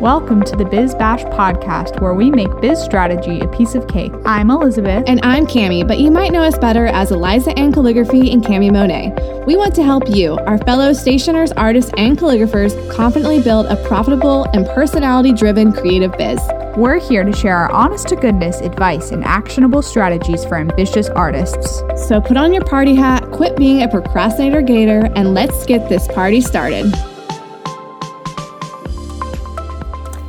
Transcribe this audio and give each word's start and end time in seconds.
Welcome 0.00 0.42
to 0.42 0.54
the 0.54 0.66
Biz 0.66 0.94
Bash 0.96 1.24
podcast, 1.24 2.02
where 2.02 2.12
we 2.12 2.30
make 2.30 2.50
biz 2.60 2.78
strategy 2.78 3.40
a 3.40 3.48
piece 3.48 3.74
of 3.74 3.88
cake. 3.88 4.12
I'm 4.26 4.50
Elizabeth. 4.50 5.04
And 5.06 5.20
I'm 5.22 5.46
Cami, 5.46 5.88
but 5.88 5.98
you 5.98 6.10
might 6.10 6.32
know 6.32 6.42
us 6.42 6.58
better 6.58 6.86
as 6.88 7.12
Eliza 7.12 7.58
Ann 7.58 7.72
Calligraphy 7.72 8.30
and 8.30 8.44
Cami 8.44 8.70
Monet. 8.70 9.14
We 9.46 9.56
want 9.56 9.74
to 9.76 9.82
help 9.82 10.10
you, 10.10 10.36
our 10.40 10.58
fellow 10.58 10.92
stationers, 10.92 11.50
artists, 11.52 11.92
and 11.96 12.18
calligraphers, 12.18 12.74
confidently 12.94 13.40
build 13.40 13.66
a 13.66 13.76
profitable 13.88 14.44
and 14.52 14.66
personality 14.66 15.32
driven 15.32 15.72
creative 15.72 16.12
biz. 16.18 16.40
We're 16.76 17.00
here 17.00 17.24
to 17.24 17.32
share 17.32 17.56
our 17.56 17.72
honest 17.72 18.08
to 18.08 18.16
goodness 18.16 18.60
advice 18.60 19.12
and 19.12 19.24
actionable 19.24 19.80
strategies 19.80 20.44
for 20.44 20.58
ambitious 20.58 21.08
artists. 21.08 21.82
So 22.06 22.20
put 22.20 22.36
on 22.36 22.52
your 22.52 22.66
party 22.66 22.94
hat, 22.94 23.30
quit 23.32 23.56
being 23.56 23.82
a 23.82 23.88
procrastinator 23.88 24.60
gator, 24.60 25.10
and 25.16 25.32
let's 25.32 25.64
get 25.64 25.88
this 25.88 26.06
party 26.08 26.42
started. 26.42 26.92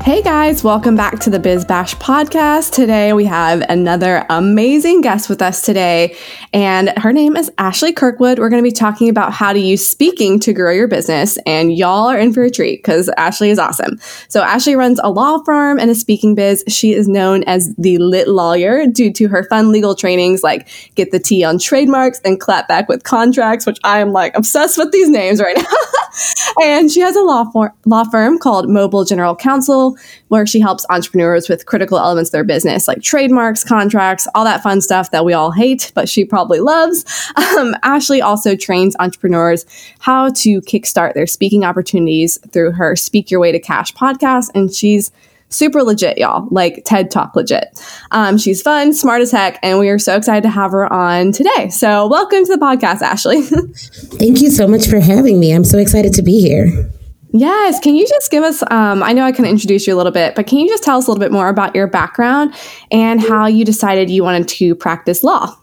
Hey 0.08 0.22
guys, 0.22 0.64
welcome 0.64 0.96
back 0.96 1.20
to 1.20 1.30
the 1.30 1.38
Biz 1.38 1.66
Bash 1.66 1.94
podcast. 1.98 2.72
Today 2.72 3.12
we 3.12 3.26
have 3.26 3.62
another 3.68 4.26
amazing 4.30 5.02
guest 5.02 5.28
with 5.28 5.42
us 5.42 5.62
today, 5.62 6.16
and 6.54 6.98
her 6.98 7.12
name 7.12 7.36
is 7.36 7.52
Ashley 7.58 7.92
Kirkwood. 7.92 8.40
We're 8.40 8.48
going 8.48 8.64
to 8.64 8.66
be 8.66 8.72
talking 8.72 9.10
about 9.10 9.34
how 9.34 9.52
to 9.52 9.60
use 9.60 9.86
speaking 9.86 10.40
to 10.40 10.54
grow 10.54 10.72
your 10.72 10.88
business, 10.88 11.38
and 11.46 11.74
y'all 11.74 12.08
are 12.08 12.18
in 12.18 12.32
for 12.32 12.44
a 12.44 12.50
treat 12.50 12.78
because 12.78 13.10
Ashley 13.18 13.50
is 13.50 13.60
awesome. 13.60 14.00
So, 14.30 14.42
Ashley 14.44 14.78
runs 14.78 15.02
a 15.04 15.10
law 15.10 15.44
firm 15.44 15.78
and 15.78 15.92
a 15.92 15.96
speaking 15.96 16.36
biz. 16.36 16.64
She 16.70 16.94
is 16.94 17.10
known 17.10 17.44
as 17.44 17.76
the 17.76 17.98
Lit 17.98 18.30
Lawyer 18.30 18.88
due 18.88 19.12
to 19.12 19.28
her 19.28 19.44
fun 19.50 19.74
legal 19.74 19.94
trainings 19.94 20.42
like 20.42 20.70
Get 20.96 21.12
the 21.12 21.20
Tea 21.20 21.44
on 21.44 21.60
Trademarks 21.60 22.22
and 22.24 22.40
Clap 22.40 22.70
Back 22.70 22.88
with 22.88 23.04
Contracts, 23.04 23.66
which 23.66 23.78
I 23.84 24.00
am 24.00 24.14
like 24.14 24.38
obsessed 24.38 24.78
with 24.78 24.94
these 24.94 25.10
names 25.10 25.42
right 25.42 25.58
now. 26.56 26.64
and 26.64 26.90
she 26.90 27.02
has 27.02 27.18
a 27.18 27.22
law, 27.24 27.52
for- 27.52 27.76
law 27.86 28.06
firm 28.06 28.40
called 28.40 28.70
Mobile 28.70 29.04
General 29.04 29.36
Counsel 29.36 29.97
where 30.30 30.46
she 30.46 30.60
helps 30.60 30.86
entrepreneurs 30.90 31.50
with 31.50 31.66
critical 31.66 31.98
elements 31.98 32.30
of 32.30 32.34
their 32.34 32.44
business, 32.44 32.88
like 32.88 33.02
trademarks, 33.02 33.64
contracts, 33.64 34.28
all 34.36 34.44
that 34.44 34.64
fun 34.64 34.82
stuff 34.82 35.12
that 35.12 35.26
we 35.26 35.34
all 35.34 35.52
hate, 35.52 35.92
but 35.96 36.10
she 36.10 36.26
probably 36.26 36.60
loves. 36.60 37.06
Um, 37.58 37.76
Ashley 37.82 38.22
also 38.22 38.56
trains 38.56 38.96
entrepreneurs 39.00 39.66
how 40.00 40.30
to 40.30 40.62
kickstart 40.62 41.14
their 41.14 41.26
speaking 41.26 41.64
opportunities 41.64 42.38
through 42.52 42.72
her 42.74 42.96
Speak 42.96 43.32
Your 43.32 43.40
Way 43.40 43.52
to 43.52 43.60
Cash 43.60 43.94
podcast, 43.94 44.52
and 44.54 44.72
she's 44.72 45.12
super 45.50 45.84
legit, 45.84 46.18
y'all, 46.18 46.48
like 46.52 46.84
TED 46.86 47.12
Talk 47.12 47.36
legit. 47.36 47.82
Um, 48.12 48.38
she's 48.38 48.62
fun, 48.62 48.94
smart 48.94 49.22
as 49.22 49.32
heck, 49.32 49.60
and 49.64 49.80
we 49.80 49.90
are 49.90 50.00
so 50.00 50.16
excited 50.16 50.44
to 50.44 50.50
have 50.50 50.72
her 50.72 50.92
on 50.92 51.32
today. 51.32 51.70
So, 51.70 52.08
welcome 52.08 52.46
to 52.46 52.56
the 52.56 52.60
podcast, 52.60 53.02
Ashley. 53.02 53.42
Thank 54.18 54.42
you 54.42 54.52
so 54.52 54.68
much 54.68 54.88
for 54.88 55.00
having 55.00 55.40
me. 55.40 55.54
I'm 55.54 55.64
so 55.64 55.78
excited 55.78 56.14
to 56.14 56.22
be 56.22 56.40
here. 56.40 56.90
Yes. 57.32 57.80
Can 57.80 57.96
you 57.96 58.08
just 58.08 58.32
give 58.32 58.44
us? 58.44 58.64
Um, 58.72 59.04
I 59.04 59.14
know 59.14 59.24
I 59.24 59.32
can 59.32 59.46
introduce 59.46 59.86
you 59.86 59.94
a 59.94 59.98
little 59.98 60.12
bit, 60.12 60.36
but 60.36 60.48
can 60.48 60.60
you 60.60 60.68
just 60.68 60.84
tell 60.84 60.98
us 60.98 61.08
a 61.08 61.12
little 61.12 61.22
bit 61.22 61.32
more 61.32 61.50
about 61.50 61.76
your 61.76 61.88
background 61.88 62.54
and 62.92 63.22
how 63.22 63.48
you 63.48 63.66
decided 63.66 64.10
you 64.10 64.24
wanted 64.24 64.48
to 64.50 64.76
practice 64.76 65.24
law? 65.24 65.58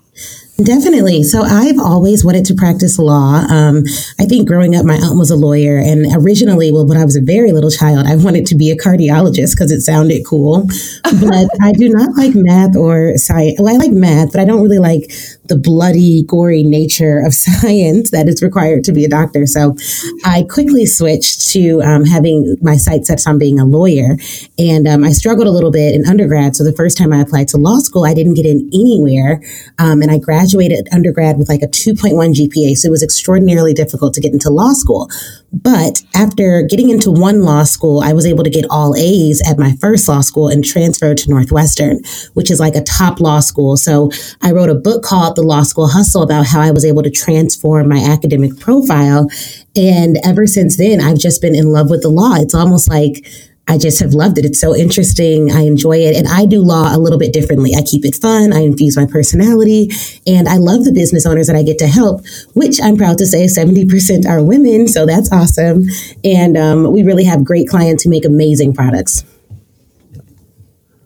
Definitely. 0.62 1.24
So 1.24 1.42
I've 1.42 1.80
always 1.80 2.24
wanted 2.24 2.44
to 2.44 2.54
practice 2.54 2.96
law. 2.96 3.44
Um, 3.50 3.82
I 4.20 4.24
think 4.24 4.46
growing 4.46 4.76
up, 4.76 4.86
my 4.86 4.94
aunt 4.94 5.18
was 5.18 5.30
a 5.32 5.36
lawyer, 5.36 5.78
and 5.78 6.06
originally, 6.14 6.70
well, 6.70 6.86
when 6.86 6.96
I 6.96 7.04
was 7.04 7.16
a 7.16 7.20
very 7.20 7.50
little 7.50 7.70
child, 7.70 8.06
I 8.06 8.14
wanted 8.14 8.46
to 8.46 8.54
be 8.54 8.70
a 8.70 8.76
cardiologist 8.76 9.54
because 9.54 9.72
it 9.72 9.80
sounded 9.80 10.24
cool. 10.24 10.68
But 11.20 11.48
I 11.62 11.72
do 11.72 11.88
not 11.88 12.16
like 12.16 12.34
math 12.34 12.76
or 12.76 13.16
science. 13.16 13.58
Well, 13.58 13.72
I 13.72 13.76
like 13.76 13.92
math, 13.92 14.32
but 14.32 14.40
I 14.40 14.44
don't 14.44 14.62
really 14.62 14.78
like 14.78 15.10
the 15.46 15.56
bloody, 15.56 16.24
gory 16.24 16.62
nature 16.62 17.22
of 17.24 17.34
science 17.46 18.10
that 18.10 18.28
is 18.28 18.42
required 18.42 18.84
to 18.84 18.92
be 18.92 19.04
a 19.04 19.08
doctor. 19.08 19.46
So 19.46 19.76
I 20.24 20.44
quickly 20.48 20.86
switched 20.86 21.48
to 21.52 21.82
um, 21.82 22.04
having 22.04 22.56
my 22.62 22.76
sights 22.76 23.08
set 23.08 23.26
on 23.26 23.38
being 23.38 23.60
a 23.60 23.64
lawyer, 23.64 24.16
and 24.58 24.88
um, 24.88 25.04
I 25.04 25.12
struggled 25.12 25.46
a 25.46 25.50
little 25.50 25.70
bit 25.70 25.94
in 25.94 26.04
undergrad. 26.06 26.56
So 26.56 26.64
the 26.64 26.72
first 26.72 26.98
time 26.98 27.12
I 27.12 27.20
applied 27.20 27.48
to 27.48 27.56
law 27.56 27.78
school, 27.78 28.04
I 28.04 28.14
didn't 28.14 28.34
get 28.34 28.46
in 28.46 28.68
anywhere, 28.72 29.40
um, 29.78 30.02
and 30.02 30.10
I 30.10 30.18
graduated 30.18 30.64
graduated 30.64 30.88
undergrad 30.92 31.38
with 31.38 31.48
like 31.48 31.62
a 31.62 31.66
2.1 31.66 32.34
GPA, 32.34 32.76
so 32.76 32.88
it 32.88 32.90
was 32.90 33.02
extraordinarily 33.02 33.74
difficult 33.74 34.14
to 34.14 34.20
get 34.20 34.32
into 34.32 34.50
law 34.50 34.72
school. 34.72 35.08
But 35.54 36.02
after 36.14 36.62
getting 36.62 36.90
into 36.90 37.12
one 37.12 37.42
law 37.42 37.62
school, 37.62 38.00
I 38.00 38.12
was 38.12 38.26
able 38.26 38.42
to 38.42 38.50
get 38.50 38.66
all 38.70 38.96
A's 38.96 39.40
at 39.48 39.58
my 39.58 39.72
first 39.80 40.08
law 40.08 40.20
school 40.20 40.48
and 40.48 40.64
transferred 40.64 41.16
to 41.18 41.30
Northwestern, 41.30 42.00
which 42.32 42.50
is 42.50 42.58
like 42.58 42.74
a 42.74 42.82
top 42.82 43.20
law 43.20 43.38
school. 43.38 43.76
So 43.76 44.10
I 44.42 44.50
wrote 44.50 44.68
a 44.68 44.74
book 44.74 45.04
called 45.04 45.36
The 45.36 45.42
Law 45.42 45.62
School 45.62 45.86
Hustle 45.86 46.22
about 46.22 46.46
how 46.46 46.60
I 46.60 46.72
was 46.72 46.84
able 46.84 47.04
to 47.04 47.10
transform 47.10 47.88
my 47.88 47.98
academic 47.98 48.58
profile. 48.58 49.28
And 49.76 50.18
ever 50.24 50.46
since 50.46 50.76
then, 50.76 51.00
I've 51.00 51.18
just 51.18 51.40
been 51.40 51.54
in 51.54 51.70
love 51.70 51.88
with 51.88 52.02
the 52.02 52.08
law. 52.08 52.34
It's 52.34 52.54
almost 52.54 52.90
like 52.90 53.24
I 53.66 53.78
just 53.78 54.00
have 54.00 54.12
loved 54.12 54.38
it. 54.38 54.44
It's 54.44 54.60
so 54.60 54.76
interesting. 54.76 55.50
I 55.50 55.62
enjoy 55.62 55.98
it. 55.98 56.16
And 56.16 56.28
I 56.28 56.44
do 56.44 56.60
law 56.60 56.94
a 56.94 56.98
little 56.98 57.18
bit 57.18 57.32
differently. 57.32 57.74
I 57.74 57.82
keep 57.82 58.04
it 58.04 58.14
fun. 58.14 58.52
I 58.52 58.60
infuse 58.60 58.96
my 58.96 59.06
personality. 59.06 59.90
And 60.26 60.48
I 60.48 60.56
love 60.56 60.84
the 60.84 60.92
business 60.92 61.24
owners 61.24 61.46
that 61.46 61.56
I 61.56 61.62
get 61.62 61.78
to 61.78 61.86
help, 61.86 62.26
which 62.54 62.80
I'm 62.82 62.96
proud 62.96 63.18
to 63.18 63.26
say 63.26 63.46
70% 63.46 64.26
are 64.28 64.42
women. 64.42 64.86
So 64.86 65.06
that's 65.06 65.32
awesome. 65.32 65.84
And 66.22 66.56
um, 66.56 66.92
we 66.92 67.02
really 67.02 67.24
have 67.24 67.42
great 67.42 67.68
clients 67.68 68.04
who 68.04 68.10
make 68.10 68.24
amazing 68.24 68.74
products. 68.74 69.24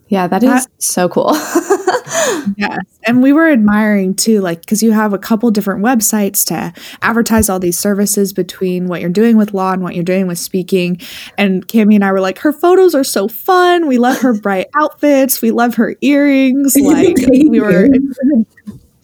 Yeah, 0.09 0.27
that 0.27 0.43
is 0.43 0.65
that, 0.65 0.81
so 0.81 1.07
cool. 1.07 1.33
yes. 2.57 2.79
And 3.05 3.21
we 3.21 3.31
were 3.31 3.47
admiring 3.47 4.15
too, 4.15 4.41
like, 4.41 4.61
because 4.61 4.81
you 4.81 4.91
have 4.91 5.13
a 5.13 5.19
couple 5.19 5.51
different 5.51 5.83
websites 5.83 6.43
to 6.45 6.73
advertise 7.03 7.47
all 7.47 7.59
these 7.59 7.77
services 7.77 8.33
between 8.33 8.87
what 8.87 9.01
you're 9.01 9.11
doing 9.11 9.37
with 9.37 9.53
law 9.53 9.71
and 9.71 9.83
what 9.83 9.93
you're 9.93 10.03
doing 10.03 10.25
with 10.25 10.39
speaking. 10.39 10.99
And 11.37 11.67
Cami 11.67 11.93
and 11.93 12.03
I 12.03 12.11
were 12.11 12.21
like, 12.21 12.39
her 12.39 12.51
photos 12.51 12.95
are 12.95 13.03
so 13.03 13.27
fun. 13.27 13.87
We 13.87 13.99
love 13.99 14.19
her 14.21 14.33
bright 14.39 14.65
outfits. 14.79 15.43
We 15.43 15.51
love 15.51 15.75
her 15.75 15.95
earrings. 16.01 16.75
Like, 16.89 17.17
we 17.29 17.59
were. 17.59 17.87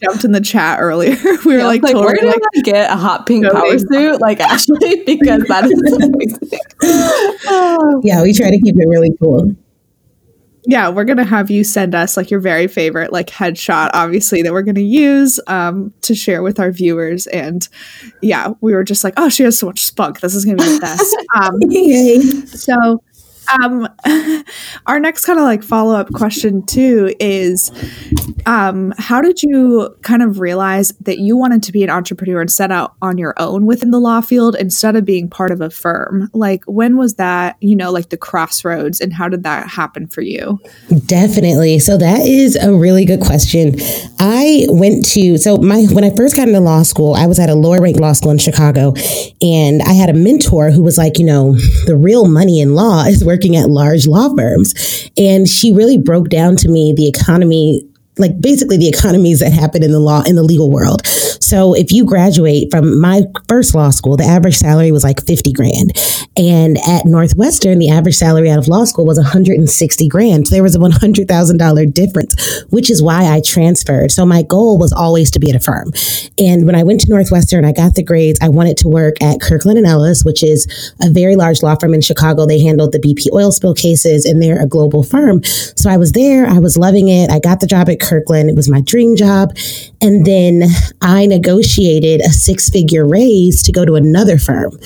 jumped 0.02 0.24
in 0.24 0.32
the 0.32 0.40
chat 0.40 0.80
earlier. 0.80 1.14
We 1.44 1.52
were 1.54 1.58
yeah, 1.58 1.66
like, 1.66 1.82
like 1.82 1.92
totally 1.92 2.06
where 2.06 2.14
did 2.16 2.26
like, 2.26 2.40
I 2.56 2.60
get 2.62 2.90
a 2.90 2.96
hot 2.96 3.26
pink 3.26 3.46
power 3.50 3.78
suit? 3.78 4.20
Like 4.20 4.40
Ashley, 4.40 5.04
because 5.06 5.44
that 5.44 5.66
is 5.66 5.80
amazing. 6.02 6.50
yeah, 8.02 8.22
we 8.22 8.32
try 8.32 8.50
to 8.50 8.58
keep 8.60 8.76
it 8.76 8.88
really 8.88 9.12
cool 9.20 9.54
yeah, 10.66 10.88
we're 10.88 11.04
gonna 11.04 11.24
have 11.24 11.50
you 11.50 11.62
send 11.62 11.94
us 11.94 12.16
like 12.16 12.30
your 12.30 12.40
very 12.40 12.66
favorite 12.66 13.12
like 13.12 13.28
headshot, 13.28 13.90
obviously 13.94 14.42
that 14.42 14.52
we're 14.52 14.62
gonna 14.62 14.80
use 14.80 15.38
um, 15.46 15.92
to 16.02 16.14
share 16.14 16.42
with 16.42 16.58
our 16.58 16.72
viewers. 16.72 17.26
And 17.28 17.66
yeah, 18.20 18.52
we 18.60 18.74
were 18.74 18.84
just 18.84 19.04
like, 19.04 19.14
oh, 19.16 19.28
she 19.28 19.44
has 19.44 19.58
so 19.58 19.66
much 19.66 19.80
spunk. 19.80 20.20
This 20.20 20.34
is 20.34 20.44
gonna 20.44 20.56
be 20.56 20.74
the 20.74 20.80
best. 20.80 21.16
Um, 21.36 22.46
so 22.46 23.02
um, 23.60 23.88
our 24.86 25.00
next 25.00 25.24
kind 25.24 25.38
of 25.38 25.44
like 25.44 25.62
follow 25.62 25.94
up 25.94 26.12
question 26.12 26.64
too 26.64 27.14
is, 27.20 27.70
um, 28.46 28.92
how 28.98 29.20
did 29.20 29.42
you 29.42 29.94
kind 30.02 30.22
of 30.22 30.40
realize 30.40 30.92
that 31.00 31.18
you 31.18 31.36
wanted 31.36 31.62
to 31.64 31.72
be 31.72 31.82
an 31.82 31.90
entrepreneur 31.90 32.40
and 32.40 32.50
set 32.50 32.70
out 32.70 32.94
on 33.02 33.18
your 33.18 33.34
own 33.38 33.66
within 33.66 33.90
the 33.90 33.98
law 33.98 34.20
field 34.20 34.56
instead 34.56 34.96
of 34.96 35.04
being 35.04 35.28
part 35.28 35.50
of 35.50 35.60
a 35.60 35.70
firm? 35.70 36.30
Like, 36.32 36.64
when 36.66 36.96
was 36.96 37.14
that? 37.14 37.56
You 37.60 37.76
know, 37.76 37.90
like 37.90 38.10
the 38.10 38.16
crossroads, 38.16 39.00
and 39.00 39.12
how 39.12 39.28
did 39.28 39.42
that 39.44 39.68
happen 39.68 40.06
for 40.06 40.20
you? 40.20 40.60
Definitely. 41.06 41.78
So 41.78 41.96
that 41.96 42.26
is 42.26 42.56
a 42.56 42.72
really 42.72 43.04
good 43.04 43.20
question. 43.20 43.76
I 44.18 44.66
went 44.68 45.04
to 45.12 45.38
so 45.38 45.56
my 45.58 45.84
when 45.92 46.04
I 46.04 46.14
first 46.14 46.36
got 46.36 46.48
into 46.48 46.60
law 46.60 46.82
school, 46.82 47.14
I 47.14 47.26
was 47.26 47.38
at 47.38 47.48
a 47.48 47.54
lower 47.54 47.80
rank 47.80 47.98
law 47.98 48.12
school 48.12 48.30
in 48.30 48.38
Chicago, 48.38 48.94
and 49.40 49.82
I 49.82 49.92
had 49.92 50.10
a 50.10 50.14
mentor 50.14 50.70
who 50.70 50.82
was 50.82 50.98
like, 50.98 51.18
you 51.18 51.24
know, 51.24 51.54
the 51.86 51.96
real 51.96 52.26
money 52.26 52.60
in 52.60 52.74
law 52.74 53.04
is 53.04 53.24
where 53.24 53.35
working 53.36 53.56
at 53.56 53.68
large 53.68 54.06
law 54.06 54.34
firms. 54.34 55.10
And 55.18 55.46
she 55.46 55.72
really 55.72 55.98
broke 55.98 56.30
down 56.30 56.56
to 56.56 56.68
me 56.68 56.94
the 56.96 57.06
economy 57.06 57.82
like 58.18 58.40
basically 58.40 58.76
the 58.76 58.88
economies 58.88 59.40
that 59.40 59.52
happen 59.52 59.82
in 59.82 59.92
the 59.92 60.00
law 60.00 60.22
in 60.26 60.36
the 60.36 60.42
legal 60.42 60.70
world. 60.70 61.06
So 61.46 61.74
if 61.74 61.92
you 61.92 62.04
graduate 62.04 62.68
from 62.70 63.00
my 63.00 63.22
first 63.48 63.74
law 63.74 63.90
school, 63.90 64.16
the 64.16 64.24
average 64.24 64.56
salary 64.56 64.90
was 64.90 65.04
like 65.04 65.24
50 65.24 65.52
grand. 65.52 65.92
And 66.36 66.76
at 66.88 67.06
Northwestern, 67.06 67.78
the 67.78 67.90
average 67.90 68.16
salary 68.16 68.50
out 68.50 68.58
of 68.58 68.68
law 68.68 68.84
school 68.84 69.06
was 69.06 69.18
160 69.18 70.08
grand. 70.08 70.48
So 70.48 70.54
there 70.54 70.62
was 70.62 70.74
a 70.74 70.78
$100,000 70.78 71.94
difference, 71.94 72.64
which 72.70 72.90
is 72.90 73.02
why 73.02 73.32
I 73.32 73.40
transferred. 73.40 74.10
So 74.10 74.26
my 74.26 74.42
goal 74.42 74.76
was 74.76 74.92
always 74.92 75.30
to 75.30 75.38
be 75.38 75.50
at 75.50 75.56
a 75.56 75.60
firm. 75.60 75.92
And 76.38 76.66
when 76.66 76.74
I 76.74 76.82
went 76.82 77.00
to 77.02 77.10
Northwestern, 77.10 77.64
I 77.64 77.72
got 77.72 77.94
the 77.94 78.02
grades. 78.02 78.38
I 78.42 78.48
wanted 78.48 78.76
to 78.78 78.88
work 78.88 79.22
at 79.22 79.40
Kirkland 79.40 79.78
and 79.78 79.86
Ellis, 79.86 80.24
which 80.24 80.42
is 80.42 80.66
a 81.00 81.10
very 81.10 81.36
large 81.36 81.62
law 81.62 81.76
firm 81.76 81.94
in 81.94 82.00
Chicago. 82.00 82.44
They 82.44 82.60
handled 82.60 82.92
the 82.92 82.98
BP 82.98 83.32
oil 83.32 83.52
spill 83.52 83.74
cases 83.74 84.24
and 84.24 84.42
they're 84.42 84.60
a 84.60 84.66
global 84.66 85.02
firm. 85.02 85.42
So 85.44 85.88
I 85.88 85.96
was 85.96 86.12
there. 86.12 86.46
I 86.46 86.58
was 86.58 86.76
loving 86.76 87.08
it. 87.08 87.30
I 87.30 87.38
got 87.38 87.60
the 87.60 87.66
job 87.66 87.88
at 87.88 88.00
Kirkland. 88.06 88.48
It 88.48 88.56
was 88.56 88.68
my 88.68 88.80
dream 88.80 89.16
job. 89.16 89.50
And 90.00 90.24
then 90.24 90.64
I 91.02 91.26
negotiated 91.26 92.20
a 92.20 92.30
six 92.30 92.68
figure 92.70 93.06
raise 93.06 93.62
to 93.64 93.72
go 93.72 93.84
to 93.84 93.94
another 93.94 94.38
firm. 94.38 94.78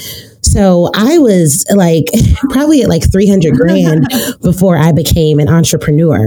So 0.42 0.90
I 0.94 1.18
was 1.18 1.64
like 1.74 2.06
probably 2.50 2.82
at 2.82 2.88
like 2.88 3.10
300 3.10 3.54
grand 3.54 4.08
before 4.42 4.76
I 4.76 4.92
became 4.92 5.38
an 5.38 5.48
entrepreneur. 5.48 6.26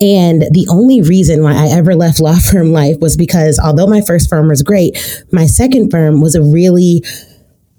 And 0.00 0.42
the 0.42 0.66
only 0.70 1.02
reason 1.02 1.42
why 1.42 1.54
I 1.54 1.68
ever 1.68 1.94
left 1.94 2.20
law 2.20 2.38
firm 2.50 2.72
life 2.72 2.98
was 3.00 3.16
because 3.16 3.58
although 3.58 3.86
my 3.86 4.00
first 4.00 4.28
firm 4.28 4.48
was 4.48 4.62
great, 4.62 5.24
my 5.32 5.46
second 5.46 5.90
firm 5.90 6.20
was 6.20 6.34
a 6.34 6.42
really 6.42 7.04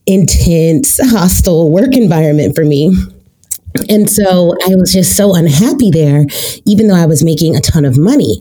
intense, 0.05 0.99
hostile 1.11 1.71
work 1.71 1.95
environment 1.95 2.55
for 2.55 2.65
me. 2.65 2.95
And 3.89 4.09
so 4.09 4.53
I 4.67 4.75
was 4.75 4.91
just 4.91 5.15
so 5.15 5.33
unhappy 5.33 5.91
there, 5.91 6.25
even 6.65 6.87
though 6.87 6.95
I 6.95 7.05
was 7.05 7.23
making 7.23 7.55
a 7.55 7.61
ton 7.61 7.85
of 7.85 7.97
money. 7.97 8.39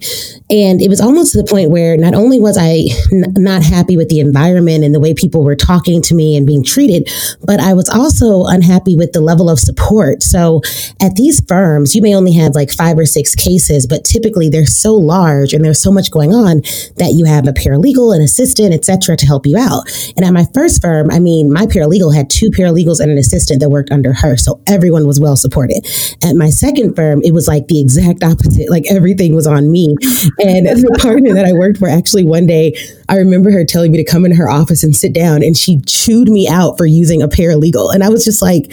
And 0.50 0.82
it 0.82 0.88
was 0.88 1.00
almost 1.00 1.32
to 1.32 1.38
the 1.42 1.48
point 1.48 1.70
where 1.70 1.96
not 1.96 2.14
only 2.14 2.40
was 2.40 2.58
I 2.58 2.86
n- 3.12 3.32
not 3.36 3.62
happy 3.62 3.96
with 3.96 4.08
the 4.08 4.18
environment 4.18 4.82
and 4.82 4.94
the 4.94 5.00
way 5.00 5.14
people 5.14 5.44
were 5.44 5.54
talking 5.54 6.02
to 6.02 6.14
me 6.14 6.36
and 6.36 6.46
being 6.46 6.64
treated, 6.64 7.08
but 7.42 7.60
I 7.60 7.74
was 7.74 7.88
also 7.88 8.44
unhappy 8.46 8.96
with 8.96 9.12
the 9.12 9.20
level 9.20 9.48
of 9.48 9.60
support. 9.60 10.22
So 10.22 10.62
at 11.00 11.14
these 11.14 11.40
firms, 11.46 11.94
you 11.94 12.02
may 12.02 12.14
only 12.14 12.32
have 12.32 12.54
like 12.54 12.72
five 12.72 12.98
or 12.98 13.06
six 13.06 13.34
cases, 13.34 13.86
but 13.86 14.04
typically 14.04 14.48
they're 14.48 14.66
so 14.66 14.94
large 14.94 15.52
and 15.52 15.64
there's 15.64 15.82
so 15.82 15.92
much 15.92 16.10
going 16.10 16.34
on 16.34 16.62
that 16.96 17.12
you 17.14 17.24
have 17.24 17.46
a 17.46 17.52
paralegal, 17.52 18.14
an 18.14 18.22
assistant, 18.22 18.74
etc., 18.74 19.16
to 19.16 19.26
help 19.26 19.46
you 19.46 19.56
out. 19.56 19.84
And 20.16 20.24
at 20.24 20.32
my 20.32 20.46
first 20.52 20.82
firm, 20.82 21.10
I 21.10 21.20
mean, 21.20 21.52
my 21.52 21.66
paralegal 21.66 22.14
had 22.14 22.28
two 22.28 22.50
paralegals 22.50 22.98
and 22.98 23.10
an 23.10 23.18
assistant 23.18 23.60
that 23.60 23.70
worked 23.70 23.92
under 23.92 24.12
her. 24.12 24.36
So 24.36 24.60
everyone 24.66 25.06
was 25.06 25.19
well 25.20 25.36
supported. 25.36 25.86
At 26.24 26.36
my 26.36 26.50
second 26.50 26.94
firm, 26.94 27.22
it 27.22 27.32
was 27.32 27.48
like 27.48 27.68
the 27.68 27.80
exact 27.80 28.22
opposite. 28.24 28.70
Like 28.70 28.84
everything 28.90 29.34
was 29.34 29.46
on 29.46 29.70
me. 29.70 29.96
And 30.38 30.66
the 30.66 30.98
partner 31.02 31.34
that 31.34 31.46
I 31.46 31.52
worked 31.52 31.78
for, 31.78 31.88
actually, 31.88 32.24
one 32.24 32.46
day, 32.46 32.76
I 33.08 33.16
remember 33.16 33.50
her 33.50 33.64
telling 33.64 33.92
me 33.92 33.98
to 34.02 34.10
come 34.10 34.24
in 34.24 34.34
her 34.34 34.48
office 34.48 34.82
and 34.82 34.94
sit 34.94 35.12
down, 35.12 35.42
and 35.42 35.56
she 35.56 35.80
chewed 35.82 36.28
me 36.28 36.48
out 36.48 36.76
for 36.76 36.86
using 36.86 37.22
a 37.22 37.28
paralegal. 37.28 37.94
And 37.94 38.02
I 38.02 38.08
was 38.08 38.24
just 38.24 38.42
like, 38.42 38.72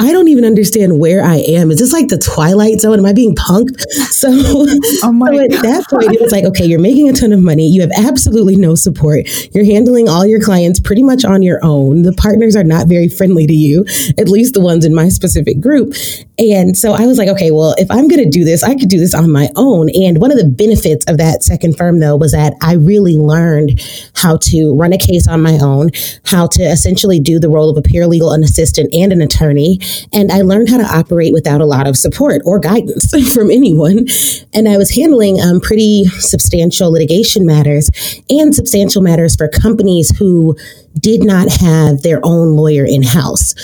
I 0.00 0.12
don't 0.12 0.28
even 0.28 0.46
understand 0.46 0.98
where 0.98 1.22
I 1.22 1.36
am. 1.36 1.70
Is 1.70 1.78
this 1.78 1.92
like 1.92 2.08
the 2.08 2.16
Twilight 2.16 2.80
Zone? 2.80 2.98
Am 2.98 3.04
I 3.04 3.12
being 3.12 3.34
punked? 3.34 3.82
So, 4.10 4.28
oh 4.32 5.12
my 5.12 5.30
so 5.30 5.40
at 5.40 5.50
God. 5.50 5.62
that 5.62 5.84
point, 5.90 6.14
it 6.14 6.20
was 6.22 6.32
like, 6.32 6.44
okay, 6.44 6.64
you're 6.64 6.80
making 6.80 7.10
a 7.10 7.12
ton 7.12 7.32
of 7.32 7.40
money. 7.40 7.68
You 7.68 7.82
have 7.82 7.90
absolutely 7.94 8.56
no 8.56 8.74
support. 8.74 9.26
You're 9.54 9.66
handling 9.66 10.08
all 10.08 10.24
your 10.24 10.40
clients 10.40 10.80
pretty 10.80 11.02
much 11.02 11.26
on 11.26 11.42
your 11.42 11.62
own. 11.62 12.00
The 12.02 12.14
partners 12.14 12.56
are 12.56 12.64
not 12.64 12.86
very 12.86 13.08
friendly 13.08 13.46
to 13.46 13.52
you, 13.52 13.84
at 14.16 14.28
least 14.28 14.54
the 14.54 14.62
ones 14.62 14.86
in 14.86 14.94
my 14.94 15.10
specific 15.10 15.60
group. 15.60 15.94
And 16.40 16.76
so 16.76 16.92
I 16.92 17.06
was 17.06 17.18
like, 17.18 17.28
okay, 17.28 17.50
well, 17.50 17.74
if 17.78 17.90
I'm 17.90 18.08
going 18.08 18.22
to 18.24 18.30
do 18.30 18.44
this, 18.44 18.62
I 18.62 18.74
could 18.74 18.88
do 18.88 18.98
this 18.98 19.14
on 19.14 19.30
my 19.30 19.48
own. 19.56 19.90
And 19.90 20.20
one 20.20 20.32
of 20.32 20.38
the 20.38 20.48
benefits 20.48 21.04
of 21.06 21.18
that 21.18 21.42
second 21.42 21.76
firm, 21.76 22.00
though, 22.00 22.16
was 22.16 22.32
that 22.32 22.54
I 22.62 22.74
really 22.74 23.16
learned 23.16 23.80
how 24.16 24.38
to 24.38 24.74
run 24.74 24.92
a 24.92 24.98
case 24.98 25.28
on 25.28 25.42
my 25.42 25.58
own, 25.60 25.90
how 26.24 26.46
to 26.48 26.62
essentially 26.62 27.20
do 27.20 27.38
the 27.38 27.48
role 27.48 27.70
of 27.70 27.76
a 27.76 27.82
paralegal, 27.82 28.34
an 28.34 28.42
assistant, 28.42 28.92
and 28.94 29.12
an 29.12 29.20
attorney 29.20 29.78
and 30.12 30.30
I 30.32 30.42
learned 30.42 30.68
how 30.68 30.78
to 30.78 30.84
operate 30.84 31.32
without 31.32 31.60
a 31.60 31.66
lot 31.66 31.86
of 31.86 31.96
support 31.96 32.42
or 32.44 32.58
guidance 32.58 33.10
from 33.34 33.50
anyone. 33.50 34.06
And 34.52 34.68
I 34.68 34.76
was 34.76 34.94
handling 34.94 35.40
um, 35.40 35.60
pretty 35.60 36.04
substantial 36.06 36.90
litigation 36.90 37.46
matters 37.46 37.90
and 38.28 38.54
substantial 38.54 39.02
matters 39.02 39.36
for 39.36 39.48
companies 39.48 40.16
who 40.18 40.56
did 40.98 41.24
not 41.24 41.48
have 41.60 42.02
their 42.02 42.20
own 42.24 42.56
lawyer 42.56 42.84
in 42.84 43.02
house. 43.02 43.54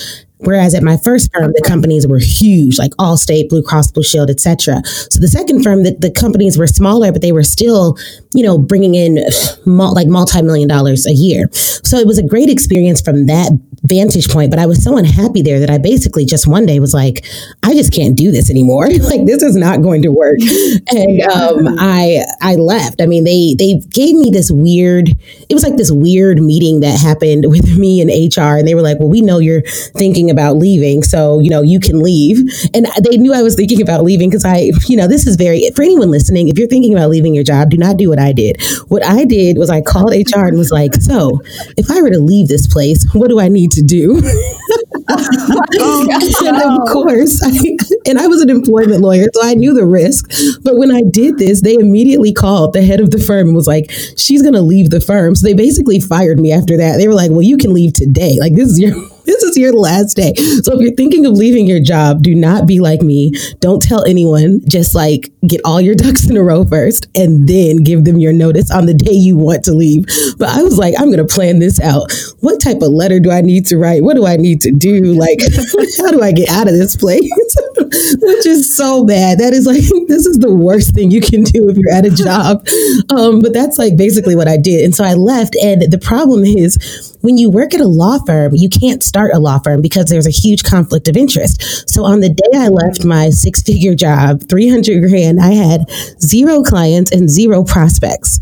Whereas 0.47 0.75
at 0.75 0.83
my 0.83 0.97
first 0.97 1.33
firm, 1.35 1.53
the 1.55 1.63
companies 1.67 2.07
were 2.07 2.21
huge, 2.21 2.79
like 2.79 2.93
Allstate, 2.93 3.49
Blue 3.49 3.63
Cross 3.63 3.91
Blue 3.91 4.05
Shield, 4.05 4.31
etc. 4.31 4.81
So 4.85 5.21
the 5.21 5.29
second 5.29 5.63
firm, 5.63 5.83
the, 5.83 5.97
the 5.99 6.11
companies 6.11 6.57
were 6.57 6.69
smaller, 6.69 7.11
but 7.11 7.21
they 7.21 7.33
were 7.33 7.43
still, 7.43 7.97
you 8.33 8.45
know, 8.45 8.57
bringing 8.57 8.95
in 8.95 9.17
like 9.67 10.07
multi-million 10.07 10.69
dollars 10.69 11.07
a 11.07 11.13
year. 11.13 11.49
So 11.53 11.99
it 11.99 12.07
was 12.07 12.19
a 12.19 12.23
great 12.23 12.49
experience 12.49 13.01
from 13.01 13.27
that 13.27 13.51
vantage 13.87 14.29
point. 14.29 14.51
But 14.51 14.59
I 14.59 14.67
was 14.67 14.83
so 14.83 14.97
unhappy 14.97 15.43
there 15.43 15.61
that 15.61 15.71
I 15.71 15.79
basically 15.79 16.25
just 16.25 16.47
one 16.47 16.67
day 16.67 16.81
was 16.81 16.93
like, 16.93 17.25
I 17.63 17.73
just 17.73 17.93
can't 17.93 18.17
do 18.17 18.31
this 18.31 18.51
anymore. 18.51 18.89
like 18.91 19.25
this 19.27 19.43
is 19.43 19.57
not 19.57 19.83
going 19.83 20.03
to 20.03 20.11
work. 20.11 20.39
And 20.89 21.21
um, 21.33 21.67
I 21.79 22.23
I 22.41 22.55
left. 22.55 23.01
I 23.01 23.07
mean, 23.07 23.25
they 23.25 23.55
they 23.59 23.81
gave 23.91 24.15
me 24.15 24.31
this 24.31 24.51
weird. 24.51 25.09
It 25.49 25.55
was 25.55 25.65
like 25.65 25.77
this 25.77 25.91
weird 25.91 26.41
meeting 26.41 26.81
that 26.81 26.99
happened 26.99 27.47
with 27.49 27.77
me 27.77 28.01
and 28.01 28.11
HR, 28.11 28.59
and 28.59 28.69
they 28.69 28.75
were 28.75 28.83
like, 28.83 28.99
"Well, 28.99 29.09
we 29.09 29.21
know 29.21 29.39
you're 29.39 29.63
thinking." 29.63 30.17
thinking 30.17 30.31
about 30.31 30.57
leaving. 30.57 31.03
So, 31.03 31.41
you 31.41 31.51
know, 31.51 31.63
you 31.63 31.81
can 31.81 32.01
leave. 32.01 32.39
And 32.75 32.87
they 33.03 33.17
knew 33.17 33.35
I 33.35 33.43
was 33.43 33.55
thinking 33.55 33.83
about 33.83 34.03
leaving 34.05 34.31
because 34.31 34.45
I, 34.45 34.71
you 34.89 34.97
know, 34.97 35.07
this 35.09 35.27
is 35.27 35.37
very, 35.37 35.69
for 35.75 35.83
anyone 35.83 36.11
listening, 36.11 36.49
if 36.49 36.59
you're 36.59 36.69
thinking 36.69 36.95
about 36.95 37.11
leaving 37.11 37.35
your 37.35 37.45
job, 37.45 37.71
do 37.71 37.77
not 37.77 37.97
do 37.97 38.09
what 38.09 38.19
I 38.19 38.33
did. 38.33 38.57
What 38.89 39.05
I 39.05 39.25
did 39.25 39.59
was 39.59 39.69
I 39.69 39.83
called 39.83 40.13
HR 40.13 40.47
and 40.47 40.57
was 40.57 40.71
like, 40.71 40.95
so 40.95 41.41
if 41.77 41.91
I 41.91 42.01
were 42.01 42.11
to 42.11 42.19
leave 42.19 42.49
this 42.49 42.67
place, 42.67 43.05
what 43.13 43.29
do 43.29 43.41
I 43.41 43.49
need 43.49 43.71
to 43.77 43.83
do? 43.83 44.21
oh, 45.09 46.07
and 46.45 46.57
of 46.63 46.89
course, 46.89 47.41
I, 47.43 47.77
and 48.09 48.19
I 48.19 48.27
was 48.27 48.41
an 48.41 48.51
employment 48.51 49.01
lawyer, 49.01 49.27
so 49.33 49.41
I 49.43 49.55
knew 49.55 49.75
the 49.75 49.87
risk. 49.87 50.31
But 50.63 50.77
when 50.77 50.91
I 50.91 51.03
did 51.03 51.39
this, 51.39 51.63
they 51.63 51.75
immediately 51.75 52.33
called 52.33 52.73
the 52.73 52.83
head 52.83 53.01
of 53.01 53.11
the 53.11 53.19
firm 53.19 53.49
and 53.49 53.57
was 53.57 53.67
like, 53.67 53.91
she's 54.17 54.43
going 54.43 54.55
to 54.55 54.63
leave 54.63 54.91
the 54.91 55.01
firm. 55.01 55.35
So 55.35 55.47
they 55.47 55.55
basically 55.55 56.01
fired 56.01 56.41
me 56.41 56.53
after 56.53 56.77
that. 56.77 56.97
They 56.97 57.09
were 57.09 57.15
like, 57.15 57.31
well, 57.31 57.43
you 57.43 57.57
can 57.57 57.73
leave 57.73 57.93
today. 57.93 58.37
Like, 58.41 58.55
this 58.55 58.71
is 58.71 58.81
your 58.81 58.95
this 59.27 59.43
is 59.43 59.57
your 59.57 59.73
last 59.73 60.17
day. 60.17 60.35
So 60.35 60.75
if 60.75 60.81
you're 60.81 60.95
thinking 60.95 61.27
of 61.27 61.33
leaving 61.33 61.67
your 61.67 61.81
job, 61.81 62.23
do 62.23 62.35
not 62.35 62.67
be 62.67 62.81
like 62.81 63.03
me. 63.03 63.33
Don't 63.61 63.83
tell 63.83 64.05
anyone. 64.05 64.61
Just 64.69 64.95
like 64.95 65.31
get 65.47 65.61
all 65.65 65.81
your 65.81 65.95
ducks 66.07 66.29
in 66.29 66.37
a 66.37 66.43
row 66.43 66.65
first 66.65 67.07
and 67.15 67.49
then 67.49 67.83
give 67.83 68.05
them 68.05 68.19
your 68.19 68.33
notice 68.33 68.71
on 68.71 68.87
the 68.87 68.95
day 68.95 69.13
you 69.13 69.37
want 69.37 69.65
to 69.65 69.73
leave. 69.73 70.07
But 70.39 70.51
I 70.51 70.63
was 70.63 70.79
like, 70.79 70.95
I'm 70.99 71.07
going 71.11 71.27
to 71.27 71.35
plan 71.35 71.59
this 71.59 71.81
out. 71.81 72.13
What 72.41 72.61
type 72.61 72.83
of 72.83 72.93
letter 72.93 73.21
do 73.21 73.31
I 73.31 73.41
need 73.41 73.67
to 73.67 73.79
write? 73.79 74.03
What 74.03 74.15
do 74.17 74.27
I 74.27 74.37
need 74.37 74.61
to 74.63 74.73
do? 74.73 75.15
Like, 75.15 75.41
how 75.99 76.11
do 76.11 76.23
I 76.23 76.33
get 76.33 76.49
out 76.51 76.69
of 76.69 76.75
this 76.75 76.97
place? 76.97 77.31
Which 77.77 78.47
is 78.47 78.77
so 78.77 79.05
bad. 79.05 79.39
That 79.39 79.53
is 79.53 79.67
like, 79.67 79.83
this 80.09 80.27
is 80.27 80.39
the 80.39 80.55
worst 80.55 80.95
thing 80.95 81.11
you 81.11 81.21
can 81.21 81.43
do 81.43 81.69
if 81.69 81.77
you're 81.77 81.93
at 81.93 82.07
a 82.07 82.11
job. 82.11 82.67
Um, 83.11 83.41
but 83.41 83.53
that's 83.53 83.79
like 83.79 83.97
basically 83.97 84.37
what 84.37 84.49
I 84.49 84.57
did. 84.57 84.85
And 84.85 84.95
so 84.95 85.05
I 85.05 85.15
left. 85.15 85.57
And 85.57 85.83
the 85.83 85.99
problem 85.99 86.45
is, 86.45 87.16
when 87.27 87.37
you 87.37 87.51
work 87.51 87.75
at 87.75 87.81
a 87.81 87.89
law 87.89 88.19
firm, 88.25 88.55
you 88.55 88.69
can't 88.69 89.03
start 89.03 89.33
a 89.35 89.41
law 89.41 89.59
firm 89.59 89.83
because 89.83 90.07
there's 90.07 90.29
a 90.29 90.31
huge 90.31 90.63
conflict 90.63 91.09
of 91.09 91.17
interest. 91.17 91.91
So 91.91 92.05
on 92.05 92.21
the 92.21 92.29
day 92.29 92.57
I 92.57 92.69
left 92.69 93.05
my 93.05 93.31
six 93.31 93.63
figure 93.63 93.97
job, 93.97 94.49
300 94.49 95.01
grand, 95.09 95.41
I 95.41 95.51
had 95.51 95.91
zero 96.21 96.63
clients 96.63 97.11
and 97.11 97.29
zero 97.29 97.65
prospects. 97.65 98.39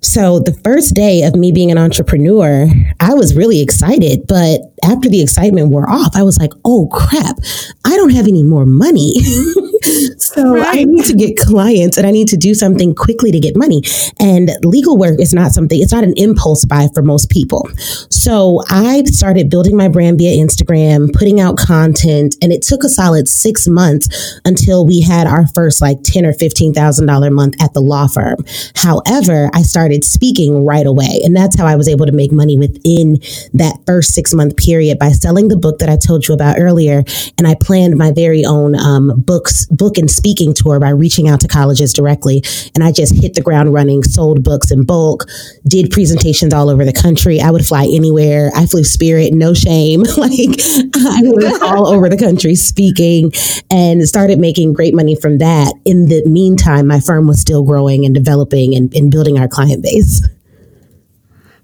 So 0.00 0.40
the 0.40 0.52
first 0.64 0.94
day 0.94 1.22
of 1.22 1.36
me 1.36 1.52
being 1.52 1.70
an 1.70 1.78
entrepreneur, 1.78 2.66
I 2.98 3.14
was 3.14 3.36
really 3.36 3.60
excited. 3.60 4.26
But 4.26 4.60
after 4.84 5.08
the 5.08 5.22
excitement 5.22 5.70
wore 5.70 5.88
off, 5.88 6.14
I 6.14 6.22
was 6.22 6.38
like, 6.38 6.52
oh 6.64 6.88
crap, 6.92 7.38
I 7.84 7.96
don't 7.96 8.10
have 8.10 8.26
any 8.26 8.42
more 8.42 8.66
money. 8.66 9.14
so 10.18 10.54
right. 10.54 10.78
I 10.78 10.84
need 10.84 11.04
to 11.06 11.14
get 11.14 11.38
clients 11.38 11.96
and 11.96 12.06
I 12.06 12.10
need 12.10 12.28
to 12.28 12.36
do 12.36 12.54
something 12.54 12.94
quickly 12.94 13.32
to 13.32 13.40
get 13.40 13.56
money. 13.56 13.82
And 14.20 14.50
legal 14.62 14.98
work 14.98 15.20
is 15.20 15.32
not 15.32 15.52
something, 15.52 15.80
it's 15.80 15.92
not 15.92 16.04
an 16.04 16.14
impulse 16.16 16.64
buy 16.64 16.88
for 16.94 17.02
most 17.02 17.30
people. 17.30 17.68
So 18.10 18.62
I 18.68 19.04
started 19.04 19.50
building 19.50 19.76
my 19.76 19.88
brand 19.88 20.18
via 20.18 20.44
Instagram, 20.44 21.12
putting 21.12 21.40
out 21.40 21.56
content, 21.56 22.36
and 22.42 22.52
it 22.52 22.62
took 22.62 22.84
a 22.84 22.88
solid 22.88 23.28
six 23.28 23.66
months 23.66 24.40
until 24.44 24.86
we 24.86 25.00
had 25.00 25.26
our 25.26 25.46
first 25.48 25.80
like 25.80 26.02
ten 26.02 26.26
or 26.26 26.32
fifteen 26.32 26.74
thousand 26.74 27.06
dollar 27.06 27.30
month 27.30 27.54
at 27.62 27.72
the 27.72 27.80
law 27.80 28.06
firm. 28.06 28.36
However, 28.74 29.50
I 29.54 29.62
started 29.62 30.04
speaking 30.04 30.64
right 30.66 30.86
away. 30.86 31.20
And 31.24 31.34
that's 31.34 31.56
how 31.56 31.66
I 31.66 31.76
was 31.76 31.88
able 31.88 32.06
to 32.06 32.12
make 32.12 32.32
money 32.32 32.58
within 32.58 33.18
that 33.54 33.78
first 33.86 34.12
six 34.12 34.34
month 34.34 34.56
period 34.56 34.65
by 34.98 35.10
selling 35.12 35.48
the 35.48 35.56
book 35.56 35.78
that 35.78 35.88
I 35.88 35.96
told 35.96 36.26
you 36.26 36.34
about 36.34 36.56
earlier. 36.58 37.04
And 37.38 37.46
I 37.46 37.54
planned 37.54 37.96
my 37.96 38.10
very 38.10 38.44
own 38.44 38.74
um, 38.74 39.20
books, 39.20 39.66
book 39.66 39.96
and 39.96 40.10
speaking 40.10 40.54
tour 40.54 40.80
by 40.80 40.90
reaching 40.90 41.28
out 41.28 41.40
to 41.40 41.48
colleges 41.48 41.92
directly. 41.92 42.42
And 42.74 42.82
I 42.82 42.90
just 42.92 43.14
hit 43.14 43.34
the 43.34 43.42
ground 43.42 43.72
running, 43.72 44.02
sold 44.02 44.42
books 44.42 44.70
in 44.70 44.84
bulk, 44.84 45.24
did 45.68 45.90
presentations 45.90 46.52
all 46.52 46.68
over 46.68 46.84
the 46.84 46.92
country. 46.92 47.40
I 47.40 47.50
would 47.50 47.64
fly 47.64 47.84
anywhere. 47.84 48.50
I 48.56 48.66
flew 48.66 48.84
Spirit, 48.84 49.32
no 49.32 49.54
shame. 49.54 50.00
like 50.16 50.32
I 50.32 51.20
was 51.22 51.62
all 51.62 51.86
over 51.86 52.08
the 52.08 52.18
country 52.18 52.54
speaking 52.56 53.32
and 53.70 54.06
started 54.08 54.38
making 54.38 54.72
great 54.72 54.94
money 54.94 55.14
from 55.14 55.38
that. 55.38 55.72
In 55.84 56.06
the 56.06 56.24
meantime, 56.26 56.86
my 56.86 57.00
firm 57.00 57.26
was 57.26 57.40
still 57.40 57.62
growing 57.62 58.04
and 58.04 58.14
developing 58.14 58.74
and, 58.74 58.92
and 58.94 59.10
building 59.10 59.38
our 59.38 59.48
client 59.48 59.82
base. 59.82 60.26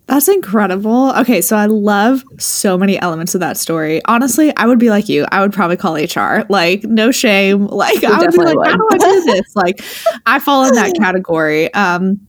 That's 0.07 0.29
incredible. 0.29 1.11
Okay, 1.17 1.41
so 1.41 1.57
I 1.57 1.67
love 1.67 2.25
so 2.39 2.77
many 2.77 2.99
elements 2.99 3.35
of 3.35 3.41
that 3.41 3.57
story. 3.57 4.03
Honestly, 4.07 4.55
I 4.57 4.67
would 4.67 4.79
be 4.79 4.91
like 4.91 5.09
you. 5.09 5.27
I 5.31 5.41
would 5.41 5.53
probably 5.53 5.77
call 5.77 5.95
HR. 5.95 6.45
Like, 6.49 6.85
no 6.85 7.11
shame. 7.11 7.67
Like, 7.73 8.03
you 8.03 8.09
I 8.09 8.19
would 8.19 8.31
be 8.33 8.37
like, 8.39 8.57
would. 8.57 8.67
how 8.69 8.77
do 8.77 8.89
I 8.93 8.99
do 8.99 9.25
this? 9.25 9.53
like, 9.57 9.81
I 10.27 10.39
fall 10.39 10.65
in 10.67 10.75
that 10.75 10.95
category. 10.95 11.73
Um, 11.75 12.21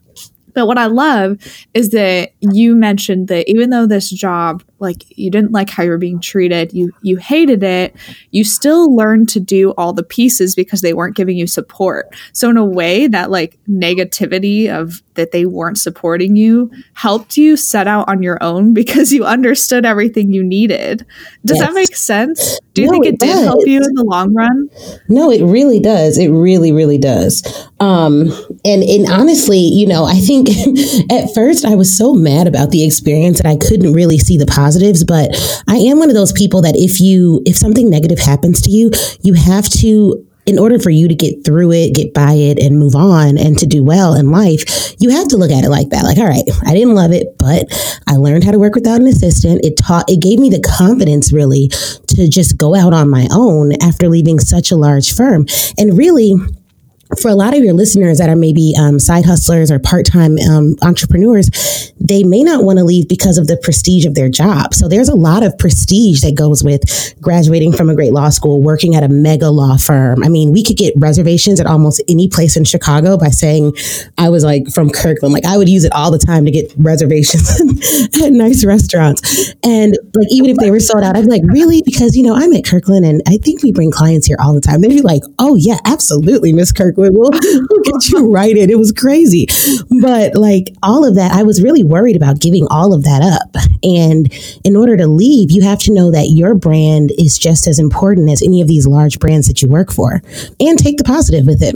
but 0.54 0.68
what 0.68 0.78
I 0.78 0.86
love 0.86 1.38
is 1.74 1.90
that 1.90 2.32
you 2.40 2.76
mentioned 2.76 3.28
that 3.28 3.50
even 3.50 3.70
though 3.70 3.86
this 3.86 4.10
job 4.10 4.64
like 4.84 5.18
you 5.18 5.32
didn't 5.32 5.52
like 5.52 5.70
how 5.70 5.82
you 5.82 5.90
were 5.90 5.98
being 5.98 6.20
treated 6.20 6.72
you 6.74 6.92
you 7.02 7.18
hated 7.18 7.64
it 7.64 7.96
you 8.32 8.44
still 8.44 8.96
learned 8.96 9.30
to 9.30 9.40
do 9.40 9.72
all 9.72 9.94
the 9.94 10.04
pieces 10.04 10.56
because 10.56 10.82
they 10.82 10.94
weren't 10.94 11.16
giving 11.16 11.38
you 11.38 11.48
support. 11.48 12.16
So 12.34 12.50
in 12.50 12.58
a 12.58 12.66
way 12.66 13.08
that 13.08 13.32
like 13.32 13.58
negativity 13.70 14.70
of 14.70 15.02
that 15.16 15.32
they 15.32 15.46
weren't 15.46 15.78
supporting 15.78 16.36
you 16.36 16.72
helped 16.94 17.38
you 17.38 17.56
set 17.56 17.88
out 17.88 18.10
on 18.10 18.24
your 18.24 18.42
own 18.42 18.74
because 18.74 19.14
you 19.14 19.24
understood 19.26 19.86
everything 19.86 20.32
you 20.32 20.44
needed. 20.44 21.06
Does 21.46 21.58
yes. 21.58 21.68
that 21.68 21.74
make 21.74 21.96
sense? 21.96 22.60
Do 22.74 22.82
you 22.82 22.88
no, 22.88 22.94
think 22.94 23.06
it, 23.06 23.14
it 23.16 23.20
did 23.20 23.44
help 23.46 23.68
you 23.68 23.78
in 23.78 23.94
the 23.94 24.04
long 24.04 24.34
run? 24.34 24.70
No 25.08 25.32
it 25.32 25.44
really 25.44 25.80
does. 25.80 26.18
It 26.18 26.30
really 26.30 26.72
really 26.72 26.98
does. 26.98 27.44
Um 27.80 28.32
and 28.66 28.84
and 28.84 29.12
honestly 29.12 29.60
you 29.60 29.86
know 29.86 30.06
i 30.06 30.16
think 30.16 30.50
at 31.12 31.34
first 31.34 31.66
i 31.66 31.76
was 31.76 31.96
so 31.96 32.14
mad 32.14 32.48
about 32.48 32.72
the 32.72 32.86
experience 32.86 33.42
that 33.42 33.48
i 33.48 33.56
couldn't 33.58 33.94
really 33.94 34.18
see 34.18 34.38
the 34.38 34.46
positive 34.46 34.73
positives, 34.74 35.04
but 35.04 35.32
I 35.68 35.76
am 35.76 36.00
one 36.00 36.10
of 36.10 36.16
those 36.16 36.32
people 36.32 36.62
that 36.62 36.76
if 36.76 37.00
you 37.00 37.42
if 37.46 37.58
something 37.58 37.90
negative 37.90 38.20
happens 38.20 38.62
to 38.62 38.72
you, 38.72 38.92
you 39.22 39.34
have 39.34 39.70
to 39.82 40.26
in 40.46 40.60
order 40.60 40.78
for 40.78 40.90
you 40.90 41.08
to 41.08 41.16
get 41.16 41.46
through 41.46 41.72
it, 41.72 41.96
get 41.96 42.14
by 42.14 42.34
it, 42.34 42.60
and 42.60 42.78
move 42.78 42.96
on 42.96 43.38
and 43.38 43.58
to 43.58 43.66
do 43.66 43.82
well 43.82 44.14
in 44.14 44.30
life, 44.30 44.94
you 45.00 45.10
have 45.10 45.30
to 45.30 45.38
look 45.38 45.52
at 45.52 45.64
it 45.64 45.70
like 45.70 45.88
that. 45.90 46.04
Like, 46.04 46.18
all 46.18 46.28
right, 46.28 46.44
I 46.66 46.74
didn't 46.74 46.96
love 46.96 47.14
it, 47.14 47.38
but 47.38 47.64
I 48.10 48.18
learned 48.18 48.44
how 48.44 48.52
to 48.52 48.60
work 48.60 48.76
without 48.76 49.00
an 49.00 49.08
assistant. 49.08 49.64
It 49.64 49.78
taught, 49.78 50.10
it 50.10 50.22
gave 50.22 50.40
me 50.40 50.50
the 50.50 50.60
confidence 50.60 51.32
really 51.32 51.70
to 52.08 52.28
just 52.28 52.58
go 52.58 52.76
out 52.76 52.94
on 52.94 53.10
my 53.10 53.26
own 53.32 53.72
after 53.82 54.10
leaving 54.10 54.38
such 54.38 54.70
a 54.70 54.76
large 54.76 55.16
firm. 55.16 55.46
And 55.78 55.98
really, 55.98 56.34
for 57.20 57.30
a 57.30 57.36
lot 57.36 57.56
of 57.56 57.64
your 57.64 57.74
listeners 57.74 58.18
that 58.18 58.30
are 58.30 58.36
maybe 58.36 58.74
um, 58.80 59.00
side 59.00 59.26
hustlers 59.26 59.70
or 59.70 59.80
part-time 59.80 60.38
um, 60.50 60.76
entrepreneurs 60.82 61.50
they 62.00 62.24
may 62.24 62.44
not 62.44 62.64
want 62.64 62.80
to 62.80 62.84
leave 62.84 63.08
because 63.08 63.38
of 63.38 63.48
the 63.48 63.56
prestige 63.56 64.06
of 64.06 64.14
their 64.14 64.28
job. 64.28 64.74
So 64.74 64.90
there's 64.90 65.08
a 65.08 65.16
lot 65.16 65.42
of 65.42 65.58
prestige 65.58 66.22
that 66.22 66.36
goes 66.36 66.64
with 66.64 66.84
graduating 67.22 67.72
from 67.72 67.90
a 67.90 67.96
great 67.96 68.12
law 68.12 68.30
school 68.30 68.62
working 68.62 68.94
at 68.96 69.04
a 69.04 69.08
mega 69.08 69.50
law 69.50 69.78
firm. 69.78 70.24
I 70.24 70.28
mean 70.28 70.52
we 70.52 70.64
could 70.64 70.76
get 70.76 70.94
reservations 70.98 71.60
at 71.60 71.66
almost 71.66 72.04
any 72.10 72.28
place 72.28 72.58
in 72.58 72.66
chicago 72.66 73.18
by 73.18 73.30
saying 73.30 73.74
i 74.18 74.30
was 74.30 74.44
like 74.44 74.68
from 74.74 74.90
kirkland. 74.90 75.34
Like 75.34 75.46
i 75.46 75.56
would 75.56 75.70
use 75.70 75.86
it 75.86 75.94
all 75.94 76.12
the 76.12 76.20
time 76.20 76.46
to 76.46 76.52
get 76.52 76.74
reservations 76.78 77.50
at 78.22 78.34
nice 78.34 78.66
restaurants. 78.66 79.54
And 79.64 79.98
like 80.14 80.28
even 80.30 80.50
if 80.50 80.58
they 80.58 80.72
were 80.72 80.82
sold 80.82 81.04
out 81.04 81.16
i'd 81.16 81.26
be 81.26 81.32
like 81.32 81.44
really? 81.46 81.82
Because 81.84 82.18
you 82.18 82.24
know 82.24 82.36
i'm 82.36 82.52
at 82.54 82.66
kirkland 82.66 83.06
and 83.06 83.22
i 83.28 83.38
think 83.38 83.64
we 83.64 83.72
bring 83.72 83.92
clients 83.92 84.28
here 84.28 84.38
all 84.44 84.54
the 84.54 84.62
time. 84.62 84.82
They'd 84.82 84.90
be 84.90 85.02
like 85.02 85.24
oh 85.40 85.56
yeah 85.56 85.78
absolutely 85.86 86.52
miss 86.52 86.72
kirkland 86.72 87.03
We'll, 87.12 87.32
get 87.84 88.10
you 88.10 88.32
right 88.32 88.56
in. 88.56 88.70
It 88.70 88.78
was 88.78 88.92
crazy. 88.92 89.48
But 90.02 90.36
like 90.36 90.74
all 90.82 91.06
of 91.06 91.16
that, 91.16 91.32
I 91.34 91.44
was 91.44 91.62
really 91.62 91.84
worried 91.84 92.16
about 92.16 92.40
giving 92.40 92.68
all 92.70 92.94
of 92.94 93.04
that 93.04 93.22
up. 93.22 93.56
And 93.84 94.32
in 94.64 94.76
order 94.76 94.96
to 94.98 95.08
leave, 95.08 95.52
you 95.52 95.62
have 95.64 95.80
to 95.80 95.94
know 95.94 96.12
that 96.12 96.30
your 96.30 96.56
brand 96.56 97.12
is 97.18 97.38
just 97.38 97.68
as 97.68 97.80
important 97.80 98.30
as 98.30 98.42
any 98.42 98.62
of 98.62 98.68
these 98.68 98.88
large 98.88 99.20
brands 99.20 99.48
that 99.48 99.62
you 99.62 99.68
work 99.68 99.92
for 99.92 100.22
and 100.60 100.80
take 100.80 100.98
the 100.98 101.04
positive 101.04 101.46
with 101.46 101.62
it. 101.62 101.76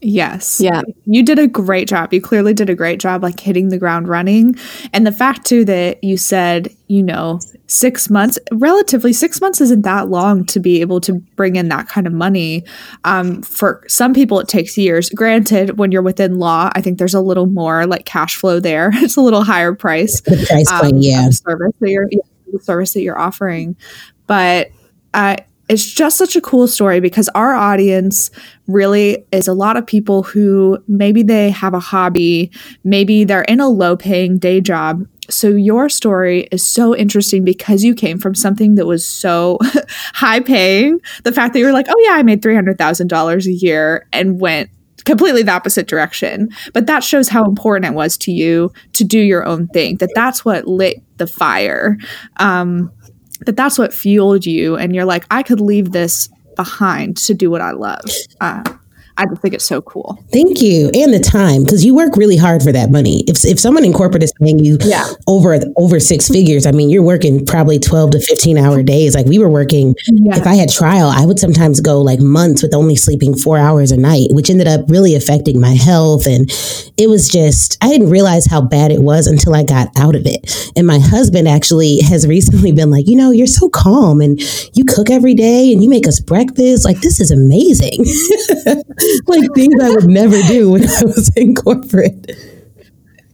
Yes. 0.00 0.60
Yeah. 0.60 0.82
You 1.06 1.24
did 1.24 1.38
a 1.40 1.48
great 1.48 1.88
job. 1.88 2.12
You 2.12 2.20
clearly 2.20 2.54
did 2.54 2.70
a 2.70 2.74
great 2.74 3.00
job, 3.00 3.22
like 3.22 3.40
hitting 3.40 3.68
the 3.68 3.78
ground 3.78 4.06
running. 4.06 4.54
And 4.92 5.04
the 5.06 5.12
fact, 5.12 5.44
too, 5.44 5.64
that 5.64 6.02
you 6.04 6.16
said, 6.16 6.74
you 6.86 7.02
know, 7.02 7.40
six 7.66 8.08
months, 8.08 8.38
relatively, 8.52 9.12
six 9.12 9.40
months 9.40 9.60
isn't 9.60 9.82
that 9.82 10.08
long 10.08 10.44
to 10.46 10.60
be 10.60 10.80
able 10.80 11.00
to 11.00 11.14
bring 11.14 11.56
in 11.56 11.68
that 11.70 11.88
kind 11.88 12.06
of 12.06 12.12
money. 12.12 12.64
Um, 13.04 13.42
for 13.42 13.82
some 13.88 14.14
people, 14.14 14.38
it 14.38 14.46
takes 14.46 14.78
years. 14.78 15.10
Granted, 15.10 15.78
when 15.78 15.90
you're 15.90 16.02
within 16.02 16.38
law, 16.38 16.70
I 16.74 16.80
think 16.80 16.98
there's 16.98 17.14
a 17.14 17.20
little 17.20 17.46
more 17.46 17.84
like 17.84 18.04
cash 18.04 18.36
flow 18.36 18.60
there. 18.60 18.90
it's 18.94 19.16
a 19.16 19.20
little 19.20 19.42
higher 19.42 19.74
price. 19.74 20.20
The 20.20 20.46
price 20.48 20.70
point, 20.80 20.94
um, 20.94 20.98
yeah. 21.00 21.28
service 21.30 21.74
that 21.80 21.90
you're, 21.90 22.08
the 22.52 22.60
service 22.60 22.92
that 22.92 23.02
you're 23.02 23.18
offering. 23.18 23.76
But, 24.28 24.70
uh, 25.12 25.38
it's 25.68 25.84
just 25.84 26.16
such 26.16 26.34
a 26.34 26.40
cool 26.40 26.66
story 26.66 27.00
because 27.00 27.28
our 27.30 27.54
audience 27.54 28.30
really 28.66 29.24
is 29.32 29.48
a 29.48 29.52
lot 29.52 29.76
of 29.76 29.86
people 29.86 30.22
who 30.22 30.78
maybe 30.88 31.22
they 31.22 31.50
have 31.50 31.74
a 31.74 31.80
hobby, 31.80 32.50
maybe 32.84 33.24
they're 33.24 33.42
in 33.42 33.60
a 33.60 33.68
low 33.68 33.96
paying 33.96 34.38
day 34.38 34.60
job. 34.60 35.06
So 35.30 35.48
your 35.48 35.90
story 35.90 36.48
is 36.50 36.66
so 36.66 36.96
interesting 36.96 37.44
because 37.44 37.84
you 37.84 37.94
came 37.94 38.18
from 38.18 38.34
something 38.34 38.76
that 38.76 38.86
was 38.86 39.06
so 39.06 39.58
high 40.14 40.40
paying. 40.40 41.00
The 41.24 41.32
fact 41.32 41.52
that 41.52 41.58
you 41.58 41.66
were 41.66 41.72
like, 41.72 41.86
oh 41.88 42.00
yeah, 42.04 42.12
I 42.12 42.22
made 42.22 42.40
$300,000 42.42 43.46
a 43.46 43.52
year 43.52 44.06
and 44.12 44.40
went 44.40 44.70
completely 45.08 45.42
the 45.42 45.52
opposite 45.52 45.86
direction. 45.86 46.50
But 46.74 46.86
that 46.86 47.02
shows 47.02 47.28
how 47.28 47.44
important 47.44 47.92
it 47.92 47.96
was 47.96 48.16
to 48.18 48.32
you 48.32 48.70
to 48.92 49.04
do 49.04 49.18
your 49.18 49.46
own 49.46 49.66
thing, 49.68 49.96
that 49.96 50.10
that's 50.14 50.44
what 50.44 50.66
lit 50.66 51.02
the 51.16 51.26
fire. 51.26 51.96
Um, 52.36 52.92
that 53.48 53.56
that's 53.56 53.78
what 53.78 53.94
fueled 53.94 54.44
you 54.44 54.76
and 54.76 54.94
you're 54.94 55.06
like 55.06 55.24
i 55.30 55.42
could 55.42 55.58
leave 55.58 55.92
this 55.92 56.28
behind 56.54 57.16
to 57.16 57.32
do 57.32 57.50
what 57.50 57.62
i 57.62 57.70
love. 57.70 58.04
Uh, 58.42 58.62
I 59.18 59.26
just 59.26 59.42
think 59.42 59.52
it's 59.52 59.64
so 59.64 59.82
cool. 59.82 60.16
Thank 60.32 60.62
you, 60.62 60.90
and 60.94 61.12
the 61.12 61.18
time 61.18 61.64
because 61.64 61.84
you 61.84 61.92
work 61.92 62.16
really 62.16 62.36
hard 62.36 62.62
for 62.62 62.70
that 62.70 62.90
money. 62.90 63.24
If 63.26 63.44
if 63.44 63.58
someone 63.58 63.84
in 63.84 63.92
corporate 63.92 64.22
is 64.22 64.32
paying 64.40 64.60
you 64.60 64.78
yeah. 64.80 65.08
over 65.26 65.58
over 65.76 65.98
six 65.98 66.28
figures, 66.28 66.66
I 66.66 66.70
mean, 66.70 66.88
you're 66.88 67.02
working 67.02 67.44
probably 67.44 67.80
twelve 67.80 68.12
to 68.12 68.20
fifteen 68.20 68.56
hour 68.56 68.80
days. 68.80 69.16
Like 69.16 69.26
we 69.26 69.40
were 69.40 69.48
working. 69.48 69.96
Yeah. 70.06 70.36
If 70.36 70.46
I 70.46 70.54
had 70.54 70.70
trial, 70.70 71.08
I 71.08 71.26
would 71.26 71.40
sometimes 71.40 71.80
go 71.80 72.00
like 72.00 72.20
months 72.20 72.62
with 72.62 72.72
only 72.72 72.94
sleeping 72.94 73.36
four 73.36 73.58
hours 73.58 73.90
a 73.90 73.96
night, 73.96 74.28
which 74.30 74.50
ended 74.50 74.68
up 74.68 74.82
really 74.88 75.16
affecting 75.16 75.60
my 75.60 75.74
health. 75.74 76.24
And 76.24 76.48
it 76.96 77.08
was 77.08 77.28
just 77.28 77.76
I 77.82 77.88
didn't 77.88 78.10
realize 78.10 78.46
how 78.46 78.60
bad 78.60 78.92
it 78.92 79.02
was 79.02 79.26
until 79.26 79.52
I 79.52 79.64
got 79.64 79.88
out 79.98 80.14
of 80.14 80.26
it. 80.26 80.70
And 80.76 80.86
my 80.86 81.00
husband 81.00 81.48
actually 81.48 81.98
has 82.02 82.24
recently 82.28 82.70
been 82.70 82.92
like, 82.92 83.08
you 83.08 83.16
know, 83.16 83.32
you're 83.32 83.48
so 83.48 83.68
calm 83.68 84.20
and 84.20 84.40
you 84.76 84.84
cook 84.84 85.10
every 85.10 85.34
day 85.34 85.72
and 85.72 85.82
you 85.82 85.90
make 85.90 86.06
us 86.06 86.20
breakfast. 86.20 86.84
Like 86.84 87.00
this 87.00 87.18
is 87.18 87.32
amazing. 87.32 88.04
like 89.26 89.52
things 89.54 89.82
I 89.82 89.90
would 89.90 90.06
never 90.06 90.40
do 90.42 90.70
when 90.72 90.82
I 90.82 91.02
was 91.04 91.30
in 91.36 91.54
corporate. 91.54 92.30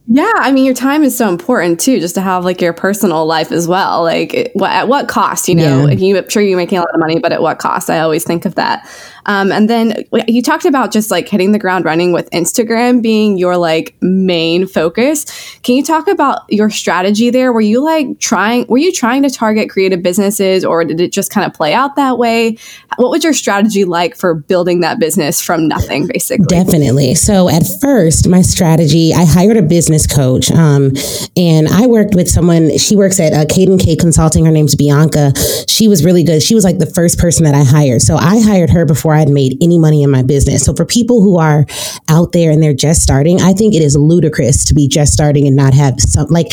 Yeah, 0.07 0.31
I 0.35 0.51
mean, 0.51 0.65
your 0.65 0.75
time 0.75 1.03
is 1.03 1.17
so 1.17 1.29
important 1.29 1.79
too, 1.79 1.99
just 1.99 2.13
to 2.15 2.21
have 2.21 2.45
like 2.45 2.61
your 2.61 2.73
personal 2.73 3.25
life 3.25 3.51
as 3.51 3.67
well. 3.67 4.03
Like, 4.03 4.51
what, 4.53 4.69
at 4.69 4.87
what 4.87 5.07
cost? 5.07 5.47
You 5.47 5.55
know, 5.55 5.87
yeah. 5.87 5.95
you, 5.95 6.17
I'm 6.17 6.29
sure 6.29 6.43
you're 6.43 6.57
making 6.57 6.77
a 6.77 6.81
lot 6.81 6.93
of 6.93 6.99
money, 6.99 7.19
but 7.19 7.31
at 7.31 7.41
what 7.41 7.57
cost? 7.57 7.89
I 7.89 7.99
always 7.99 8.23
think 8.23 8.45
of 8.45 8.53
that. 8.55 8.87
Um, 9.25 9.51
and 9.51 9.69
then 9.69 10.03
you 10.27 10.41
talked 10.41 10.65
about 10.65 10.91
just 10.91 11.11
like 11.11 11.27
hitting 11.27 11.51
the 11.51 11.59
ground 11.59 11.85
running 11.85 12.11
with 12.11 12.29
Instagram 12.31 13.01
being 13.01 13.37
your 13.37 13.57
like 13.57 13.95
main 14.01 14.67
focus. 14.67 15.25
Can 15.63 15.75
you 15.75 15.83
talk 15.83 16.07
about 16.07 16.41
your 16.49 16.69
strategy 16.69 17.29
there? 17.29 17.51
Were 17.51 17.61
you 17.61 17.83
like 17.83 18.19
trying, 18.19 18.67
were 18.67 18.77
you 18.77 18.91
trying 18.91 19.23
to 19.23 19.29
target 19.29 19.69
creative 19.69 20.03
businesses 20.03 20.63
or 20.63 20.83
did 20.83 21.01
it 21.01 21.11
just 21.11 21.31
kind 21.31 21.45
of 21.45 21.53
play 21.53 21.73
out 21.73 21.95
that 21.95 22.17
way? 22.17 22.57
What 22.97 23.09
was 23.09 23.23
your 23.23 23.33
strategy 23.33 23.85
like 23.85 24.15
for 24.15 24.33
building 24.35 24.81
that 24.81 24.99
business 24.99 25.41
from 25.41 25.67
nothing, 25.67 26.07
basically? 26.07 26.45
Definitely. 26.45 27.15
So 27.15 27.49
at 27.49 27.63
first, 27.81 28.27
my 28.27 28.41
strategy, 28.41 29.13
I 29.13 29.25
hired 29.25 29.57
a 29.57 29.61
business 29.61 30.05
coach 30.05 30.51
um, 30.51 30.91
and 31.35 31.67
I 31.67 31.87
worked 31.87 32.15
with 32.15 32.29
someone, 32.29 32.77
she 32.77 32.95
works 32.95 33.19
at 33.19 33.33
uh, 33.33 33.45
Caden 33.45 33.83
K 33.83 33.95
Consulting. 33.95 34.45
Her 34.45 34.51
name's 34.51 34.75
Bianca. 34.75 35.33
She 35.67 35.87
was 35.87 36.05
really 36.05 36.23
good. 36.23 36.43
She 36.43 36.53
was 36.53 36.63
like 36.63 36.77
the 36.77 36.85
first 36.85 37.17
person 37.17 37.43
that 37.45 37.55
I 37.55 37.63
hired. 37.63 38.01
So 38.01 38.17
I 38.17 38.39
hired 38.39 38.69
her 38.69 38.85
before 38.85 39.14
I 39.15 39.19
had 39.19 39.29
made 39.29 39.57
any 39.61 39.79
money 39.79 40.03
in 40.03 40.11
my 40.11 40.23
business. 40.23 40.63
So 40.63 40.73
for 40.73 40.85
people 40.85 41.21
who 41.21 41.37
are 41.37 41.65
out 42.09 42.31
there 42.31 42.51
and 42.51 42.61
they're 42.61 42.73
just 42.73 43.01
starting, 43.01 43.41
I 43.41 43.53
think 43.53 43.73
it 43.73 43.81
is 43.81 43.95
ludicrous 43.95 44.63
to 44.65 44.73
be 44.73 44.87
just 44.87 45.13
starting 45.13 45.47
and 45.47 45.55
not 45.55 45.73
have 45.73 45.99
some 45.99 46.27
like 46.29 46.47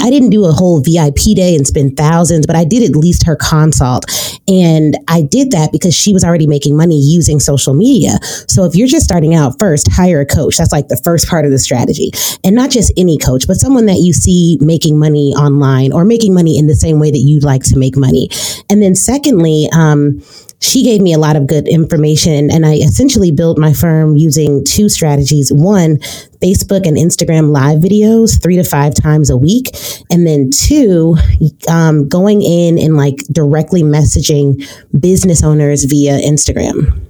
I 0.00 0.10
didn't 0.10 0.30
do 0.30 0.44
a 0.44 0.52
whole 0.52 0.80
VIP 0.80 1.34
day 1.34 1.54
and 1.54 1.66
spend 1.66 1.96
thousands, 1.96 2.46
but 2.46 2.56
I 2.56 2.64
did 2.64 2.88
at 2.88 2.96
least 2.96 3.26
her 3.26 3.36
consult. 3.36 4.04
And 4.48 4.96
I 5.08 5.22
did 5.22 5.50
that 5.50 5.72
because 5.72 5.94
she 5.94 6.12
was 6.12 6.22
already 6.22 6.46
making 6.46 6.76
money 6.76 7.00
using 7.00 7.40
social 7.40 7.74
media. 7.74 8.18
So 8.48 8.64
if 8.64 8.74
you're 8.74 8.86
just 8.86 9.04
starting 9.04 9.34
out 9.34 9.58
first, 9.58 9.90
hire 9.90 10.20
a 10.20 10.26
coach. 10.26 10.56
That's 10.56 10.72
like 10.72 10.88
the 10.88 11.00
first 11.04 11.28
part 11.28 11.44
of 11.44 11.50
the 11.50 11.58
strategy. 11.58 12.10
And 12.44 12.54
not 12.54 12.70
just 12.70 12.92
any 12.96 13.18
coach, 13.18 13.46
but 13.46 13.56
someone 13.56 13.86
that 13.86 13.98
you 13.98 14.12
see 14.12 14.58
making 14.60 14.98
money 14.98 15.34
online 15.34 15.92
or 15.92 16.04
making 16.04 16.34
money 16.34 16.58
in 16.58 16.66
the 16.66 16.76
same 16.76 17.00
way 17.00 17.10
that 17.10 17.18
you'd 17.18 17.44
like 17.44 17.64
to 17.64 17.78
make 17.78 17.96
money. 17.96 18.28
And 18.70 18.80
then 18.80 18.94
secondly, 18.94 19.68
um, 19.72 20.22
she 20.60 20.82
gave 20.82 21.00
me 21.00 21.12
a 21.12 21.18
lot 21.18 21.36
of 21.36 21.46
good 21.46 21.68
information 21.68 22.50
and 22.50 22.64
I 22.64 22.74
essentially 22.74 23.30
built 23.30 23.58
my 23.58 23.72
firm 23.72 24.16
using 24.16 24.64
two 24.64 24.88
strategies. 24.88 25.52
One, 25.52 25.98
Facebook 26.42 26.86
and 26.86 26.96
Instagram 26.96 27.50
live 27.50 27.80
videos 27.80 28.42
three 28.42 28.56
to 28.56 28.64
five 28.64 28.94
times 28.94 29.30
a 29.30 29.36
week. 29.36 29.66
And 30.10 30.26
then 30.26 30.50
two, 30.50 31.16
um, 31.68 32.08
going 32.08 32.42
in 32.42 32.78
and 32.78 32.96
like 32.96 33.18
directly 33.30 33.82
messaging 33.82 34.66
business 34.98 35.44
owners 35.44 35.84
via 35.84 36.18
Instagram. 36.18 37.00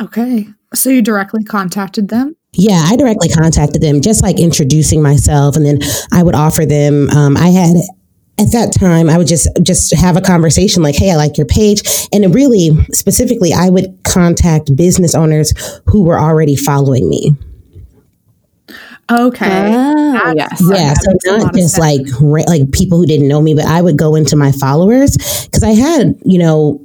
Okay. 0.00 0.46
So 0.74 0.90
you 0.90 1.02
directly 1.02 1.42
contacted 1.42 2.08
them? 2.08 2.36
Yeah, 2.52 2.82
I 2.84 2.96
directly 2.96 3.28
contacted 3.28 3.80
them, 3.80 4.00
just 4.00 4.22
like 4.22 4.40
introducing 4.40 5.02
myself, 5.02 5.54
and 5.54 5.64
then 5.64 5.78
I 6.12 6.22
would 6.22 6.34
offer 6.34 6.66
them. 6.66 7.08
Um, 7.10 7.36
I 7.36 7.48
had 7.48 7.76
at 8.40 8.52
that 8.52 8.72
time 8.72 9.10
i 9.10 9.18
would 9.18 9.26
just 9.26 9.48
just 9.62 9.94
have 9.94 10.16
a 10.16 10.20
conversation 10.20 10.82
like 10.82 10.94
hey 10.94 11.10
i 11.10 11.16
like 11.16 11.36
your 11.36 11.46
page. 11.46 11.82
And 12.12 12.34
really 12.34 12.70
specifically 12.92 13.52
i 13.52 13.68
would 13.68 13.98
contact 14.04 14.74
business 14.74 15.14
owners 15.14 15.52
who 15.86 16.02
were 16.02 16.18
already 16.18 16.56
following 16.56 17.08
me 17.08 17.36
Okay. 19.10 19.74
Oh, 19.74 20.32
yes. 20.36 20.62
Yeah. 20.70 20.94
So 20.94 21.38
not 21.38 21.54
just 21.54 21.78
like 21.78 22.02
like 22.20 22.70
people 22.72 22.98
who 22.98 23.06
didn't 23.06 23.28
know 23.28 23.40
me, 23.40 23.54
but 23.54 23.64
I 23.64 23.82
would 23.82 23.96
go 23.96 24.14
into 24.14 24.36
my 24.36 24.52
followers 24.52 25.16
because 25.44 25.64
I 25.64 25.70
had, 25.70 26.14
you 26.24 26.38
know, 26.38 26.80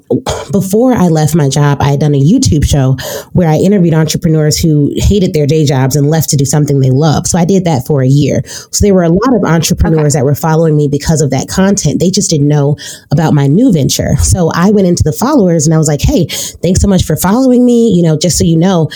before 0.51 0.93
I 0.93 1.07
left 1.07 1.35
my 1.35 1.49
job, 1.49 1.79
I 1.81 1.89
had 1.89 1.99
done 1.99 2.15
a 2.15 2.21
YouTube 2.21 2.65
show 2.65 2.97
where 3.33 3.49
I 3.49 3.57
interviewed 3.57 3.93
entrepreneurs 3.93 4.57
who 4.57 4.91
hated 4.95 5.33
their 5.33 5.45
day 5.45 5.65
jobs 5.65 5.95
and 5.95 6.09
left 6.09 6.29
to 6.29 6.37
do 6.37 6.45
something 6.45 6.79
they 6.79 6.89
love. 6.89 7.27
So 7.27 7.37
I 7.37 7.45
did 7.45 7.65
that 7.65 7.85
for 7.85 8.01
a 8.01 8.07
year. 8.07 8.41
So 8.45 8.85
there 8.85 8.93
were 8.93 9.03
a 9.03 9.09
lot 9.09 9.35
of 9.35 9.43
entrepreneurs 9.43 10.15
okay. 10.15 10.21
that 10.21 10.25
were 10.25 10.35
following 10.35 10.75
me 10.75 10.87
because 10.87 11.21
of 11.21 11.29
that 11.31 11.47
content. 11.47 11.99
They 11.99 12.09
just 12.09 12.29
didn't 12.29 12.47
know 12.47 12.77
about 13.11 13.33
my 13.33 13.47
new 13.47 13.71
venture. 13.71 14.15
So 14.17 14.51
I 14.53 14.71
went 14.71 14.87
into 14.87 15.03
the 15.03 15.11
followers 15.13 15.67
and 15.67 15.73
I 15.73 15.77
was 15.77 15.87
like, 15.87 16.01
"Hey, 16.01 16.25
thanks 16.61 16.81
so 16.81 16.87
much 16.87 17.03
for 17.03 17.15
following 17.15 17.65
me. 17.65 17.93
You 17.95 18.03
know, 18.03 18.17
just 18.17 18.37
so 18.37 18.43
you 18.43 18.57
know, 18.57 18.89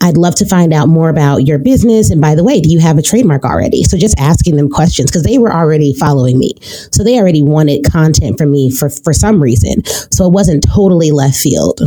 I'd 0.00 0.16
love 0.16 0.34
to 0.36 0.46
find 0.46 0.72
out 0.72 0.88
more 0.88 1.08
about 1.08 1.46
your 1.46 1.58
business. 1.58 2.10
And 2.10 2.20
by 2.20 2.34
the 2.34 2.44
way, 2.44 2.60
do 2.60 2.70
you 2.70 2.78
have 2.80 2.98
a 2.98 3.02
trademark 3.02 3.44
already? 3.44 3.82
So 3.82 3.96
just 3.96 4.18
asking 4.18 4.56
them 4.56 4.68
questions 4.68 5.10
because 5.10 5.22
they 5.22 5.38
were 5.38 5.52
already 5.52 5.94
following 5.94 6.38
me. 6.38 6.54
So 6.92 7.02
they 7.02 7.18
already 7.18 7.42
wanted 7.42 7.84
content 7.90 8.38
from 8.38 8.50
me 8.50 8.70
for, 8.70 8.90
for 8.90 9.12
some 9.12 9.42
reason. 9.42 9.84
So 10.12 10.26
it 10.26 10.32
wasn't 10.32 10.64
totally 10.68 11.10
left 11.10 11.36
field. 11.36 11.80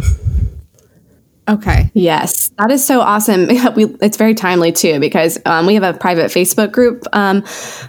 Okay. 1.49 1.89
Yes, 1.95 2.49
that 2.59 2.69
is 2.69 2.85
so 2.85 3.01
awesome. 3.01 3.47
we, 3.75 3.85
it's 4.01 4.17
very 4.17 4.35
timely 4.35 4.71
too 4.71 4.99
because 4.99 5.39
um, 5.45 5.65
we 5.65 5.73
have 5.73 5.83
a 5.83 5.97
private 5.97 6.27
Facebook 6.27 6.71
group 6.71 7.05
um, 7.11 7.41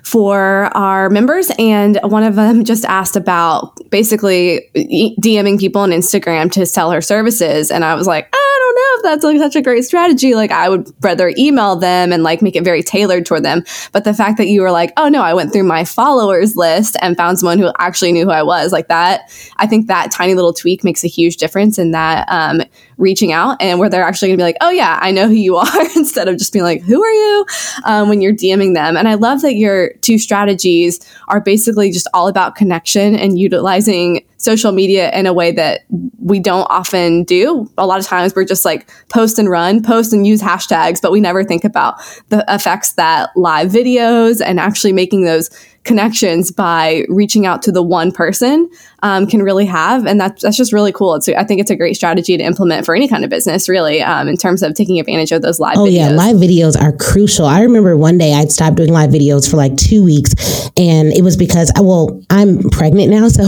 for 0.03 0.71
our 0.75 1.11
members, 1.11 1.51
and 1.59 1.99
one 2.03 2.23
of 2.23 2.37
them 2.37 2.65
just 2.71 2.87
asked 2.87 3.17
about 3.17 3.77
basically 3.91 4.71
DMing 4.75 5.61
people 5.61 5.83
on 5.83 5.91
Instagram 5.91 6.51
to 6.53 6.65
sell 6.65 6.91
her 6.91 7.03
services, 7.03 7.71
and 7.71 7.85
I 7.85 7.95
was 7.97 8.07
like, 8.07 8.29
I 8.33 8.59
don't 8.59 8.65
know 8.65 8.70
if 8.70 8.70
that's 9.03 9.25
like 9.25 9.39
such 9.39 9.57
a 9.57 9.63
great 9.63 9.85
strategy. 9.85 10.35
Like, 10.35 10.51
I 10.51 10.69
would 10.69 10.91
rather 11.01 11.33
email 11.37 11.77
them 11.77 12.13
and 12.13 12.23
like 12.23 12.43
make 12.43 12.57
it 12.57 12.65
very 12.65 12.83
tailored 12.83 13.27
toward 13.27 13.45
them. 13.45 13.65
But 13.93 14.05
the 14.05 14.15
fact 14.15 14.39
that 14.39 14.49
you 14.49 14.63
were 14.63 14.71
like, 14.71 14.93
oh 14.97 15.09
no, 15.09 15.23
I 15.23 15.35
went 15.35 15.53
through 15.53 15.65
my 15.65 15.85
followers 15.85 16.57
list 16.57 16.97
and 17.01 17.17
found 17.17 17.39
someone 17.39 17.59
who 17.59 17.71
actually 17.79 18.13
knew 18.13 18.25
who 18.25 18.31
I 18.31 18.43
was, 18.43 18.73
like 18.73 18.89
that, 18.89 19.31
I 19.57 19.67
think 19.67 19.87
that 19.87 20.11
tiny 20.11 20.35
little 20.35 20.53
tweak 20.53 20.85
makes 20.85 21.05
a 21.05 21.09
huge 21.09 21.37
difference 21.37 21.79
in 21.79 21.93
that 21.93 22.27
um, 22.29 22.63
reaching 23.01 23.33
out 23.33 23.57
and 23.61 23.79
where 23.79 23.89
they're 23.89 24.05
actually 24.05 24.29
going 24.29 24.39
to 24.39 24.41
be 24.41 24.45
like, 24.45 24.57
oh, 24.61 24.71
yeah, 24.71 24.99
I 25.01 25.11
know 25.11 25.27
who 25.27 25.35
you 25.35 25.57
are, 25.57 25.81
instead 25.97 26.29
of 26.29 26.37
just 26.37 26.53
being 26.53 26.65
like, 26.65 26.83
who 26.83 27.03
are 27.03 27.11
you 27.11 27.47
um, 27.85 28.09
when 28.09 28.21
you're 28.21 28.35
DMing 28.35 28.75
them. 28.75 28.97
And 28.97 29.09
I 29.09 29.15
love 29.15 29.43
that 29.43 29.55
your 29.55 29.93
two 30.03 30.19
strategies 30.19 31.01
are 31.29 31.41
basically 31.41 31.91
just 31.91 32.07
all 32.15 32.29
about 32.29 32.55
connection 32.55 33.17
and 33.17 33.39
utilizing 33.39 34.25
social 34.37 34.73
media 34.73 35.11
in 35.13 35.27
a 35.27 35.35
way 35.35 35.53
that 35.53 35.85
we 36.19 36.41
don't 36.41 36.67
often 36.71 37.25
do. 37.25 37.71
A 37.77 37.87
lot 37.87 38.01
of 38.01 38.07
times 38.07 38.35
we're 38.35 38.45
just 38.45 38.65
like 38.65 38.91
post 39.11 39.39
and 39.39 39.51
run, 39.51 39.83
post 39.83 40.15
and 40.15 40.27
use 40.27 40.41
hashtags, 40.41 41.03
but 41.03 41.13
we 41.13 41.21
never 41.21 41.45
think 41.45 41.63
about 41.63 42.01
the 42.31 42.45
effects 42.49 42.93
that 42.93 43.31
live 43.37 43.71
videos 43.71 44.41
and 44.45 44.59
actually 44.59 44.93
making 44.93 45.25
those 45.25 45.51
connections 45.85 46.51
by 46.51 47.05
reaching 47.09 47.47
out 47.47 47.63
to 47.63 47.73
the 47.73 47.83
one 47.83 48.13
person 48.13 48.71
um, 49.03 49.27
can 49.27 49.43
really 49.43 49.65
have. 49.65 50.05
And 50.05 50.21
that's, 50.21 50.43
that's 50.43 50.57
just 50.57 50.73
really 50.73 50.93
cool. 50.93 51.15
It's, 51.15 51.29
i 51.29 51.45
think 51.45 51.61
it's 51.61 51.71
a 51.71 51.77
great 51.77 51.97
strategy 51.97 52.37
to 52.37 52.43
implement 52.43 52.85
for 52.85 52.95
any 52.95 53.09
kind 53.09 53.25
of 53.25 53.31
business 53.31 53.69
really 53.69 54.03
um, 54.03 54.29
in 54.29 54.37
terms 54.37 54.63
of 54.63 54.75
taking 54.75 54.99
advantage 55.01 55.33
of 55.33 55.43
those 55.43 55.59
live 55.59 55.77
oh 55.79 55.85
videos. 55.85 55.95
yeah 55.95 56.09
live 56.11 56.37
videos 56.37 56.81
are 56.81 56.93
crucial. 56.93 57.47
I 57.47 57.63
remember 57.63 57.97
one 57.97 58.19
day 58.19 58.35
i'd 58.35 58.53
stopped 58.53 58.77
doing 58.77 58.93
live 58.93 59.11
videos 59.11 59.51
for 59.51 59.57
like 59.57 59.77
two 59.77 60.05
weeks 60.05 60.35
and 60.77 61.13
it 61.13 61.23
was 61.23 61.37
because 61.37 61.73
well 61.81 62.21
i'm 62.31 62.69
pregnant 62.71 63.11
now 63.11 63.29
so 63.29 63.45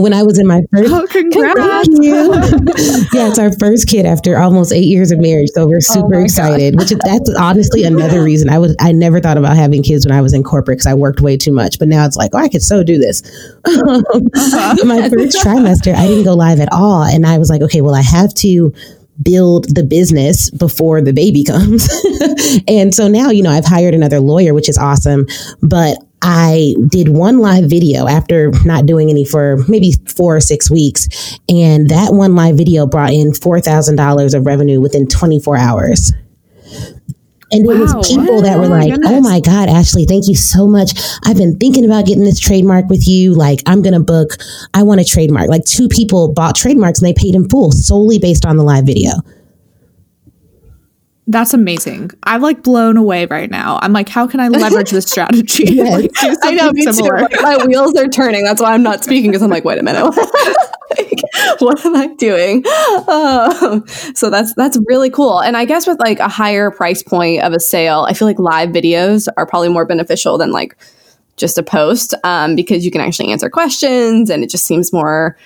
when 0.00 0.12
i 0.12 0.22
was 0.22 0.38
in 0.38 0.46
my 0.46 0.62
first 0.72 0.92
oh, 0.92 1.06
congrats. 1.08 1.88
Yeah 3.12 3.28
it's 3.28 3.38
our 3.38 3.52
first 3.52 3.88
kid 3.88 4.06
after 4.06 4.38
almost 4.38 4.72
eight 4.72 4.84
years 4.84 5.10
of 5.10 5.20
marriage 5.20 5.50
so 5.54 5.66
we're 5.66 5.76
oh 5.76 5.80
super 5.80 6.16
oh 6.16 6.24
excited 6.24 6.76
God. 6.76 6.82
which 6.82 6.98
that's 7.04 7.34
honestly 7.36 7.84
another 7.84 8.22
reason. 8.22 8.50
I 8.50 8.58
was 8.58 8.76
i 8.80 8.92
never 8.92 9.20
thought 9.20 9.38
about 9.38 9.56
having 9.56 9.82
kids 9.82 10.06
when 10.06 10.14
i 10.14 10.20
was 10.20 10.34
in 10.34 10.42
corporate 10.42 10.78
because 10.78 10.86
i 10.86 10.94
worked 10.94 11.20
way 11.20 11.36
too 11.36 11.52
much 11.52 11.61
much, 11.62 11.78
but 11.78 11.88
now 11.88 12.04
it's 12.04 12.16
like, 12.16 12.30
oh, 12.34 12.38
I 12.38 12.48
could 12.48 12.62
so 12.62 12.82
do 12.82 12.98
this. 12.98 13.22
uh-huh. 13.64 14.76
My 14.84 15.08
first 15.10 15.38
trimester, 15.38 15.94
I 15.94 16.06
didn't 16.06 16.24
go 16.24 16.34
live 16.34 16.60
at 16.60 16.72
all. 16.72 17.04
And 17.04 17.26
I 17.26 17.38
was 17.38 17.50
like, 17.50 17.62
okay, 17.62 17.80
well, 17.80 17.94
I 17.94 18.02
have 18.02 18.34
to 18.34 18.72
build 19.22 19.74
the 19.74 19.84
business 19.84 20.50
before 20.50 21.00
the 21.00 21.12
baby 21.12 21.44
comes. 21.52 21.88
and 22.66 22.94
so 22.94 23.08
now, 23.08 23.30
you 23.30 23.42
know, 23.42 23.50
I've 23.50 23.64
hired 23.66 23.94
another 23.94 24.20
lawyer, 24.20 24.54
which 24.54 24.68
is 24.68 24.78
awesome. 24.78 25.26
But 25.62 25.98
I 26.22 26.74
did 26.88 27.08
one 27.08 27.38
live 27.38 27.68
video 27.68 28.06
after 28.06 28.52
not 28.64 28.86
doing 28.86 29.10
any 29.10 29.24
for 29.24 29.58
maybe 29.68 29.92
four 30.16 30.36
or 30.36 30.40
six 30.40 30.70
weeks. 30.70 31.38
And 31.48 31.90
that 31.90 32.14
one 32.14 32.34
live 32.34 32.56
video 32.56 32.86
brought 32.86 33.12
in 33.12 33.32
$4,000 33.32 34.34
of 34.34 34.46
revenue 34.46 34.80
within 34.80 35.08
24 35.08 35.56
hours. 35.56 36.12
And 37.52 37.66
wow. 37.66 37.74
it 37.74 37.78
was 37.80 38.08
people 38.08 38.42
that 38.42 38.58
were 38.58 38.68
like, 38.68 38.92
oh 39.04 39.20
my 39.20 39.40
God, 39.40 39.68
Ashley, 39.68 40.06
thank 40.06 40.26
you 40.26 40.34
so 40.34 40.66
much. 40.66 40.92
I've 41.24 41.36
been 41.36 41.58
thinking 41.58 41.84
about 41.84 42.06
getting 42.06 42.24
this 42.24 42.40
trademark 42.40 42.88
with 42.88 43.06
you. 43.06 43.34
Like, 43.34 43.60
I'm 43.66 43.82
going 43.82 43.92
to 43.92 44.00
book, 44.00 44.30
I 44.72 44.82
want 44.82 45.00
a 45.00 45.04
trademark. 45.04 45.48
Like, 45.48 45.64
two 45.64 45.88
people 45.88 46.32
bought 46.32 46.56
trademarks 46.56 47.00
and 47.00 47.08
they 47.08 47.14
paid 47.14 47.34
in 47.34 47.48
full 47.48 47.70
solely 47.70 48.18
based 48.18 48.46
on 48.46 48.56
the 48.56 48.64
live 48.64 48.86
video. 48.86 49.12
That's 51.28 51.54
amazing. 51.54 52.10
I'm 52.24 52.42
like 52.42 52.64
blown 52.64 52.96
away 52.96 53.26
right 53.26 53.48
now. 53.48 53.78
I'm 53.80 53.92
like, 53.92 54.08
how 54.08 54.26
can 54.26 54.40
I 54.40 54.48
leverage 54.48 54.90
this 54.90 55.04
strategy? 55.10 55.74
yes. 55.74 55.92
like, 55.92 56.38
I 56.42 56.50
know, 56.50 56.72
me 56.72 56.82
similar. 56.82 57.18
too. 57.18 57.22
Like, 57.22 57.42
my 57.42 57.64
wheels 57.64 57.94
are 57.94 58.08
turning. 58.08 58.42
That's 58.44 58.60
why 58.60 58.74
I'm 58.74 58.82
not 58.82 59.04
speaking 59.04 59.30
because 59.30 59.42
I'm 59.42 59.50
like, 59.50 59.64
wait 59.64 59.78
a 59.78 59.84
minute. 59.84 60.04
like, 60.98 61.60
what 61.60 61.84
am 61.86 61.94
I 61.94 62.08
doing? 62.18 62.64
Um, 63.08 63.86
so 64.14 64.30
that's 64.30 64.52
that's 64.54 64.78
really 64.86 65.10
cool. 65.10 65.40
And 65.40 65.56
I 65.56 65.64
guess 65.64 65.86
with 65.86 66.00
like 66.00 66.18
a 66.18 66.28
higher 66.28 66.72
price 66.72 67.04
point 67.04 67.42
of 67.42 67.52
a 67.52 67.60
sale, 67.60 68.04
I 68.08 68.14
feel 68.14 68.26
like 68.26 68.40
live 68.40 68.70
videos 68.70 69.28
are 69.36 69.46
probably 69.46 69.68
more 69.68 69.86
beneficial 69.86 70.38
than 70.38 70.50
like 70.50 70.76
just 71.36 71.56
a 71.56 71.62
post 71.62 72.14
um, 72.24 72.56
because 72.56 72.84
you 72.84 72.90
can 72.90 73.00
actually 73.00 73.30
answer 73.30 73.48
questions 73.48 74.28
and 74.28 74.42
it 74.42 74.50
just 74.50 74.66
seems 74.66 74.92
more 74.92 75.36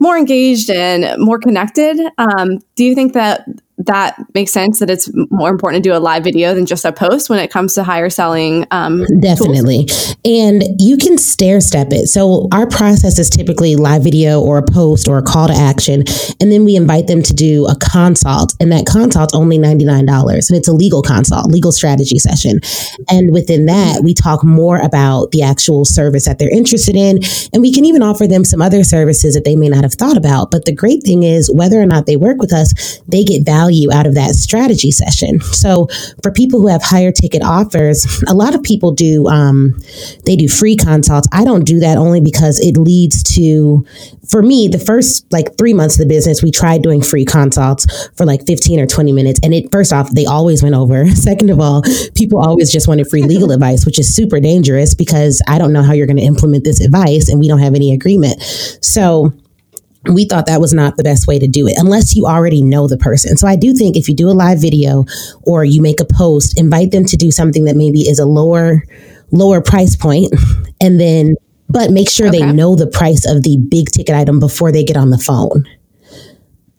more 0.00 0.16
engaged 0.16 0.70
and 0.70 1.20
more 1.22 1.38
connected. 1.38 2.00
Um, 2.16 2.60
do 2.80 2.86
you 2.86 2.94
think 2.94 3.12
that 3.12 3.46
that 3.86 4.16
makes 4.34 4.52
sense 4.52 4.78
that 4.78 4.90
it's 4.90 5.10
more 5.30 5.48
important 5.48 5.82
to 5.82 5.90
do 5.90 5.96
a 5.96 5.98
live 5.98 6.22
video 6.22 6.54
than 6.54 6.66
just 6.66 6.84
a 6.84 6.92
post 6.92 7.30
when 7.30 7.38
it 7.38 7.50
comes 7.50 7.74
to 7.74 7.82
higher 7.82 8.10
selling 8.10 8.66
um, 8.70 9.04
definitely. 9.20 9.86
Tools. 9.86 10.16
and 10.24 10.62
you 10.78 10.96
can 10.98 11.16
stair 11.16 11.60
step 11.60 11.88
it. 11.90 12.08
So 12.08 12.48
our 12.52 12.66
process 12.66 13.18
is 13.18 13.30
typically 13.30 13.76
live 13.76 14.04
video 14.04 14.40
or 14.40 14.58
a 14.58 14.62
post 14.62 15.08
or 15.08 15.18
a 15.18 15.22
call 15.22 15.48
to 15.48 15.54
action 15.54 16.04
and 16.40 16.52
then 16.52 16.64
we 16.64 16.76
invite 16.76 17.06
them 17.06 17.22
to 17.22 17.32
do 17.32 17.66
a 17.66 17.76
consult 17.76 18.54
and 18.60 18.70
that 18.70 18.84
consult's 18.86 19.34
only 19.34 19.58
$99 19.58 20.48
and 20.48 20.58
it's 20.58 20.68
a 20.68 20.72
legal 20.72 21.02
consult 21.02 21.50
legal 21.50 21.72
strategy 21.72 22.18
session. 22.18 22.60
And 23.10 23.32
within 23.32 23.66
that 23.66 24.02
we 24.04 24.12
talk 24.12 24.44
more 24.44 24.78
about 24.78 25.30
the 25.30 25.42
actual 25.42 25.84
service 25.86 26.26
that 26.26 26.38
they're 26.38 26.54
interested 26.54 26.96
in 26.96 27.20
and 27.54 27.62
we 27.62 27.72
can 27.72 27.86
even 27.86 28.02
offer 28.02 28.26
them 28.26 28.44
some 28.44 28.60
other 28.60 28.84
services 28.84 29.34
that 29.34 29.44
they 29.44 29.56
may 29.56 29.68
not 29.68 29.84
have 29.84 29.94
thought 29.94 30.18
about. 30.18 30.50
But 30.50 30.66
the 30.66 30.74
great 30.74 31.02
thing 31.02 31.22
is 31.22 31.50
whether 31.50 31.80
or 31.80 31.86
not 31.86 32.04
they 32.04 32.16
work 32.16 32.38
with 32.38 32.52
us 32.52 32.69
they 33.08 33.24
get 33.24 33.44
value 33.44 33.92
out 33.92 34.06
of 34.06 34.14
that 34.14 34.34
strategy 34.34 34.90
session. 34.90 35.40
So 35.40 35.88
for 36.22 36.32
people 36.32 36.60
who 36.60 36.68
have 36.68 36.82
higher 36.82 37.12
ticket 37.12 37.42
offers, 37.42 38.22
a 38.28 38.34
lot 38.34 38.54
of 38.54 38.62
people 38.62 38.92
do 38.92 39.26
um, 39.28 39.74
they 40.24 40.36
do 40.36 40.48
free 40.48 40.76
consults. 40.76 41.28
I 41.32 41.44
don't 41.44 41.64
do 41.64 41.80
that 41.80 41.96
only 41.98 42.20
because 42.20 42.60
it 42.60 42.76
leads 42.76 43.22
to 43.34 43.84
for 44.28 44.42
me 44.42 44.68
the 44.68 44.78
first 44.78 45.30
like 45.32 45.56
three 45.58 45.74
months 45.74 45.98
of 45.98 46.06
the 46.06 46.14
business 46.14 46.42
we 46.42 46.50
tried 46.50 46.82
doing 46.82 47.02
free 47.02 47.24
consults 47.24 48.08
for 48.16 48.24
like 48.24 48.46
15 48.46 48.80
or 48.80 48.86
20 48.86 49.12
minutes 49.12 49.40
and 49.42 49.52
it 49.52 49.70
first 49.72 49.92
off 49.92 50.10
they 50.12 50.24
always 50.24 50.62
went 50.62 50.74
over 50.74 51.06
second 51.14 51.50
of 51.50 51.60
all 51.60 51.82
people 52.14 52.38
always 52.38 52.70
just 52.70 52.86
wanted 52.86 53.08
free 53.08 53.22
legal 53.22 53.50
advice 53.52 53.84
which 53.84 53.98
is 53.98 54.14
super 54.14 54.38
dangerous 54.38 54.94
because 54.94 55.42
i 55.48 55.58
don't 55.58 55.72
know 55.72 55.82
how 55.82 55.92
you're 55.92 56.06
going 56.06 56.16
to 56.16 56.22
implement 56.22 56.64
this 56.64 56.80
advice 56.80 57.28
and 57.28 57.40
we 57.40 57.48
don't 57.48 57.58
have 57.58 57.74
any 57.74 57.92
agreement 57.92 58.40
so 58.80 59.32
we 60.04 60.24
thought 60.24 60.46
that 60.46 60.60
was 60.60 60.72
not 60.72 60.96
the 60.96 61.02
best 61.02 61.26
way 61.26 61.38
to 61.38 61.46
do 61.46 61.66
it 61.66 61.74
unless 61.76 62.16
you 62.16 62.24
already 62.24 62.62
know 62.62 62.88
the 62.88 62.96
person. 62.96 63.36
So 63.36 63.46
I 63.46 63.56
do 63.56 63.74
think 63.74 63.96
if 63.96 64.08
you 64.08 64.14
do 64.14 64.30
a 64.30 64.32
live 64.32 64.60
video 64.60 65.04
or 65.42 65.64
you 65.64 65.82
make 65.82 66.00
a 66.00 66.06
post, 66.06 66.58
invite 66.58 66.90
them 66.90 67.04
to 67.04 67.16
do 67.16 67.30
something 67.30 67.64
that 67.64 67.76
maybe 67.76 68.00
is 68.00 68.18
a 68.18 68.26
lower 68.26 68.82
lower 69.32 69.60
price 69.60 69.94
point 69.94 70.34
and 70.80 70.98
then 70.98 71.34
but 71.68 71.92
make 71.92 72.10
sure 72.10 72.28
okay. 72.28 72.40
they 72.40 72.52
know 72.52 72.74
the 72.74 72.88
price 72.88 73.24
of 73.26 73.44
the 73.44 73.56
big 73.70 73.90
ticket 73.90 74.14
item 74.14 74.40
before 74.40 74.72
they 74.72 74.82
get 74.82 74.96
on 74.96 75.10
the 75.10 75.18
phone. 75.18 75.64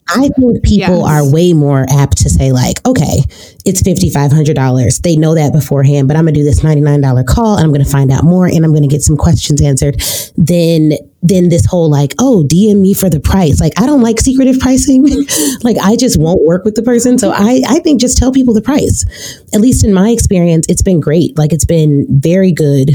I 0.09 0.29
think 0.29 0.63
people 0.63 0.99
yes. 0.99 1.09
are 1.09 1.31
way 1.31 1.53
more 1.53 1.85
apt 1.89 2.17
to 2.19 2.29
say 2.29 2.51
like, 2.51 2.85
okay, 2.85 3.23
it's 3.65 3.81
$5,500. 3.81 5.01
They 5.01 5.15
know 5.15 5.35
that 5.35 5.53
beforehand, 5.53 6.07
but 6.07 6.17
I'm 6.17 6.25
going 6.25 6.33
to 6.33 6.39
do 6.39 6.43
this 6.43 6.61
$99 6.61 7.25
call 7.25 7.55
and 7.55 7.63
I'm 7.63 7.71
going 7.71 7.83
to 7.83 7.89
find 7.89 8.11
out 8.11 8.23
more 8.23 8.45
and 8.45 8.65
I'm 8.65 8.71
going 8.71 8.83
to 8.83 8.89
get 8.89 9.01
some 9.01 9.15
questions 9.15 9.61
answered. 9.61 10.01
Then, 10.35 10.93
then 11.21 11.49
this 11.49 11.65
whole 11.65 11.89
like, 11.89 12.13
oh, 12.19 12.43
DM 12.45 12.81
me 12.81 12.93
for 12.93 13.09
the 13.09 13.19
price. 13.19 13.61
Like, 13.61 13.79
I 13.79 13.85
don't 13.85 14.01
like 14.01 14.19
secretive 14.19 14.59
pricing. 14.59 15.05
like, 15.63 15.77
I 15.81 15.95
just 15.95 16.19
won't 16.19 16.43
work 16.43 16.65
with 16.65 16.75
the 16.75 16.83
person. 16.83 17.17
So 17.17 17.31
I, 17.31 17.61
I 17.69 17.79
think 17.79 18.01
just 18.01 18.17
tell 18.17 18.31
people 18.33 18.53
the 18.53 18.61
price. 18.61 19.05
At 19.53 19.61
least 19.61 19.85
in 19.85 19.93
my 19.93 20.09
experience, 20.09 20.65
it's 20.67 20.81
been 20.81 20.99
great. 20.99 21.37
Like, 21.37 21.53
it's 21.53 21.65
been 21.65 22.05
very 22.09 22.51
good 22.51 22.91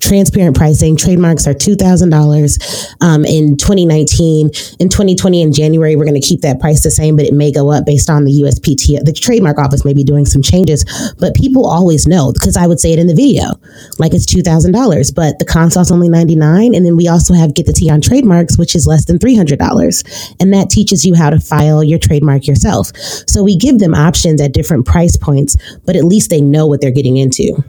transparent 0.00 0.56
pricing. 0.56 0.96
Trademarks 0.96 1.46
are 1.46 1.54
$2,000 1.54 2.96
um, 3.00 3.24
in 3.24 3.56
2019. 3.56 4.50
In 4.78 4.88
2020, 4.88 5.42
in 5.42 5.52
January, 5.52 5.96
we're 5.96 6.04
going 6.04 6.20
to 6.20 6.26
keep 6.26 6.40
that 6.42 6.60
price 6.60 6.82
the 6.82 6.90
same, 6.90 7.16
but 7.16 7.26
it 7.26 7.34
may 7.34 7.52
go 7.52 7.70
up 7.70 7.84
based 7.86 8.10
on 8.10 8.24
the 8.24 8.32
USPTO. 8.42 9.04
The 9.04 9.12
trademark 9.12 9.58
office 9.58 9.84
may 9.84 9.94
be 9.94 10.04
doing 10.04 10.26
some 10.26 10.42
changes, 10.42 10.84
but 11.18 11.34
people 11.34 11.66
always 11.66 12.06
know 12.06 12.32
because 12.32 12.56
I 12.56 12.66
would 12.66 12.80
say 12.80 12.92
it 12.92 12.98
in 12.98 13.06
the 13.06 13.14
video, 13.14 13.54
like 13.98 14.14
it's 14.14 14.26
$2,000, 14.26 15.14
but 15.14 15.38
the 15.38 15.44
consult's 15.44 15.90
only 15.90 16.08
99 16.08 16.74
And 16.74 16.84
then 16.84 16.96
we 16.96 17.08
also 17.08 17.34
have 17.34 17.54
Get 17.54 17.66
the 17.66 17.72
Tea 17.72 17.90
on 17.90 18.00
Trademarks, 18.00 18.58
which 18.58 18.74
is 18.74 18.86
less 18.86 19.04
than 19.04 19.18
$300. 19.18 20.34
And 20.40 20.52
that 20.52 20.70
teaches 20.70 21.04
you 21.04 21.14
how 21.14 21.30
to 21.30 21.40
file 21.40 21.82
your 21.82 21.98
trademark 21.98 22.46
yourself. 22.46 22.88
So 23.26 23.42
we 23.42 23.56
give 23.56 23.78
them 23.78 23.94
options 23.94 24.40
at 24.40 24.52
different 24.52 24.86
price 24.86 25.16
points, 25.16 25.56
but 25.84 25.96
at 25.96 26.04
least 26.04 26.30
they 26.30 26.40
know 26.40 26.66
what 26.66 26.80
they're 26.80 26.90
getting 26.90 27.16
into. 27.16 27.62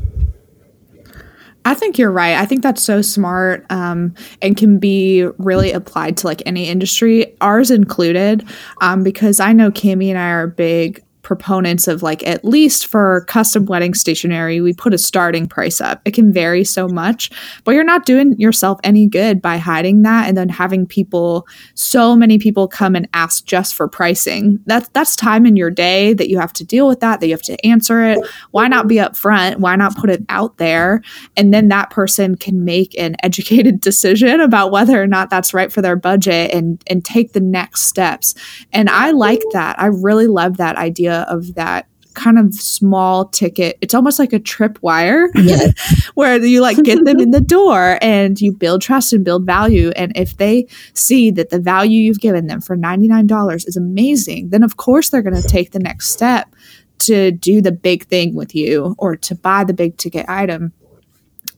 I 1.69 1.75
think 1.75 1.99
you're 1.99 2.09
right. 2.09 2.33
I 2.33 2.47
think 2.47 2.63
that's 2.63 2.81
so 2.81 3.03
smart 3.03 3.63
um, 3.69 4.15
and 4.41 4.57
can 4.57 4.79
be 4.79 5.23
really 5.37 5.71
applied 5.71 6.17
to 6.17 6.27
like 6.27 6.41
any 6.47 6.67
industry, 6.67 7.35
ours 7.41 7.69
included, 7.69 8.43
um, 8.81 9.03
because 9.03 9.39
I 9.39 9.53
know 9.53 9.69
Cami 9.69 10.09
and 10.09 10.17
I 10.17 10.29
are 10.31 10.47
big 10.47 11.03
proponents 11.21 11.87
of 11.87 12.01
like 12.01 12.25
at 12.25 12.45
least 12.45 12.87
for 12.87 13.25
custom 13.25 13.65
wedding 13.65 13.93
stationery 13.93 14.61
we 14.61 14.73
put 14.73 14.93
a 14.93 14.97
starting 14.97 15.47
price 15.47 15.81
up. 15.81 16.01
It 16.05 16.13
can 16.13 16.31
vary 16.31 16.63
so 16.63 16.87
much 16.87 17.29
but 17.63 17.73
you're 17.73 17.83
not 17.83 18.05
doing 18.05 18.39
yourself 18.39 18.79
any 18.83 19.07
good 19.07 19.41
by 19.41 19.57
hiding 19.57 20.01
that 20.03 20.27
and 20.27 20.37
then 20.37 20.49
having 20.49 20.85
people 20.85 21.47
so 21.75 22.15
many 22.15 22.37
people 22.37 22.67
come 22.67 22.95
and 22.95 23.07
ask 23.13 23.45
just 23.45 23.75
for 23.75 23.87
pricing. 23.87 24.59
That's 24.65 24.87
that's 24.89 25.15
time 25.15 25.45
in 25.45 25.55
your 25.55 25.71
day 25.71 26.13
that 26.13 26.29
you 26.29 26.39
have 26.39 26.53
to 26.53 26.65
deal 26.65 26.87
with 26.87 26.99
that 27.01 27.19
that 27.19 27.27
you 27.27 27.33
have 27.33 27.41
to 27.43 27.65
answer 27.65 28.01
it. 28.03 28.19
Why 28.51 28.67
not 28.67 28.87
be 28.87 28.95
upfront? 28.95 29.57
Why 29.57 29.75
not 29.75 29.95
put 29.95 30.09
it 30.09 30.23
out 30.29 30.57
there? 30.57 31.01
And 31.35 31.53
then 31.53 31.67
that 31.69 31.89
person 31.89 32.35
can 32.35 32.63
make 32.63 32.97
an 32.97 33.15
educated 33.23 33.81
decision 33.89 34.39
about 34.39 34.71
whether 34.71 35.01
or 35.01 35.07
not 35.07 35.29
that's 35.29 35.53
right 35.53 35.71
for 35.71 35.81
their 35.81 35.95
budget 35.95 36.53
and 36.53 36.81
and 36.87 37.03
take 37.03 37.33
the 37.33 37.39
next 37.39 37.83
steps. 37.83 38.35
And 38.71 38.89
i 38.89 39.11
like 39.11 39.43
that. 39.53 39.79
I 39.79 39.87
really 39.87 40.27
love 40.27 40.57
that 40.57 40.75
idea 40.75 41.18
of 41.27 41.55
that 41.55 41.87
kind 42.13 42.39
of 42.39 42.53
small 42.53 43.25
ticket. 43.25 43.77
It's 43.81 43.93
almost 43.93 44.19
like 44.19 44.33
a 44.33 44.39
tripwire 44.39 45.29
Yes. 45.35 46.09
where 46.15 46.43
you 46.43 46.61
like 46.61 46.77
get 46.83 47.03
them 47.05 47.19
in 47.21 47.31
the 47.31 47.41
door 47.41 47.97
and 48.01 48.39
you 48.39 48.51
build 48.51 48.81
trust 48.81 49.13
and 49.13 49.23
build 49.23 49.45
value. 49.45 49.91
And 49.95 50.11
if 50.15 50.37
they 50.37 50.67
see 50.93 51.31
that 51.31 51.49
the 51.49 51.59
value 51.59 52.01
you've 52.01 52.19
given 52.19 52.47
them 52.47 52.61
for 52.61 52.75
$99 52.75 53.67
is 53.67 53.77
amazing, 53.77 54.49
then 54.49 54.63
of 54.63 54.77
course 54.77 55.09
they're 55.09 55.21
going 55.21 55.41
to 55.41 55.47
take 55.47 55.71
the 55.71 55.79
next 55.79 56.09
step 56.09 56.53
to 56.99 57.31
do 57.31 57.61
the 57.61 57.71
big 57.71 58.05
thing 58.07 58.35
with 58.35 58.53
you 58.53 58.95
or 58.97 59.15
to 59.15 59.35
buy 59.35 59.63
the 59.63 59.73
big 59.73 59.95
ticket 59.97 60.27
item. 60.27 60.73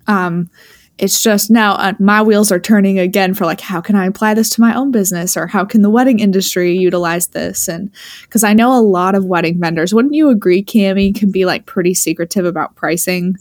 Um, 0.07 0.49
it's 0.97 1.21
just 1.21 1.49
now 1.49 1.73
uh, 1.73 1.93
my 1.99 2.21
wheels 2.21 2.51
are 2.51 2.59
turning 2.59 2.99
again 2.99 3.33
for 3.33 3.45
like 3.45 3.61
how 3.61 3.81
can 3.81 3.95
i 3.95 4.05
apply 4.05 4.33
this 4.33 4.49
to 4.49 4.61
my 4.61 4.73
own 4.75 4.91
business 4.91 5.35
or 5.35 5.47
how 5.47 5.65
can 5.65 5.81
the 5.81 5.89
wedding 5.89 6.19
industry 6.19 6.77
utilize 6.77 7.27
this 7.27 7.67
and 7.67 7.91
because 8.23 8.43
i 8.43 8.53
know 8.53 8.77
a 8.77 8.81
lot 8.81 9.15
of 9.15 9.25
wedding 9.25 9.59
vendors 9.59 9.93
wouldn't 9.93 10.13
you 10.13 10.29
agree 10.29 10.63
cami 10.63 11.13
can 11.13 11.31
be 11.31 11.45
like 11.45 11.65
pretty 11.65 11.93
secretive 11.93 12.45
about 12.45 12.75
pricing 12.75 13.35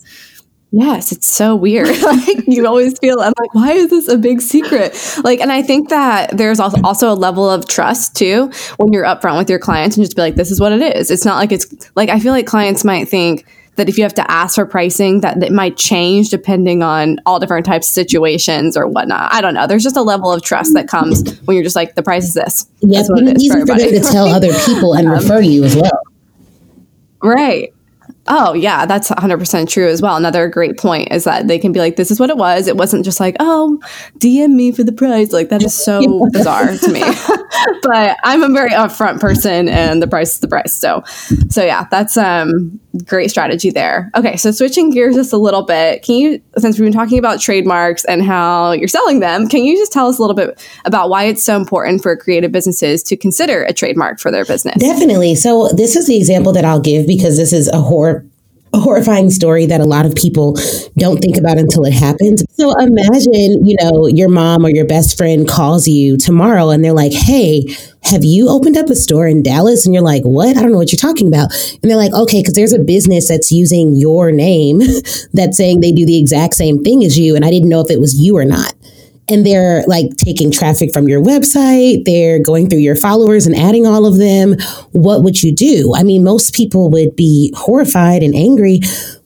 Yes, 0.72 1.10
it's 1.10 1.26
so 1.26 1.56
weird. 1.56 1.88
like 2.02 2.46
you 2.46 2.66
always 2.66 2.96
feel 2.98 3.20
I'm 3.20 3.32
like, 3.40 3.54
why 3.54 3.72
is 3.72 3.90
this 3.90 4.06
a 4.08 4.16
big 4.16 4.40
secret? 4.40 4.96
Like, 5.24 5.40
and 5.40 5.50
I 5.50 5.62
think 5.62 5.88
that 5.88 6.36
there's 6.36 6.60
also 6.60 7.10
a 7.10 7.14
level 7.14 7.50
of 7.50 7.66
trust 7.66 8.14
too 8.14 8.52
when 8.76 8.92
you're 8.92 9.04
upfront 9.04 9.36
with 9.36 9.50
your 9.50 9.58
clients 9.58 9.96
and 9.96 10.04
just 10.04 10.14
be 10.14 10.22
like, 10.22 10.36
this 10.36 10.50
is 10.50 10.60
what 10.60 10.72
it 10.72 10.96
is. 10.96 11.10
It's 11.10 11.24
not 11.24 11.36
like 11.36 11.50
it's 11.50 11.90
like 11.96 12.08
I 12.08 12.20
feel 12.20 12.32
like 12.32 12.46
clients 12.46 12.84
might 12.84 13.08
think 13.08 13.46
that 13.80 13.88
if 13.88 13.96
you 13.96 14.04
have 14.04 14.12
to 14.12 14.30
ask 14.30 14.56
for 14.56 14.66
pricing, 14.66 15.22
that 15.22 15.42
it 15.42 15.52
might 15.52 15.78
change 15.78 16.28
depending 16.28 16.82
on 16.82 17.18
all 17.24 17.40
different 17.40 17.64
types 17.64 17.88
of 17.88 17.94
situations 17.94 18.76
or 18.76 18.86
whatnot. 18.86 19.32
I 19.32 19.40
don't 19.40 19.54
know. 19.54 19.66
There's 19.66 19.82
just 19.82 19.96
a 19.96 20.02
level 20.02 20.30
of 20.30 20.42
trust 20.42 20.74
that 20.74 20.86
comes 20.86 21.40
when 21.46 21.56
you're 21.56 21.64
just 21.64 21.76
like, 21.76 21.94
the 21.94 22.02
price 22.02 22.24
is 22.24 22.34
this. 22.34 22.66
Yeah, 22.80 22.98
That's 22.98 23.10
what 23.10 23.22
it's 23.22 23.42
easy 23.42 23.58
for 23.58 23.64
them 23.64 23.78
to 23.78 24.00
tell 24.00 24.26
other 24.26 24.52
people 24.66 24.92
and 24.92 25.10
refer 25.10 25.40
you 25.40 25.64
as 25.64 25.76
well. 25.76 26.02
Right. 27.22 27.72
Oh, 28.28 28.52
yeah, 28.52 28.84
that's 28.84 29.08
100% 29.08 29.68
true 29.68 29.88
as 29.88 30.02
well. 30.02 30.14
Another 30.14 30.46
great 30.48 30.76
point 30.76 31.10
is 31.10 31.24
that 31.24 31.48
they 31.48 31.58
can 31.58 31.72
be 31.72 31.80
like, 31.80 31.96
this 31.96 32.10
is 32.10 32.20
what 32.20 32.28
it 32.28 32.36
was. 32.36 32.68
It 32.68 32.76
wasn't 32.76 33.04
just 33.04 33.18
like, 33.18 33.36
oh, 33.40 33.80
DM 34.18 34.50
me 34.50 34.72
for 34.72 34.84
the 34.84 34.92
price. 34.92 35.32
Like, 35.32 35.48
that 35.48 35.62
is 35.62 35.74
so 35.74 36.28
bizarre 36.32 36.76
to 36.76 36.92
me. 36.92 37.00
but 37.82 38.16
I'm 38.22 38.42
a 38.42 38.48
very 38.50 38.70
upfront 38.70 39.20
person 39.20 39.68
and 39.68 40.02
the 40.02 40.06
price 40.06 40.34
is 40.34 40.40
the 40.40 40.48
price. 40.48 40.74
So, 40.74 41.02
so 41.48 41.64
yeah, 41.64 41.86
that's 41.90 42.16
um 42.16 42.78
great 43.04 43.30
strategy 43.30 43.70
there. 43.70 44.10
Okay, 44.14 44.36
so 44.36 44.50
switching 44.50 44.90
gears 44.90 45.14
just 45.14 45.32
a 45.32 45.36
little 45.36 45.62
bit, 45.62 46.02
can 46.02 46.16
you, 46.16 46.42
since 46.58 46.78
we've 46.78 46.86
been 46.86 46.92
talking 46.92 47.18
about 47.18 47.40
trademarks 47.40 48.04
and 48.04 48.22
how 48.22 48.72
you're 48.72 48.88
selling 48.88 49.20
them, 49.20 49.48
can 49.48 49.64
you 49.64 49.76
just 49.76 49.92
tell 49.92 50.08
us 50.08 50.18
a 50.18 50.22
little 50.22 50.34
bit 50.34 50.60
about 50.84 51.08
why 51.08 51.24
it's 51.24 51.42
so 51.42 51.56
important 51.56 52.02
for 52.02 52.16
creative 52.16 52.52
businesses 52.52 53.02
to 53.04 53.16
consider 53.16 53.62
a 53.62 53.72
trademark 53.72 54.18
for 54.18 54.30
their 54.30 54.44
business? 54.44 54.76
Definitely. 54.78 55.34
So 55.34 55.68
this 55.68 55.96
is 55.96 56.06
the 56.06 56.16
example 56.16 56.52
that 56.52 56.64
I'll 56.64 56.80
give 56.80 57.06
because 57.06 57.36
this 57.36 57.52
is 57.52 57.68
a 57.68 57.80
horror 57.80 58.24
a 58.72 58.78
horrifying 58.78 59.30
story 59.30 59.66
that 59.66 59.80
a 59.80 59.84
lot 59.84 60.06
of 60.06 60.14
people 60.14 60.56
don't 60.96 61.18
think 61.18 61.36
about 61.36 61.58
until 61.58 61.84
it 61.84 61.92
happens. 61.92 62.44
So 62.50 62.72
imagine, 62.78 63.66
you 63.66 63.76
know, 63.80 64.06
your 64.06 64.28
mom 64.28 64.64
or 64.64 64.70
your 64.70 64.86
best 64.86 65.16
friend 65.16 65.48
calls 65.48 65.88
you 65.88 66.16
tomorrow 66.16 66.70
and 66.70 66.84
they're 66.84 66.92
like, 66.92 67.12
"Hey, 67.12 67.64
have 68.04 68.24
you 68.24 68.48
opened 68.48 68.76
up 68.76 68.88
a 68.90 68.96
store 68.96 69.26
in 69.26 69.42
Dallas?" 69.42 69.84
And 69.84 69.94
you're 69.94 70.04
like, 70.04 70.22
"What? 70.22 70.56
I 70.56 70.62
don't 70.62 70.72
know 70.72 70.78
what 70.78 70.92
you're 70.92 70.98
talking 70.98 71.28
about." 71.28 71.52
And 71.82 71.90
they're 71.90 71.96
like, 71.98 72.12
"Okay, 72.12 72.42
cuz 72.42 72.54
there's 72.54 72.72
a 72.72 72.78
business 72.78 73.28
that's 73.28 73.52
using 73.52 73.94
your 73.94 74.32
name 74.32 74.80
that's 75.34 75.56
saying 75.56 75.80
they 75.80 75.92
do 75.92 76.06
the 76.06 76.18
exact 76.18 76.54
same 76.54 76.82
thing 76.82 77.04
as 77.04 77.18
you 77.18 77.36
and 77.36 77.44
I 77.44 77.50
didn't 77.50 77.68
know 77.68 77.80
if 77.80 77.90
it 77.90 78.00
was 78.00 78.14
you 78.14 78.36
or 78.36 78.44
not." 78.44 78.74
and 79.30 79.46
they're 79.46 79.84
like 79.86 80.16
taking 80.16 80.50
traffic 80.50 80.92
from 80.92 81.08
your 81.08 81.22
website, 81.22 82.04
they're 82.04 82.40
going 82.40 82.68
through 82.68 82.80
your 82.80 82.96
followers 82.96 83.46
and 83.46 83.54
adding 83.54 83.86
all 83.86 84.04
of 84.04 84.18
them, 84.18 84.56
what 84.90 85.22
would 85.22 85.42
you 85.42 85.52
do? 85.52 85.94
I 85.94 86.02
mean, 86.02 86.24
most 86.24 86.52
people 86.52 86.90
would 86.90 87.14
be 87.14 87.54
horrified 87.56 88.24
and 88.24 88.34
angry, 88.34 88.80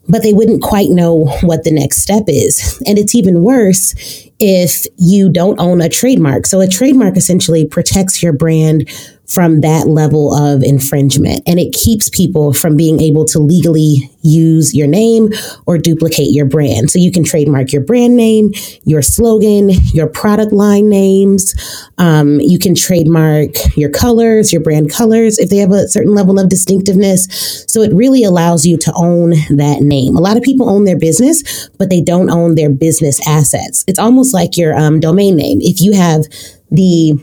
but 0.06 0.22
they 0.22 0.34
wouldn't 0.34 0.62
quite 0.62 0.90
know 0.90 1.26
what 1.40 1.64
the 1.64 1.70
next 1.70 2.02
step 2.02 2.24
is. 2.28 2.82
And 2.86 2.98
it's 2.98 3.14
even 3.14 3.42
worse 3.42 3.94
if 4.38 4.86
you 4.98 5.28
don't 5.28 5.58
own 5.60 5.80
a 5.80 5.88
trademark. 5.88 6.46
So 6.46 6.60
a 6.60 6.68
trademark 6.68 7.16
essentially 7.16 7.66
protects 7.66 8.22
your 8.22 8.32
brand 8.32 8.88
from 9.28 9.62
that 9.62 9.88
level 9.88 10.34
of 10.34 10.62
infringement 10.62 11.40
and 11.46 11.58
it 11.58 11.72
keeps 11.72 12.08
people 12.10 12.52
from 12.52 12.76
being 12.76 13.00
able 13.00 13.24
to 13.24 13.38
legally 13.38 14.10
use 14.22 14.74
your 14.74 14.86
name 14.86 15.30
or 15.66 15.78
duplicate 15.78 16.32
your 16.32 16.44
brand. 16.46 16.90
So 16.90 16.98
you 16.98 17.10
can 17.10 17.24
trademark 17.24 17.72
your 17.72 17.82
brand 17.82 18.16
name, 18.16 18.52
your 18.84 19.02
slogan, 19.02 19.70
your 19.92 20.06
product 20.06 20.52
line 20.52 20.88
names. 20.88 21.54
Um, 21.98 22.40
you 22.40 22.58
can 22.58 22.74
trademark 22.74 23.76
your 23.76 23.90
colors, 23.90 24.52
your 24.52 24.62
brand 24.62 24.90
colors, 24.90 25.38
if 25.38 25.50
they 25.50 25.58
have 25.58 25.72
a 25.72 25.88
certain 25.88 26.14
level 26.14 26.38
of 26.38 26.48
distinctiveness. 26.48 27.64
So 27.68 27.80
it 27.80 27.92
really 27.94 28.24
allows 28.24 28.66
you 28.66 28.76
to 28.78 28.92
own 28.94 29.30
that 29.56 29.78
name. 29.80 30.16
A 30.16 30.20
lot 30.20 30.36
of 30.36 30.42
people 30.42 30.68
own 30.68 30.84
their 30.84 30.98
business, 30.98 31.68
but 31.78 31.90
they 31.90 32.02
don't 32.02 32.30
own 32.30 32.54
their 32.54 32.70
business 32.70 33.26
assets. 33.26 33.84
It's 33.86 33.98
almost 33.98 34.34
like 34.34 34.56
your 34.56 34.78
um, 34.78 35.00
domain 35.00 35.36
name. 35.36 35.58
If 35.60 35.80
you 35.80 35.92
have 35.92 36.24
the 36.70 37.18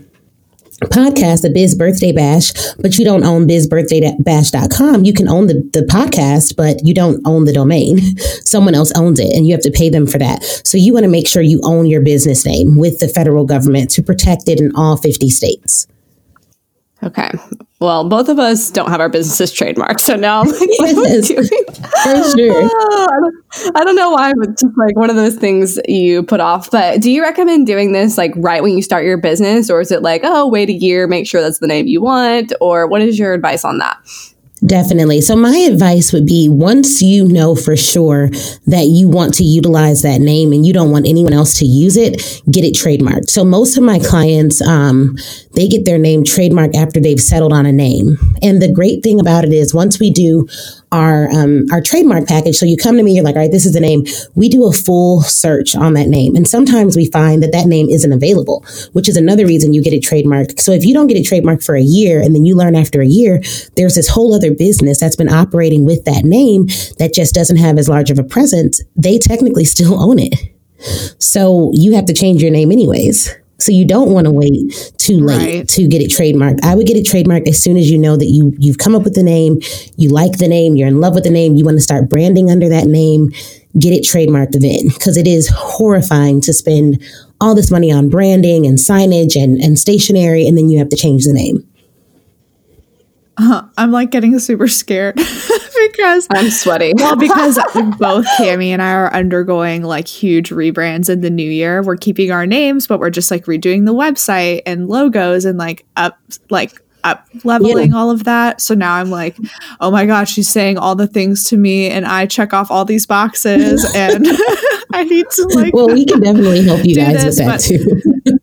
podcast, 0.87 1.41
the 1.41 1.49
Biz 1.49 1.75
Birthday 1.75 2.11
Bash, 2.11 2.51
but 2.79 2.97
you 2.97 3.05
don't 3.05 3.23
own 3.23 3.47
bizbirthdaybash.com. 3.47 5.03
You 5.03 5.13
can 5.13 5.27
own 5.27 5.47
the, 5.47 5.69
the 5.73 5.81
podcast, 5.81 6.55
but 6.55 6.85
you 6.85 6.93
don't 6.93 7.21
own 7.25 7.45
the 7.45 7.53
domain. 7.53 7.99
Someone 8.45 8.75
else 8.75 8.91
owns 8.95 9.19
it 9.19 9.33
and 9.35 9.45
you 9.45 9.53
have 9.53 9.63
to 9.63 9.71
pay 9.71 9.89
them 9.89 10.07
for 10.07 10.17
that. 10.17 10.43
So 10.65 10.77
you 10.77 10.93
want 10.93 11.03
to 11.03 11.09
make 11.09 11.27
sure 11.27 11.41
you 11.41 11.61
own 11.63 11.85
your 11.85 12.01
business 12.01 12.45
name 12.45 12.77
with 12.77 12.99
the 12.99 13.07
federal 13.07 13.45
government 13.45 13.89
to 13.91 14.03
protect 14.03 14.47
it 14.47 14.59
in 14.59 14.75
all 14.75 14.97
50 14.97 15.29
states. 15.29 15.87
Okay. 17.03 17.31
Well, 17.79 18.07
both 18.07 18.29
of 18.29 18.37
us 18.37 18.69
don't 18.69 18.89
have 18.91 18.99
our 18.99 19.09
businesses 19.09 19.51
trademarked, 19.51 20.01
so 20.01 20.15
now 20.15 20.41
I'm 20.41 20.47
like, 20.49 20.69
what 20.77 20.89
am 20.89 20.99
I 20.99 21.01
Yes, 21.07 21.27
doing? 21.29 21.47
For 22.03 22.37
sure. 22.37 22.61
Don't, 22.69 23.75
I 23.75 23.83
don't 23.83 23.95
know 23.95 24.11
why, 24.11 24.31
but 24.37 24.49
just 24.51 24.77
like 24.77 24.95
one 24.95 25.09
of 25.09 25.15
those 25.15 25.35
things 25.35 25.79
you 25.87 26.21
put 26.23 26.39
off. 26.39 26.69
But 26.69 27.01
do 27.01 27.09
you 27.11 27.23
recommend 27.23 27.65
doing 27.67 27.91
this 27.91 28.17
like 28.17 28.33
right 28.37 28.61
when 28.61 28.75
you 28.75 28.83
start 28.83 29.03
your 29.03 29.17
business, 29.17 29.69
or 29.69 29.81
is 29.81 29.91
it 29.91 30.03
like, 30.03 30.21
oh, 30.23 30.47
wait 30.47 30.69
a 30.69 30.73
year, 30.73 31.07
make 31.07 31.25
sure 31.27 31.41
that's 31.41 31.59
the 31.59 31.67
name 31.67 31.87
you 31.87 32.01
want, 32.01 32.53
or 32.61 32.87
what 32.87 33.01
is 33.01 33.17
your 33.17 33.33
advice 33.33 33.65
on 33.65 33.79
that? 33.79 33.97
Definitely. 34.63 35.21
So, 35.21 35.35
my 35.35 35.57
advice 35.57 36.13
would 36.13 36.27
be 36.27 36.47
once 36.47 37.01
you 37.01 37.27
know 37.27 37.55
for 37.55 37.75
sure 37.75 38.29
that 38.67 38.85
you 38.85 39.09
want 39.09 39.33
to 39.35 39.43
utilize 39.43 40.03
that 40.03 40.21
name 40.21 40.53
and 40.53 40.63
you 40.63 40.71
don't 40.71 40.91
want 40.91 41.07
anyone 41.07 41.33
else 41.33 41.57
to 41.59 41.65
use 41.65 41.97
it, 41.97 42.41
get 42.49 42.63
it 42.63 42.75
trademarked. 42.75 43.31
So, 43.31 43.43
most 43.43 43.75
of 43.75 43.83
my 43.83 43.97
clients, 43.97 44.61
um, 44.61 45.17
they 45.55 45.67
get 45.67 45.85
their 45.85 45.97
name 45.97 46.23
trademarked 46.23 46.75
after 46.75 46.99
they've 46.99 47.19
settled 47.19 47.53
on 47.53 47.65
a 47.65 47.71
name. 47.71 48.19
And 48.43 48.61
the 48.61 48.71
great 48.71 49.01
thing 49.01 49.19
about 49.19 49.45
it 49.45 49.51
is 49.51 49.73
once 49.73 49.99
we 49.99 50.11
do 50.11 50.47
our 50.91 51.29
um, 51.31 51.65
our 51.71 51.81
trademark 51.81 52.27
package, 52.27 52.57
so 52.57 52.65
you 52.65 52.77
come 52.77 52.97
to 52.97 53.03
me, 53.03 53.13
you're 53.13 53.23
like, 53.23 53.35
all 53.35 53.41
right, 53.41 53.51
this 53.51 53.65
is 53.65 53.73
the 53.73 53.79
name. 53.79 54.05
We 54.35 54.49
do 54.49 54.67
a 54.67 54.71
full 54.73 55.21
search 55.21 55.75
on 55.75 55.93
that 55.93 56.07
name, 56.07 56.35
and 56.35 56.47
sometimes 56.47 56.95
we 56.95 57.09
find 57.09 57.41
that 57.43 57.51
that 57.53 57.67
name 57.67 57.89
isn't 57.89 58.11
available, 58.11 58.65
which 58.93 59.07
is 59.07 59.17
another 59.17 59.45
reason 59.45 59.73
you 59.73 59.81
get 59.81 59.93
it 59.93 60.03
trademarked. 60.03 60.59
So 60.59 60.71
if 60.71 60.85
you 60.85 60.93
don't 60.93 61.07
get 61.07 61.17
it 61.17 61.25
trademarked 61.25 61.65
for 61.65 61.75
a 61.75 61.81
year, 61.81 62.21
and 62.21 62.35
then 62.35 62.45
you 62.45 62.55
learn 62.55 62.75
after 62.75 63.01
a 63.01 63.07
year, 63.07 63.41
there's 63.75 63.95
this 63.95 64.09
whole 64.09 64.33
other 64.33 64.51
business 64.51 64.99
that's 64.99 65.15
been 65.15 65.29
operating 65.29 65.85
with 65.85 66.03
that 66.05 66.23
name 66.23 66.67
that 66.99 67.13
just 67.13 67.33
doesn't 67.33 67.57
have 67.57 67.77
as 67.77 67.87
large 67.87 68.11
of 68.11 68.19
a 68.19 68.23
presence. 68.23 68.81
They 68.95 69.17
technically 69.17 69.65
still 69.65 70.01
own 70.01 70.19
it, 70.19 70.35
so 71.19 71.71
you 71.73 71.95
have 71.95 72.05
to 72.05 72.13
change 72.13 72.41
your 72.41 72.51
name 72.51 72.71
anyways. 72.71 73.33
So 73.61 73.71
you 73.71 73.85
don't 73.85 74.11
want 74.11 74.25
to 74.25 74.31
wait 74.31 74.93
too 74.97 75.19
late 75.19 75.37
Right. 75.37 75.67
to 75.69 75.87
get 75.87 76.01
it 76.01 76.09
trademarked. 76.09 76.63
I 76.63 76.75
would 76.75 76.87
get 76.87 76.97
it 76.97 77.05
trademarked 77.05 77.47
as 77.47 77.61
soon 77.61 77.77
as 77.77 77.89
you 77.91 77.97
know 77.97 78.17
that 78.17 78.25
you 78.25 78.53
you've 78.57 78.77
come 78.77 78.95
up 78.95 79.03
with 79.03 79.13
the 79.15 79.23
name, 79.23 79.59
you 79.97 80.09
like 80.09 80.37
the 80.37 80.47
name, 80.47 80.75
you're 80.75 80.87
in 80.87 80.99
love 80.99 81.13
with 81.15 81.23
the 81.23 81.29
name, 81.29 81.55
you 81.55 81.63
want 81.65 81.77
to 81.77 81.81
start 81.81 82.09
branding 82.09 82.49
under 82.49 82.69
that 82.69 82.87
name. 82.87 83.31
Get 83.79 83.93
it 83.93 84.03
trademarked 84.03 84.59
then, 84.59 84.89
because 84.89 85.15
it 85.15 85.27
is 85.27 85.47
horrifying 85.47 86.41
to 86.41 86.51
spend 86.53 87.01
all 87.39 87.55
this 87.55 87.71
money 87.71 87.89
on 87.91 88.09
branding 88.09 88.65
and 88.65 88.77
signage 88.77 89.41
and, 89.41 89.57
and 89.59 89.79
stationery, 89.79 90.45
and 90.45 90.57
then 90.57 90.69
you 90.69 90.77
have 90.77 90.89
to 90.89 90.97
change 90.97 91.23
the 91.25 91.31
name. 91.33 91.65
Uh, 93.41 93.63
I'm 93.77 93.91
like 93.91 94.11
getting 94.11 94.37
super 94.39 94.67
scared 94.67 95.15
because 95.15 96.27
I'm 96.31 96.49
sweaty. 96.49 96.93
well, 96.97 97.15
because 97.15 97.57
both 97.97 98.25
Cami 98.37 98.67
and 98.67 98.81
I 98.81 98.91
are 98.93 99.13
undergoing 99.13 99.83
like 99.83 100.07
huge 100.07 100.49
rebrands 100.49 101.09
in 101.09 101.21
the 101.21 101.29
new 101.29 101.49
year. 101.49 101.81
We're 101.81 101.97
keeping 101.97 102.31
our 102.31 102.45
names, 102.45 102.87
but 102.87 102.99
we're 102.99 103.09
just 103.09 103.31
like 103.31 103.45
redoing 103.45 103.85
the 103.85 103.93
website 103.93 104.61
and 104.65 104.87
logos 104.87 105.45
and 105.45 105.57
like 105.57 105.85
up 105.97 106.19
like 106.49 106.73
up 107.03 107.27
leveling 107.43 107.91
yeah. 107.91 107.97
all 107.97 108.11
of 108.11 108.25
that. 108.25 108.61
So 108.61 108.75
now 108.75 108.93
I'm 108.93 109.09
like, 109.09 109.35
oh 109.79 109.89
my 109.89 110.05
gosh, 110.05 110.31
she's 110.31 110.49
saying 110.49 110.77
all 110.77 110.95
the 110.95 111.07
things 111.07 111.45
to 111.45 111.57
me, 111.57 111.89
and 111.89 112.05
I 112.05 112.27
check 112.27 112.53
off 112.53 112.69
all 112.69 112.85
these 112.85 113.07
boxes, 113.07 113.83
and 113.95 114.27
I 114.93 115.03
need 115.03 115.25
to 115.31 115.43
like. 115.55 115.73
Well, 115.73 115.87
we 115.87 116.05
can 116.05 116.21
definitely 116.21 116.63
help 116.63 116.85
you 116.85 116.95
guys 116.95 117.23
this, 117.23 117.39
with 117.39 117.47
that 117.47 117.59
too. 117.59 118.39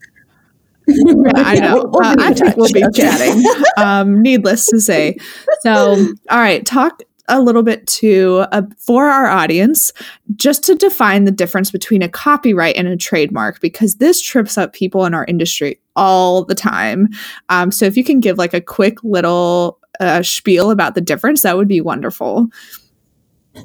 Yeah, 0.88 1.33
I 1.37 1.57
know. 1.57 1.90
Uh, 1.92 2.16
I 2.18 2.35
think 2.35 2.57
we'll 2.57 2.72
be 2.72 2.85
chatting. 2.94 3.44
Um, 3.77 4.22
needless 4.22 4.66
to 4.66 4.81
say. 4.81 5.16
So, 5.61 5.94
all 6.31 6.38
right, 6.38 6.64
talk 6.66 7.03
a 7.29 7.40
little 7.40 7.62
bit 7.62 7.87
to 7.87 8.46
uh, 8.53 8.62
for 8.79 9.07
our 9.07 9.27
audience 9.27 9.92
just 10.37 10.64
to 10.64 10.74
define 10.74 11.24
the 11.24 11.31
difference 11.31 11.70
between 11.70 12.03
a 12.03 12.09
copyright 12.09 12.77
and 12.77 12.88
a 12.88 12.96
trademark 12.96 13.61
because 13.61 13.96
this 13.96 14.20
trips 14.20 14.57
up 14.57 14.72
people 14.72 15.05
in 15.05 15.14
our 15.14 15.27
industry 15.27 15.79
all 15.94 16.44
the 16.44 16.55
time. 16.55 17.09
Um, 17.48 17.70
so 17.70 17.85
if 17.85 17.96
you 17.96 18.05
can 18.05 18.20
give 18.20 18.38
like 18.38 18.55
a 18.55 18.61
quick 18.61 19.03
little 19.05 19.79
uh, 20.01 20.22
spiel 20.22 20.70
about 20.70 20.94
the 20.94 21.01
difference, 21.01 21.42
that 21.42 21.57
would 21.57 21.68
be 21.68 21.81
wonderful. 21.81 22.48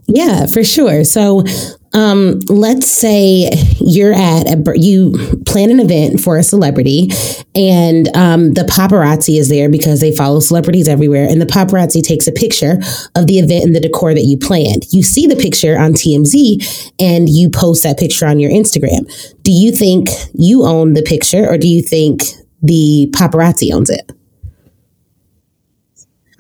Yeah, 0.07 0.45
for 0.47 0.63
sure. 0.63 1.03
So, 1.03 1.43
um, 1.93 2.39
let's 2.49 2.87
say 2.87 3.49
you're 3.79 4.13
at 4.13 4.47
a, 4.47 4.73
you 4.75 5.13
plan 5.45 5.69
an 5.69 5.79
event 5.79 6.19
for 6.19 6.37
a 6.37 6.43
celebrity, 6.43 7.09
and 7.55 8.07
um, 8.15 8.53
the 8.53 8.63
paparazzi 8.63 9.39
is 9.39 9.49
there 9.49 9.69
because 9.69 10.01
they 10.01 10.15
follow 10.15 10.39
celebrities 10.39 10.87
everywhere, 10.87 11.27
and 11.29 11.41
the 11.41 11.45
paparazzi 11.45 12.01
takes 12.01 12.27
a 12.27 12.31
picture 12.31 12.79
of 13.15 13.27
the 13.27 13.39
event 13.39 13.65
and 13.65 13.75
the 13.75 13.79
decor 13.79 14.13
that 14.13 14.23
you 14.23 14.37
planned. 14.37 14.85
You 14.91 15.03
see 15.03 15.27
the 15.27 15.35
picture 15.35 15.77
on 15.77 15.93
TMZ, 15.93 16.91
and 16.99 17.29
you 17.29 17.49
post 17.49 17.83
that 17.83 17.99
picture 17.99 18.25
on 18.25 18.39
your 18.39 18.51
Instagram. 18.51 19.05
Do 19.43 19.51
you 19.51 19.71
think 19.71 20.09
you 20.33 20.63
own 20.63 20.93
the 20.93 21.03
picture, 21.03 21.47
or 21.47 21.57
do 21.57 21.67
you 21.67 21.81
think 21.81 22.21
the 22.61 23.09
paparazzi 23.11 23.73
owns 23.73 23.89
it? 23.89 24.11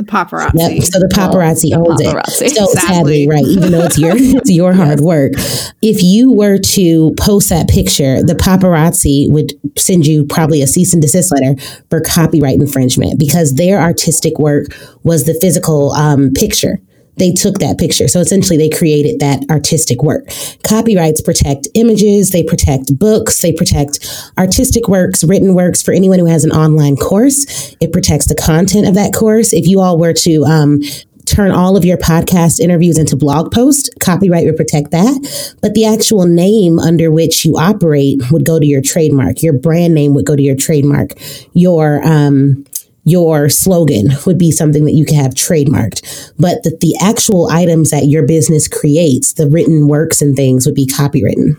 The 0.03 0.11
paparazzi. 0.11 0.75
Yep. 0.75 0.83
So 0.83 0.99
the 0.99 1.11
paparazzi 1.13 1.71
well, 1.71 1.91
owns 1.91 2.01
paparazzi. 2.01 2.41
it. 2.43 2.55
So 2.55 2.65
sadly, 2.65 3.27
right, 3.27 3.43
even 3.43 3.71
though 3.71 3.83
it's 3.83 3.97
your 3.97 4.13
it's 4.15 4.51
your 4.51 4.73
hard 4.73 4.99
work. 4.99 5.33
If 5.81 6.03
you 6.03 6.31
were 6.31 6.57
to 6.57 7.13
post 7.19 7.49
that 7.49 7.67
picture, 7.69 8.23
the 8.23 8.35
paparazzi 8.35 9.29
would 9.29 9.53
send 9.77 10.05
you 10.05 10.25
probably 10.25 10.61
a 10.61 10.67
cease 10.67 10.93
and 10.93 11.01
desist 11.01 11.31
letter 11.33 11.55
for 11.89 12.01
copyright 12.01 12.59
infringement 12.59 13.19
because 13.19 13.55
their 13.55 13.79
artistic 13.79 14.39
work 14.39 14.67
was 15.03 15.25
the 15.25 15.33
physical 15.41 15.91
um, 15.93 16.31
picture 16.31 16.79
they 17.17 17.31
took 17.31 17.59
that 17.59 17.77
picture. 17.77 18.07
So 18.07 18.19
essentially, 18.19 18.57
they 18.57 18.69
created 18.69 19.19
that 19.19 19.43
artistic 19.49 20.03
work. 20.03 20.27
Copyrights 20.67 21.21
protect 21.21 21.67
images, 21.73 22.31
they 22.31 22.43
protect 22.43 22.97
books, 22.97 23.41
they 23.41 23.53
protect 23.53 23.99
artistic 24.37 24.87
works, 24.87 25.23
written 25.23 25.53
works 25.53 25.81
for 25.81 25.93
anyone 25.93 26.19
who 26.19 26.25
has 26.25 26.43
an 26.43 26.51
online 26.51 26.95
course. 26.95 27.75
It 27.79 27.91
protects 27.91 28.27
the 28.27 28.35
content 28.35 28.87
of 28.87 28.95
that 28.95 29.13
course. 29.13 29.53
If 29.53 29.67
you 29.67 29.79
all 29.79 29.97
were 29.97 30.13
to 30.13 30.43
um, 30.45 30.81
turn 31.25 31.51
all 31.51 31.77
of 31.77 31.85
your 31.85 31.97
podcast 31.97 32.59
interviews 32.59 32.97
into 32.97 33.15
blog 33.15 33.51
posts, 33.51 33.89
copyright 33.99 34.45
would 34.45 34.57
protect 34.57 34.91
that. 34.91 35.55
But 35.61 35.73
the 35.73 35.85
actual 35.85 36.25
name 36.25 36.79
under 36.79 37.11
which 37.11 37.45
you 37.45 37.57
operate 37.57 38.21
would 38.31 38.45
go 38.45 38.59
to 38.59 38.65
your 38.65 38.81
trademark. 38.81 39.41
Your 39.41 39.53
brand 39.53 39.93
name 39.93 40.13
would 40.13 40.25
go 40.25 40.35
to 40.35 40.43
your 40.43 40.55
trademark. 40.55 41.11
Your 41.53 42.05
um, 42.05 42.65
your 43.05 43.49
slogan 43.49 44.09
would 44.25 44.37
be 44.37 44.51
something 44.51 44.85
that 44.85 44.93
you 44.93 45.05
could 45.05 45.15
have 45.15 45.33
trademarked. 45.33 46.31
But 46.37 46.63
that 46.63 46.79
the 46.79 46.95
actual 47.01 47.49
items 47.49 47.91
that 47.91 48.07
your 48.07 48.25
business 48.25 48.67
creates, 48.67 49.33
the 49.33 49.49
written 49.49 49.87
works 49.87 50.21
and 50.21 50.35
things, 50.35 50.65
would 50.65 50.75
be 50.75 50.87
copywritten. 50.87 51.57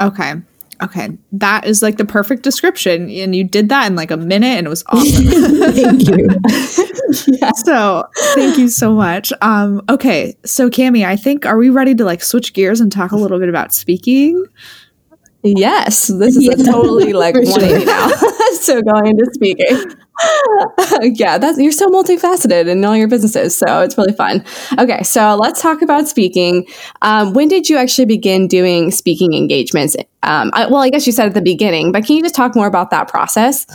Okay. 0.00 0.34
Okay. 0.80 1.10
That 1.32 1.66
is 1.66 1.82
like 1.82 1.96
the 1.96 2.04
perfect 2.04 2.42
description. 2.42 3.10
And 3.10 3.34
you 3.34 3.42
did 3.42 3.68
that 3.68 3.86
in 3.88 3.96
like 3.96 4.12
a 4.12 4.16
minute 4.16 4.46
and 4.46 4.66
it 4.66 4.70
was 4.70 4.84
awesome. 4.86 5.24
thank 5.72 6.06
you. 6.06 6.28
yeah. 7.40 7.50
So 7.52 8.04
thank 8.34 8.58
you 8.58 8.68
so 8.68 8.94
much. 8.94 9.32
Um, 9.42 9.82
okay. 9.88 10.36
So 10.44 10.70
Cami, 10.70 11.04
I 11.04 11.16
think 11.16 11.44
are 11.44 11.58
we 11.58 11.68
ready 11.68 11.96
to 11.96 12.04
like 12.04 12.22
switch 12.22 12.54
gears 12.54 12.80
and 12.80 12.92
talk 12.92 13.10
a 13.10 13.16
little 13.16 13.40
bit 13.40 13.48
about 13.48 13.74
speaking? 13.74 14.44
Yes, 15.56 16.08
this 16.08 16.36
is 16.36 16.44
yeah, 16.44 16.52
a 16.52 16.56
totally 16.56 17.12
like 17.24 17.34
180 17.34 17.78
sure. 17.78 17.86
now. 17.86 18.08
so 18.60 18.82
going 18.82 19.06
into 19.06 19.26
speaking. 19.32 19.66
yeah, 21.14 21.38
that's 21.38 21.58
you're 21.58 21.72
so 21.72 21.88
multifaceted 21.88 22.68
in 22.68 22.84
all 22.84 22.96
your 22.96 23.08
businesses, 23.08 23.56
so 23.56 23.82
it's 23.82 23.96
really 23.96 24.12
fun. 24.12 24.44
Okay, 24.78 25.02
so 25.02 25.36
let's 25.36 25.62
talk 25.62 25.82
about 25.82 26.08
speaking. 26.08 26.66
Um, 27.02 27.32
when 27.34 27.48
did 27.48 27.68
you 27.68 27.76
actually 27.76 28.06
begin 28.06 28.48
doing 28.48 28.90
speaking 28.90 29.32
engagements? 29.32 29.96
Um, 30.24 30.50
I, 30.54 30.66
well, 30.66 30.82
I 30.82 30.90
guess 30.90 31.06
you 31.06 31.12
said 31.12 31.26
at 31.26 31.34
the 31.34 31.42
beginning, 31.42 31.92
but 31.92 32.04
can 32.04 32.16
you 32.16 32.22
just 32.22 32.34
talk 32.34 32.56
more 32.56 32.66
about 32.66 32.90
that 32.90 33.08
process? 33.08 33.66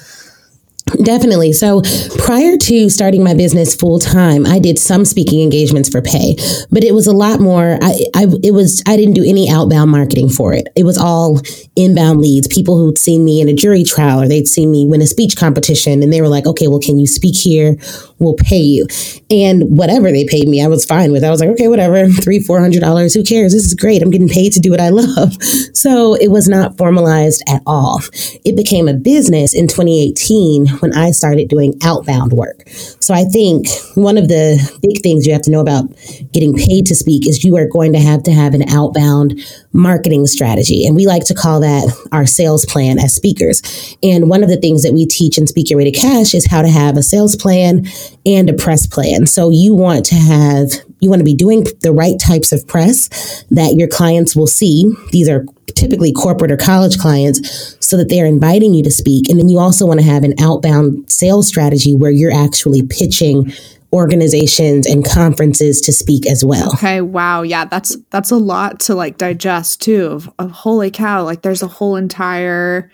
Definitely. 1.04 1.54
So 1.54 1.82
prior 2.20 2.58
to 2.58 2.90
starting 2.90 3.24
my 3.24 3.34
business 3.34 3.74
full 3.74 4.00
time, 4.00 4.46
I 4.46 4.60
did 4.60 4.78
some 4.78 5.06
speaking 5.06 5.42
engagements 5.42 5.90
for 5.90 6.02
pay, 6.02 6.36
but 6.72 6.84
it 6.84 6.94
was 6.94 7.08
a 7.08 7.14
lot 7.14 7.40
more. 7.40 7.78
I, 7.82 8.06
I, 8.16 8.28
it 8.44 8.52
was, 8.54 8.84
I 8.86 8.96
didn't 8.96 9.16
do 9.16 9.24
any 9.26 9.50
outbound 9.50 9.92
marketing 9.92 10.30
for 10.30 10.54
it. 10.54 10.68
It 10.76 10.84
was 10.84 10.98
all 10.98 11.42
inbound 11.76 12.22
leads, 12.22 12.48
people 12.48 12.78
who'd 12.78 12.98
seen 12.98 13.26
me 13.26 13.42
in 13.42 13.50
a 13.50 13.54
jury 13.54 13.84
trial 13.84 14.22
or 14.22 14.28
they'd 14.28 14.48
seen 14.48 14.72
me 14.72 14.86
win 14.88 15.02
a 15.02 15.08
speech 15.08 15.36
competition 15.38 16.04
and 16.04 16.12
they 16.14 16.22
were 16.22 16.28
like, 16.28 16.46
okay, 16.46 16.68
well, 16.68 16.80
can 16.80 17.00
you 17.00 17.08
speak 17.08 17.36
here? 17.36 17.76
We'll 18.20 18.36
pay 18.36 18.62
you. 18.62 18.88
And 19.32 19.78
whatever 19.78 20.12
they 20.12 20.26
paid 20.26 20.48
me, 20.48 20.64
I 20.64 20.68
was 20.68 20.86
fine 20.86 21.12
with. 21.12 21.24
I 21.24 21.30
was 21.30 21.40
like, 21.40 21.50
okay, 21.52 21.68
whatever, 21.68 22.08
three, 22.08 22.40
four 22.40 22.60
hundred 22.60 22.82
dollars. 22.82 23.14
Who 23.14 23.24
cares? 23.24 23.54
This 23.54 23.66
is 23.66 23.74
great. 23.74 24.02
I'm 24.02 24.12
getting 24.12 24.30
paid 24.30 24.54
to 24.54 24.60
do 24.60 24.72
what 24.72 24.82
I 24.82 24.90
love. 24.90 25.34
So 25.74 26.16
it 26.16 26.30
was 26.30 26.48
not 26.48 26.78
formalized 26.78 27.44
at 27.48 27.62
all. 27.66 28.00
It 28.46 28.56
became 28.56 28.88
a 28.88 28.94
business 28.94 29.54
in 29.54 29.68
2018 29.68 30.68
when 30.80 30.94
I 30.94 31.12
started 31.12 31.48
doing 31.50 31.74
outbound 31.84 32.34
work. 32.34 32.68
So 33.00 33.14
I 33.14 33.24
think 33.24 33.68
one 33.96 34.18
of 34.18 34.28
the 34.28 34.58
big 34.82 35.02
things 35.02 35.26
you 35.26 35.34
have 35.34 35.42
to 35.44 35.52
know 35.52 35.62
about 35.62 35.86
getting 36.32 36.56
paid 36.56 36.86
to 36.88 36.96
speak 36.96 37.28
is 37.28 37.44
you 37.44 37.56
are 37.58 37.68
going 37.68 37.94
to 37.94 38.00
have 38.00 38.24
to 38.24 38.32
have 38.32 38.54
an 38.54 38.64
outbound 38.70 39.40
marketing 39.74 40.28
strategy. 40.28 40.86
And 40.86 40.96
we 40.96 41.06
like 41.06 41.26
to 41.26 41.34
call 41.34 41.60
that 41.62 41.92
our 42.12 42.26
sales 42.26 42.66
plan 42.66 43.00
as 43.00 43.16
speakers. 43.16 43.62
And 44.04 44.30
one 44.30 44.44
of 44.44 44.50
the 44.50 44.58
things 44.58 44.84
that 44.84 44.94
we 44.94 45.06
teach 45.06 45.38
in 45.38 45.48
Speak 45.48 45.70
Your 45.70 45.78
Way 45.78 45.92
to 45.92 46.00
Cash 46.00 46.34
is 46.34 46.48
how 46.48 46.62
to 46.62 46.70
have 46.70 46.98
a 46.98 47.04
sales 47.04 47.36
plan 47.36 47.86
and 48.26 48.50
a 48.50 48.54
press 48.54 48.88
plan. 48.88 49.28
So 49.28 49.50
you 49.50 49.74
want 49.74 50.06
to 50.08 50.16
have 50.16 50.72
you 51.00 51.10
want 51.10 51.20
to 51.20 51.26
be 51.26 51.36
doing 51.36 51.66
the 51.82 51.92
right 51.92 52.18
types 52.18 52.54
of 52.54 52.66
press 52.66 53.44
that 53.52 53.76
your 53.76 53.90
clients 53.90 54.38
will 54.38 54.48
see. 54.48 54.90
These 55.12 55.28
are 55.28 55.46
typically 55.84 56.14
corporate 56.14 56.52
or 56.52 56.58
college 56.58 56.98
clients 56.98 57.76
so 57.86 57.98
that 57.98 58.10
they're 58.10 58.26
inviting 58.26 58.74
you 58.74 58.84
to 58.84 58.92
speak. 58.92 59.30
And 59.30 59.38
then 59.38 59.50
you 59.50 59.60
also 59.60 59.86
want 59.86 60.00
to 60.00 60.06
have 60.06 60.24
an 60.24 60.34
outbound 60.40 61.12
sales 61.12 61.48
strategy 61.48 61.94
where 61.96 62.12
you're 62.12 62.34
actually 62.34 62.84
pitching 62.84 63.52
organizations 63.92 64.88
and 64.88 65.06
conferences 65.06 65.80
to 65.82 65.94
speak 65.94 66.26
as 66.26 66.44
well. 66.44 66.74
Okay, 66.74 67.02
wow. 67.02 67.44
Yeah, 67.44 67.66
that's 67.66 67.96
that's 68.10 68.32
a 68.32 68.38
lot 68.38 68.80
to 68.82 68.96
like 68.96 69.18
digest 69.18 69.82
too. 69.82 70.08
Of, 70.08 70.32
of 70.40 70.52
holy 70.52 70.90
cow, 70.90 71.24
like 71.24 71.44
there's 71.44 71.62
a 71.62 71.68
whole 71.68 71.96
entire 71.96 72.90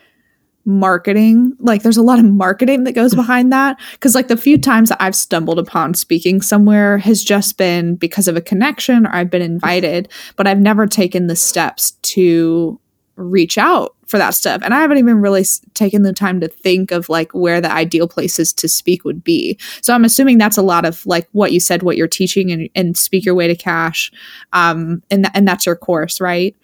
marketing 0.70 1.54
like 1.60 1.82
there's 1.82 1.98
a 1.98 2.04
lot 2.04 2.20
of 2.20 2.26
marketing 2.26 2.84
that 2.84 2.94
goes 2.94 3.16
behind 3.24 3.52
that. 3.52 3.80
Because 3.94 4.16
like 4.16 4.28
the 4.28 4.38
few 4.38 4.58
times 4.58 4.90
that 4.90 5.02
i've 5.02 5.16
stumbled 5.16 5.60
upon 5.60 5.94
speaking 5.94 6.42
somewhere 6.42 6.98
has 7.00 7.24
just 7.24 7.58
been 7.58 7.96
because 7.96 8.28
of 8.28 8.36
a 8.36 8.42
connection 8.42 9.06
or 9.06 9.16
i've 9.16 9.30
been 9.30 9.42
invited 9.42 10.10
but 10.36 10.48
i've 10.48 10.60
never 10.60 10.86
taken 10.86 11.28
the 11.28 11.36
steps 11.36 11.92
to 12.02 12.80
reach 13.16 13.58
out 13.58 13.96
for 14.06 14.18
that 14.18 14.34
stuff. 14.34 14.62
And 14.64 14.74
i 14.74 14.80
haven't 14.80 14.98
even 14.98 15.22
really 15.22 15.44
taken 15.74 16.04
the 16.04 16.14
time 16.14 16.40
to 16.40 16.48
think 16.48 16.92
of 16.92 17.10
like 17.10 17.32
where 17.34 17.60
the 17.60 17.72
ideal 17.72 18.08
places 18.08 18.54
to 18.54 18.68
speak 18.68 19.04
would 19.04 19.24
be. 19.24 19.60
So 19.82 19.94
i'm 19.94 20.06
assuming 20.06 20.38
that's 20.38 20.58
a 20.58 20.62
lot 20.62 20.86
of 20.86 21.06
like 21.06 21.28
what 21.32 21.52
you 21.52 21.60
said 21.60 21.84
what 21.84 21.98
you're 21.98 22.08
teaching 22.08 22.52
and, 22.52 22.70
and 22.76 22.98
speak 22.98 23.26
your 23.26 23.36
way 23.36 23.48
to 23.48 23.56
cash 23.56 24.12
um 24.54 25.04
and, 25.12 25.26
th- 25.26 25.32
and 25.34 25.48
that's 25.48 25.66
your 25.66 25.76
course 25.76 26.22
right 26.22 26.56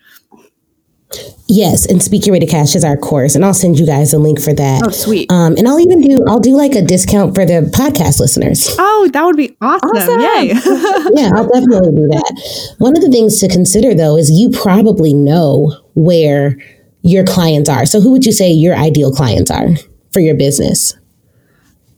Yes, 1.48 1.86
and 1.86 2.02
Speak 2.02 2.26
Your 2.26 2.34
Way 2.34 2.40
to 2.40 2.48
Cash 2.48 2.76
is 2.76 2.84
our 2.84 2.98
course, 2.98 3.36
and 3.36 3.46
I'll 3.46 3.54
send 3.54 3.80
you 3.80 3.86
guys 3.86 4.14
a 4.14 4.20
link 4.20 4.42
for 4.42 4.54
that. 4.54 4.82
Oh, 4.84 4.90
sweet! 4.90 5.32
Um, 5.32 5.56
and 5.58 5.68
I'll 5.68 5.80
even 5.80 6.02
do 6.02 6.24
I'll 6.28 6.40
do 6.40 6.56
like 6.56 6.74
a 6.74 6.82
discount 6.82 7.36
for 7.36 7.46
the 7.46 7.70
podcast 7.74 8.20
listeners. 8.20 8.76
Oh, 8.80 9.10
that 9.14 9.24
would 9.24 9.38
be 9.38 9.56
awesome! 9.62 9.90
awesome. 9.92 10.20
Yay! 10.20 10.48
yeah, 11.14 11.32
I'll 11.36 11.48
definitely 11.48 11.96
do 11.96 12.08
that. 12.08 12.76
One 12.80 12.98
of 12.98 13.04
the 13.04 13.12
things 13.12 13.40
to 13.42 13.48
consider 13.48 13.94
though 13.94 14.18
is 14.18 14.32
you 14.32 14.50
probably 14.50 15.14
know 15.14 15.80
where 15.94 16.58
your 17.04 17.24
clients 17.24 17.70
are. 17.70 17.86
So, 17.86 18.02
who 18.02 18.12
would 18.12 18.26
you 18.26 18.32
say 18.32 18.52
your 18.52 18.76
ideal 18.76 19.12
clients 19.12 19.52
are 19.52 19.70
for 20.12 20.20
your 20.20 20.36
business? 20.36 20.96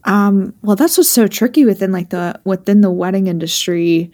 Um, 0.04 0.54
well, 0.62 0.76
that's 0.76 0.96
what's 0.96 1.08
so 1.08 1.26
tricky 1.26 1.64
within 1.64 1.90
like 1.90 2.10
the 2.10 2.40
within 2.44 2.82
the 2.82 2.90
wedding 2.90 3.26
industry 3.26 4.12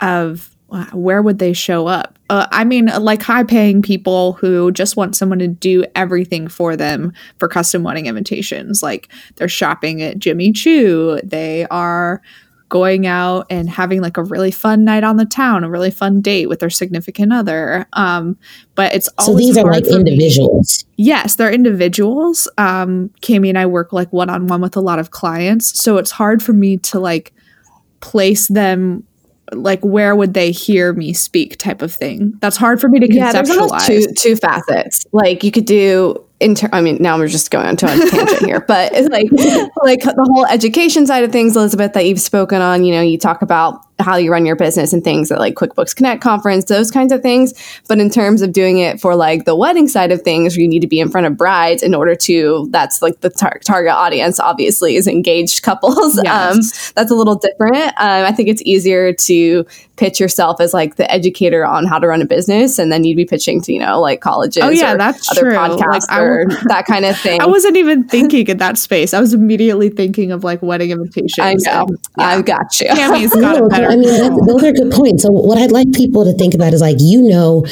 of 0.00 0.54
where 0.92 1.22
would 1.22 1.38
they 1.38 1.52
show 1.52 1.86
up? 1.86 2.18
Uh, 2.32 2.46
I 2.50 2.64
mean, 2.64 2.86
like 2.86 3.22
high 3.22 3.44
paying 3.44 3.82
people 3.82 4.32
who 4.32 4.72
just 4.72 4.96
want 4.96 5.14
someone 5.14 5.38
to 5.40 5.48
do 5.48 5.84
everything 5.94 6.48
for 6.48 6.76
them 6.76 7.12
for 7.36 7.46
custom 7.46 7.82
wedding 7.82 8.06
invitations. 8.06 8.82
Like 8.82 9.12
they're 9.36 9.48
shopping 9.48 10.00
at 10.00 10.18
Jimmy 10.18 10.50
Choo, 10.50 11.20
they 11.22 11.66
are 11.70 12.22
going 12.70 13.06
out 13.06 13.44
and 13.50 13.68
having 13.68 14.00
like 14.00 14.16
a 14.16 14.24
really 14.24 14.50
fun 14.50 14.82
night 14.82 15.04
on 15.04 15.18
the 15.18 15.26
town, 15.26 15.62
a 15.62 15.68
really 15.68 15.90
fun 15.90 16.22
date 16.22 16.48
with 16.48 16.60
their 16.60 16.70
significant 16.70 17.34
other. 17.34 17.86
Um, 17.92 18.38
but 18.76 18.94
it's 18.94 19.10
so 19.20 19.34
these 19.34 19.58
are 19.58 19.70
like 19.70 19.86
individuals. 19.86 20.86
Me. 20.96 21.04
Yes, 21.04 21.34
they're 21.34 21.52
individuals. 21.52 22.48
Um, 22.56 23.10
Cami 23.20 23.50
and 23.50 23.58
I 23.58 23.66
work 23.66 23.92
like 23.92 24.10
one 24.10 24.30
on 24.30 24.46
one 24.46 24.62
with 24.62 24.74
a 24.74 24.80
lot 24.80 24.98
of 24.98 25.10
clients, 25.10 25.78
so 25.78 25.98
it's 25.98 26.12
hard 26.12 26.42
for 26.42 26.54
me 26.54 26.78
to 26.78 26.98
like 26.98 27.34
place 28.00 28.48
them 28.48 29.06
like 29.52 29.80
where 29.80 30.14
would 30.16 30.34
they 30.34 30.50
hear 30.50 30.92
me 30.92 31.12
speak 31.12 31.56
type 31.58 31.82
of 31.82 31.92
thing 31.92 32.34
that's 32.40 32.56
hard 32.56 32.80
for 32.80 32.88
me 32.88 33.00
to 33.00 33.12
yeah, 33.12 33.32
conceptualize 33.32 33.86
there's 33.86 34.06
two, 34.06 34.14
two 34.14 34.36
facets 34.36 35.06
like 35.12 35.44
you 35.44 35.50
could 35.50 35.66
do 35.66 36.16
inter- 36.42 36.68
I 36.72 36.80
mean, 36.80 36.98
now 37.00 37.16
we're 37.16 37.28
just 37.28 37.50
going 37.50 37.68
into 37.68 37.86
a 37.86 37.88
tangent 38.10 38.40
here, 38.40 38.60
but 38.60 38.92
it's 38.92 39.08
like 39.08 39.30
like 39.82 40.02
the 40.02 40.30
whole 40.34 40.46
education 40.46 41.06
side 41.06 41.24
of 41.24 41.32
things, 41.32 41.56
Elizabeth, 41.56 41.94
that 41.94 42.06
you've 42.06 42.20
spoken 42.20 42.60
on. 42.60 42.84
You 42.84 42.94
know, 42.94 43.00
you 43.00 43.16
talk 43.16 43.42
about 43.42 43.80
how 44.02 44.16
you 44.16 44.30
run 44.30 44.44
your 44.44 44.56
business 44.56 44.92
and 44.92 45.02
things 45.02 45.30
at 45.30 45.38
like 45.38 45.54
QuickBooks 45.54 45.94
Connect 45.94 46.22
conference, 46.22 46.64
those 46.66 46.90
kinds 46.90 47.12
of 47.12 47.22
things. 47.22 47.54
But 47.88 47.98
in 47.98 48.10
terms 48.10 48.42
of 48.42 48.52
doing 48.52 48.78
it 48.78 49.00
for 49.00 49.16
like 49.16 49.44
the 49.44 49.56
wedding 49.56 49.88
side 49.88 50.12
of 50.12 50.22
things, 50.22 50.56
you 50.56 50.68
need 50.68 50.80
to 50.80 50.86
be 50.86 51.00
in 51.00 51.10
front 51.10 51.26
of 51.26 51.36
brides 51.36 51.82
in 51.82 51.94
order 51.94 52.14
to. 52.16 52.68
That's 52.70 53.02
like 53.02 53.20
the 53.20 53.30
tar- 53.30 53.60
target 53.64 53.92
audience. 53.92 54.38
Obviously, 54.38 54.96
is 54.96 55.06
engaged 55.06 55.62
couples. 55.62 56.20
Yes. 56.22 56.52
Um, 56.52 56.92
that's 56.94 57.10
a 57.10 57.14
little 57.14 57.34
different. 57.34 57.74
Um, 57.74 58.24
I 58.24 58.32
think 58.32 58.48
it's 58.48 58.62
easier 58.64 59.12
to 59.12 59.66
pitch 60.02 60.18
yourself 60.18 60.60
as 60.60 60.74
like 60.74 60.96
the 60.96 61.08
educator 61.08 61.64
on 61.64 61.86
how 61.86 61.96
to 61.96 62.08
run 62.08 62.20
a 62.20 62.24
business, 62.24 62.76
and 62.80 62.90
then 62.90 63.04
you'd 63.04 63.14
be 63.14 63.24
pitching 63.24 63.60
to 63.62 63.72
you 63.72 63.78
know 63.78 64.00
like 64.00 64.20
colleges. 64.20 64.60
Oh 64.64 64.68
yeah, 64.68 64.96
that's 64.96 65.30
other 65.30 65.42
true. 65.42 65.52
podcasts 65.52 66.10
like, 66.10 66.20
or 66.20 66.46
that 66.66 66.86
kind 66.86 67.04
of 67.04 67.16
thing. 67.24 67.40
I 67.40 67.46
wasn't 67.46 67.76
even 67.76 68.02
thinking 68.08 68.48
in 68.48 68.56
that 68.58 68.78
space. 68.78 69.14
I 69.14 69.20
was 69.20 69.32
immediately 69.32 69.90
thinking 69.90 70.32
of 70.32 70.42
like 70.42 70.60
wedding 70.60 70.90
invitations. 70.90 71.38
I 71.38 71.54
know. 71.54 71.86
And, 71.86 71.98
yeah. 72.18 72.26
I've 72.26 72.44
got 72.44 72.80
you. 72.80 72.88
Cami's 72.88 73.32
got 73.32 73.60
no, 73.60 73.68
better. 73.68 73.86
I 73.86 73.94
mean, 73.94 74.46
those 74.46 74.64
are 74.64 74.72
good 74.72 74.90
points. 74.90 75.22
So 75.22 75.30
what 75.30 75.56
I'd 75.56 75.70
like 75.70 75.92
people 75.92 76.24
to 76.24 76.32
think 76.32 76.52
about 76.54 76.74
is 76.74 76.80
like 76.80 76.96
you 76.98 77.22
know 77.22 77.64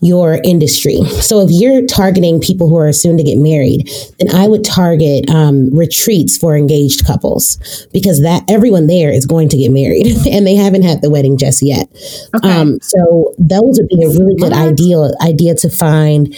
your 0.00 0.40
industry. 0.44 1.02
So 1.20 1.40
if 1.40 1.50
you're 1.50 1.84
targeting 1.86 2.40
people 2.40 2.68
who 2.68 2.76
are 2.76 2.92
soon 2.92 3.16
to 3.16 3.22
get 3.22 3.38
married, 3.38 3.88
then 4.18 4.34
I 4.34 4.46
would 4.46 4.64
target 4.64 5.28
um, 5.30 5.74
retreats 5.74 6.36
for 6.36 6.56
engaged 6.56 7.06
couples 7.06 7.86
because 7.92 8.22
that 8.22 8.42
everyone 8.48 8.86
there 8.86 9.10
is 9.10 9.26
going 9.26 9.48
to 9.50 9.56
get 9.56 9.70
married 9.70 10.06
and 10.30 10.46
they 10.46 10.54
haven't 10.54 10.82
had 10.82 11.02
the 11.02 11.10
wedding 11.10 11.38
just 11.38 11.62
yet. 11.62 11.88
Okay. 12.34 12.50
Um, 12.50 12.78
so 12.82 13.34
those 13.38 13.78
would 13.78 13.88
be 13.88 14.04
a 14.04 14.08
really 14.08 14.36
good 14.36 14.52
idea 14.52 14.96
idea 15.22 15.54
to 15.56 15.70
find, 15.70 16.34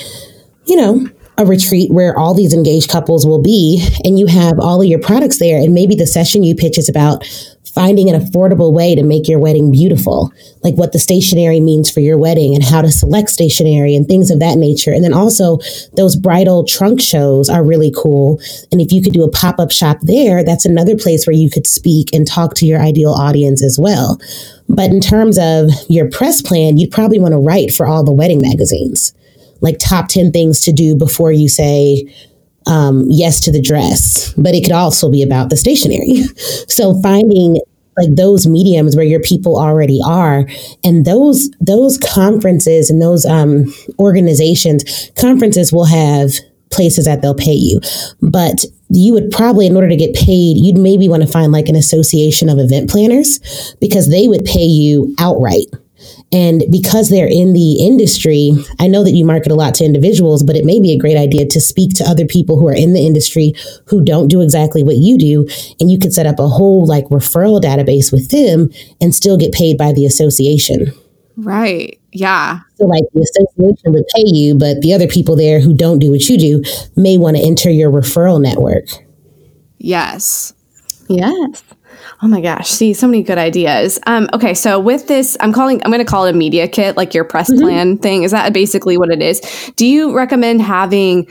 you 0.66 0.76
know, 0.76 1.08
a 1.38 1.46
retreat 1.46 1.90
where 1.92 2.18
all 2.18 2.34
these 2.34 2.52
engaged 2.52 2.90
couples 2.90 3.24
will 3.24 3.40
be 3.40 3.86
and 4.04 4.18
you 4.18 4.26
have 4.26 4.58
all 4.58 4.82
of 4.82 4.88
your 4.88 4.98
products 4.98 5.38
there 5.38 5.60
and 5.60 5.72
maybe 5.72 5.94
the 5.94 6.06
session 6.06 6.42
you 6.42 6.54
pitch 6.54 6.76
is 6.76 6.88
about 6.88 7.24
finding 7.78 8.10
an 8.10 8.20
affordable 8.20 8.72
way 8.72 8.96
to 8.96 9.04
make 9.04 9.28
your 9.28 9.38
wedding 9.38 9.70
beautiful 9.70 10.32
like 10.64 10.74
what 10.74 10.92
the 10.92 10.98
stationery 10.98 11.60
means 11.60 11.88
for 11.88 12.00
your 12.00 12.18
wedding 12.18 12.52
and 12.52 12.64
how 12.64 12.82
to 12.82 12.90
select 12.90 13.30
stationery 13.30 13.94
and 13.94 14.08
things 14.08 14.32
of 14.32 14.40
that 14.40 14.58
nature. 14.58 14.92
And 14.92 15.04
then 15.04 15.14
also 15.14 15.58
those 15.92 16.16
bridal 16.16 16.64
trunk 16.64 17.00
shows 17.00 17.48
are 17.48 17.62
really 17.62 17.92
cool. 17.96 18.40
And 18.72 18.80
if 18.80 18.90
you 18.90 19.00
could 19.00 19.12
do 19.12 19.22
a 19.22 19.30
pop-up 19.30 19.70
shop 19.70 19.98
there 20.02 20.42
that's 20.42 20.66
another 20.66 20.96
place 20.96 21.24
where 21.24 21.36
you 21.36 21.48
could 21.48 21.68
speak 21.68 22.12
and 22.12 22.26
talk 22.26 22.54
to 22.54 22.66
your 22.66 22.80
ideal 22.80 23.12
audience 23.12 23.62
as 23.62 23.78
well. 23.78 24.20
But 24.68 24.90
in 24.90 25.00
terms 25.00 25.38
of 25.38 25.70
your 25.88 26.10
press 26.10 26.42
plan 26.42 26.78
you'd 26.78 26.90
probably 26.90 27.20
want 27.20 27.34
to 27.34 27.38
write 27.38 27.72
for 27.72 27.86
all 27.86 28.02
the 28.02 28.10
wedding 28.10 28.40
magazines. 28.40 29.14
Like 29.60 29.78
top 29.78 30.08
10 30.08 30.32
things 30.32 30.58
to 30.62 30.72
do 30.72 30.96
before 30.96 31.30
you 31.30 31.48
say 31.48 32.12
um, 32.68 33.04
yes 33.08 33.40
to 33.40 33.52
the 33.52 33.60
dress, 33.60 34.32
but 34.34 34.54
it 34.54 34.62
could 34.62 34.72
also 34.72 35.10
be 35.10 35.22
about 35.22 35.50
the 35.50 35.56
stationery. 35.56 36.22
so 36.68 37.00
finding 37.02 37.60
like 37.98 38.14
those 38.14 38.46
mediums 38.46 38.94
where 38.94 39.04
your 39.04 39.20
people 39.20 39.58
already 39.58 40.00
are 40.06 40.46
and 40.84 41.04
those 41.04 41.50
those 41.60 41.98
conferences 41.98 42.90
and 42.90 43.02
those 43.02 43.26
um, 43.26 43.64
organizations 43.98 45.10
conferences 45.18 45.72
will 45.72 45.84
have 45.84 46.30
places 46.70 47.06
that 47.06 47.22
they'll 47.22 47.34
pay 47.34 47.54
you 47.54 47.80
but 48.22 48.64
you 48.90 49.12
would 49.12 49.30
probably 49.32 49.66
in 49.66 49.74
order 49.74 49.88
to 49.88 49.96
get 49.96 50.14
paid 50.14 50.56
you'd 50.56 50.76
maybe 50.76 51.08
want 51.08 51.22
to 51.22 51.28
find 51.28 51.50
like 51.50 51.68
an 51.68 51.74
association 51.74 52.48
of 52.48 52.58
event 52.58 52.88
planners 52.88 53.74
because 53.80 54.08
they 54.08 54.28
would 54.28 54.44
pay 54.44 54.64
you 54.64 55.12
outright 55.18 55.66
and 56.32 56.64
because 56.70 57.08
they're 57.08 57.28
in 57.30 57.52
the 57.52 57.84
industry, 57.84 58.52
I 58.78 58.86
know 58.86 59.02
that 59.04 59.12
you 59.12 59.24
market 59.24 59.52
a 59.52 59.54
lot 59.54 59.74
to 59.76 59.84
individuals, 59.84 60.42
but 60.42 60.56
it 60.56 60.64
may 60.64 60.80
be 60.80 60.92
a 60.92 60.98
great 60.98 61.16
idea 61.16 61.46
to 61.46 61.60
speak 61.60 61.94
to 61.94 62.04
other 62.04 62.26
people 62.26 62.58
who 62.58 62.68
are 62.68 62.74
in 62.74 62.92
the 62.92 63.06
industry 63.06 63.54
who 63.86 64.04
don't 64.04 64.28
do 64.28 64.42
exactly 64.42 64.82
what 64.82 64.96
you 64.96 65.16
do. 65.16 65.48
And 65.80 65.90
you 65.90 65.98
could 65.98 66.12
set 66.12 66.26
up 66.26 66.38
a 66.38 66.48
whole 66.48 66.86
like 66.86 67.04
referral 67.06 67.60
database 67.60 68.12
with 68.12 68.30
them 68.30 68.70
and 69.00 69.14
still 69.14 69.38
get 69.38 69.52
paid 69.52 69.78
by 69.78 69.92
the 69.92 70.04
association. 70.04 70.92
Right. 71.36 72.00
Yeah. 72.12 72.60
So, 72.74 72.86
like 72.86 73.04
the 73.14 73.20
association 73.20 73.92
would 73.92 74.04
pay 74.14 74.24
you, 74.26 74.56
but 74.56 74.80
the 74.80 74.92
other 74.92 75.06
people 75.06 75.36
there 75.36 75.60
who 75.60 75.72
don't 75.72 76.00
do 76.00 76.10
what 76.10 76.28
you 76.28 76.36
do 76.36 76.62
may 76.96 77.16
want 77.16 77.36
to 77.36 77.42
enter 77.42 77.70
your 77.70 77.90
referral 77.90 78.40
network. 78.40 78.86
Yes. 79.78 80.52
Yes. 81.08 81.62
Oh 82.22 82.28
my 82.28 82.40
gosh. 82.40 82.68
See, 82.68 82.94
so 82.94 83.06
many 83.06 83.22
good 83.22 83.38
ideas. 83.38 83.98
Um, 84.06 84.28
okay, 84.32 84.54
so 84.54 84.80
with 84.80 85.06
this, 85.06 85.36
I'm 85.40 85.52
calling 85.52 85.82
I'm 85.84 85.90
gonna 85.90 86.04
call 86.04 86.26
it 86.26 86.34
a 86.34 86.36
media 86.36 86.68
kit, 86.68 86.96
like 86.96 87.14
your 87.14 87.24
press 87.24 87.50
mm-hmm. 87.50 87.62
plan 87.62 87.98
thing. 87.98 88.22
Is 88.22 88.32
that 88.32 88.52
basically 88.52 88.98
what 88.98 89.10
it 89.10 89.22
is? 89.22 89.40
Do 89.76 89.86
you 89.86 90.16
recommend 90.16 90.62
having 90.62 91.28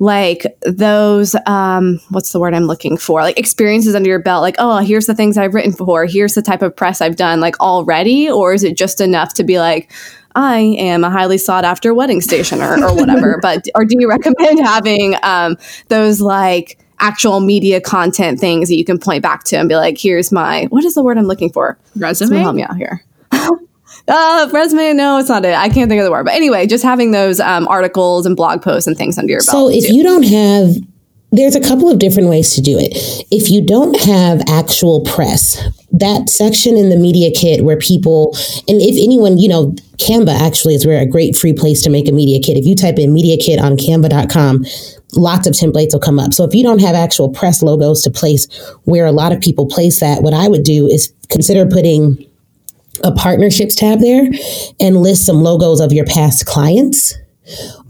like 0.00 0.44
those 0.62 1.36
um 1.46 2.00
what's 2.10 2.32
the 2.32 2.40
word 2.40 2.52
i'm 2.52 2.64
looking 2.64 2.96
for 2.96 3.20
like 3.20 3.38
experiences 3.38 3.94
under 3.94 4.08
your 4.08 4.18
belt 4.18 4.42
like 4.42 4.56
oh 4.58 4.78
here's 4.78 5.06
the 5.06 5.14
things 5.14 5.38
i've 5.38 5.54
written 5.54 5.72
for 5.72 6.04
here's 6.04 6.34
the 6.34 6.42
type 6.42 6.62
of 6.62 6.74
press 6.74 7.00
i've 7.00 7.14
done 7.14 7.40
like 7.40 7.58
already 7.60 8.28
or 8.28 8.52
is 8.52 8.64
it 8.64 8.76
just 8.76 9.00
enough 9.00 9.34
to 9.34 9.44
be 9.44 9.58
like 9.58 9.92
i 10.34 10.58
am 10.58 11.04
a 11.04 11.10
highly 11.10 11.38
sought 11.38 11.64
after 11.64 11.94
wedding 11.94 12.20
stationer 12.20 12.76
or 12.84 12.94
whatever 12.96 13.38
but 13.42 13.66
or 13.76 13.84
do 13.84 13.94
you 13.98 14.08
recommend 14.08 14.58
having 14.64 15.14
um 15.22 15.56
those 15.88 16.20
like 16.20 16.76
actual 17.04 17.40
media 17.40 17.80
content 17.80 18.40
things 18.40 18.68
that 18.68 18.76
you 18.76 18.84
can 18.84 18.98
point 18.98 19.22
back 19.22 19.44
to 19.44 19.56
and 19.56 19.68
be 19.68 19.76
like, 19.76 19.98
here's 19.98 20.32
my 20.32 20.64
what 20.70 20.84
is 20.84 20.94
the 20.94 21.02
word 21.02 21.18
I'm 21.18 21.26
looking 21.26 21.52
for? 21.52 21.78
Resume. 21.96 22.38
Help 22.38 22.56
me 22.56 22.62
out 22.62 22.76
here. 22.76 23.04
uh, 23.32 24.48
resume? 24.52 24.94
No, 24.94 25.18
it's 25.18 25.28
not 25.28 25.44
it. 25.44 25.54
I 25.54 25.68
can't 25.68 25.90
think 25.90 26.00
of 26.00 26.04
the 26.04 26.10
word. 26.10 26.24
But 26.24 26.34
anyway, 26.34 26.66
just 26.66 26.82
having 26.82 27.10
those 27.10 27.40
um, 27.40 27.68
articles 27.68 28.24
and 28.24 28.34
blog 28.34 28.62
posts 28.62 28.86
and 28.86 28.96
things 28.96 29.18
under 29.18 29.30
your 29.30 29.40
belt. 29.40 29.50
So 29.50 29.70
if 29.70 29.86
too. 29.86 29.94
you 29.94 30.02
don't 30.02 30.24
have 30.24 30.76
there's 31.34 31.56
a 31.56 31.60
couple 31.60 31.90
of 31.90 31.98
different 31.98 32.28
ways 32.28 32.54
to 32.54 32.60
do 32.60 32.78
it. 32.78 32.92
If 33.32 33.50
you 33.50 33.60
don't 33.60 33.98
have 34.02 34.40
actual 34.48 35.00
press, 35.00 35.60
that 35.90 36.30
section 36.30 36.76
in 36.76 36.90
the 36.90 36.96
media 36.96 37.32
kit 37.34 37.64
where 37.64 37.76
people, 37.76 38.36
and 38.68 38.80
if 38.80 38.94
anyone, 39.02 39.38
you 39.38 39.48
know, 39.48 39.74
Canva 39.98 40.32
actually 40.32 40.76
is 40.76 40.86
where 40.86 41.00
a 41.00 41.06
great 41.06 41.36
free 41.36 41.52
place 41.52 41.82
to 41.82 41.90
make 41.90 42.08
a 42.08 42.12
media 42.12 42.40
kit. 42.40 42.56
If 42.56 42.66
you 42.66 42.76
type 42.76 42.98
in 42.98 43.12
media 43.12 43.36
kit 43.36 43.58
on 43.58 43.76
canva.com, 43.76 44.64
lots 45.16 45.46
of 45.46 45.54
templates 45.54 45.92
will 45.92 46.00
come 46.00 46.18
up. 46.18 46.34
So 46.34 46.44
if 46.44 46.54
you 46.54 46.62
don't 46.62 46.80
have 46.80 46.94
actual 46.94 47.28
press 47.28 47.62
logos 47.62 48.02
to 48.02 48.10
place 48.10 48.46
where 48.84 49.06
a 49.06 49.12
lot 49.12 49.32
of 49.32 49.40
people 49.40 49.66
place 49.66 50.00
that, 50.00 50.22
what 50.22 50.34
I 50.34 50.48
would 50.48 50.62
do 50.62 50.86
is 50.86 51.12
consider 51.30 51.66
putting 51.66 52.24
a 53.02 53.12
partnerships 53.12 53.74
tab 53.74 54.00
there 54.00 54.28
and 54.80 54.96
list 54.98 55.26
some 55.26 55.42
logos 55.42 55.80
of 55.80 55.92
your 55.92 56.06
past 56.06 56.46
clients. 56.46 57.14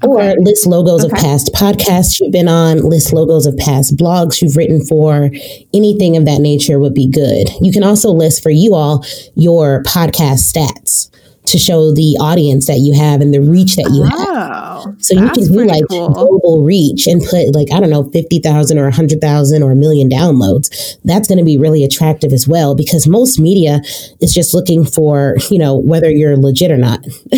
Or 0.02 0.20
okay. 0.20 0.34
list 0.40 0.66
logos 0.66 1.04
okay. 1.04 1.16
of 1.16 1.22
past 1.22 1.52
podcasts 1.54 2.18
you've 2.18 2.32
been 2.32 2.48
on, 2.48 2.78
list 2.78 3.12
logos 3.12 3.46
of 3.46 3.56
past 3.56 3.96
blogs 3.96 4.42
you've 4.42 4.56
written 4.56 4.84
for, 4.84 5.30
anything 5.72 6.16
of 6.16 6.24
that 6.24 6.40
nature 6.40 6.80
would 6.80 6.92
be 6.92 7.08
good. 7.08 7.48
You 7.60 7.72
can 7.72 7.84
also 7.84 8.10
list 8.10 8.42
for 8.42 8.50
you 8.50 8.74
all 8.74 9.04
your 9.36 9.84
podcast 9.84 10.52
stats 10.52 11.13
to 11.46 11.58
show 11.58 11.92
the 11.92 12.16
audience 12.20 12.66
that 12.66 12.78
you 12.78 12.94
have 12.94 13.20
and 13.20 13.34
the 13.34 13.40
reach 13.40 13.76
that 13.76 13.90
you 13.92 14.08
oh, 14.10 14.84
have. 14.84 15.04
So 15.04 15.14
you 15.14 15.28
can 15.30 15.44
do 15.52 15.64
like 15.66 15.84
cool. 15.90 16.08
global 16.08 16.62
reach 16.62 17.06
and 17.06 17.22
put 17.22 17.54
like, 17.54 17.68
I 17.72 17.80
don't 17.80 17.90
know, 17.90 18.04
50,000 18.10 18.78
or 18.78 18.84
100,000 18.84 19.62
or 19.62 19.72
a 19.72 19.76
million 19.76 20.08
downloads. 20.08 20.96
That's 21.04 21.28
going 21.28 21.38
to 21.38 21.44
be 21.44 21.58
really 21.58 21.84
attractive 21.84 22.32
as 22.32 22.48
well 22.48 22.74
because 22.74 23.06
most 23.06 23.38
media 23.38 23.80
is 24.20 24.32
just 24.32 24.54
looking 24.54 24.84
for, 24.86 25.36
you 25.50 25.58
know, 25.58 25.76
whether 25.76 26.10
you're 26.10 26.36
legit 26.36 26.70
or 26.70 26.78
not. 26.78 27.04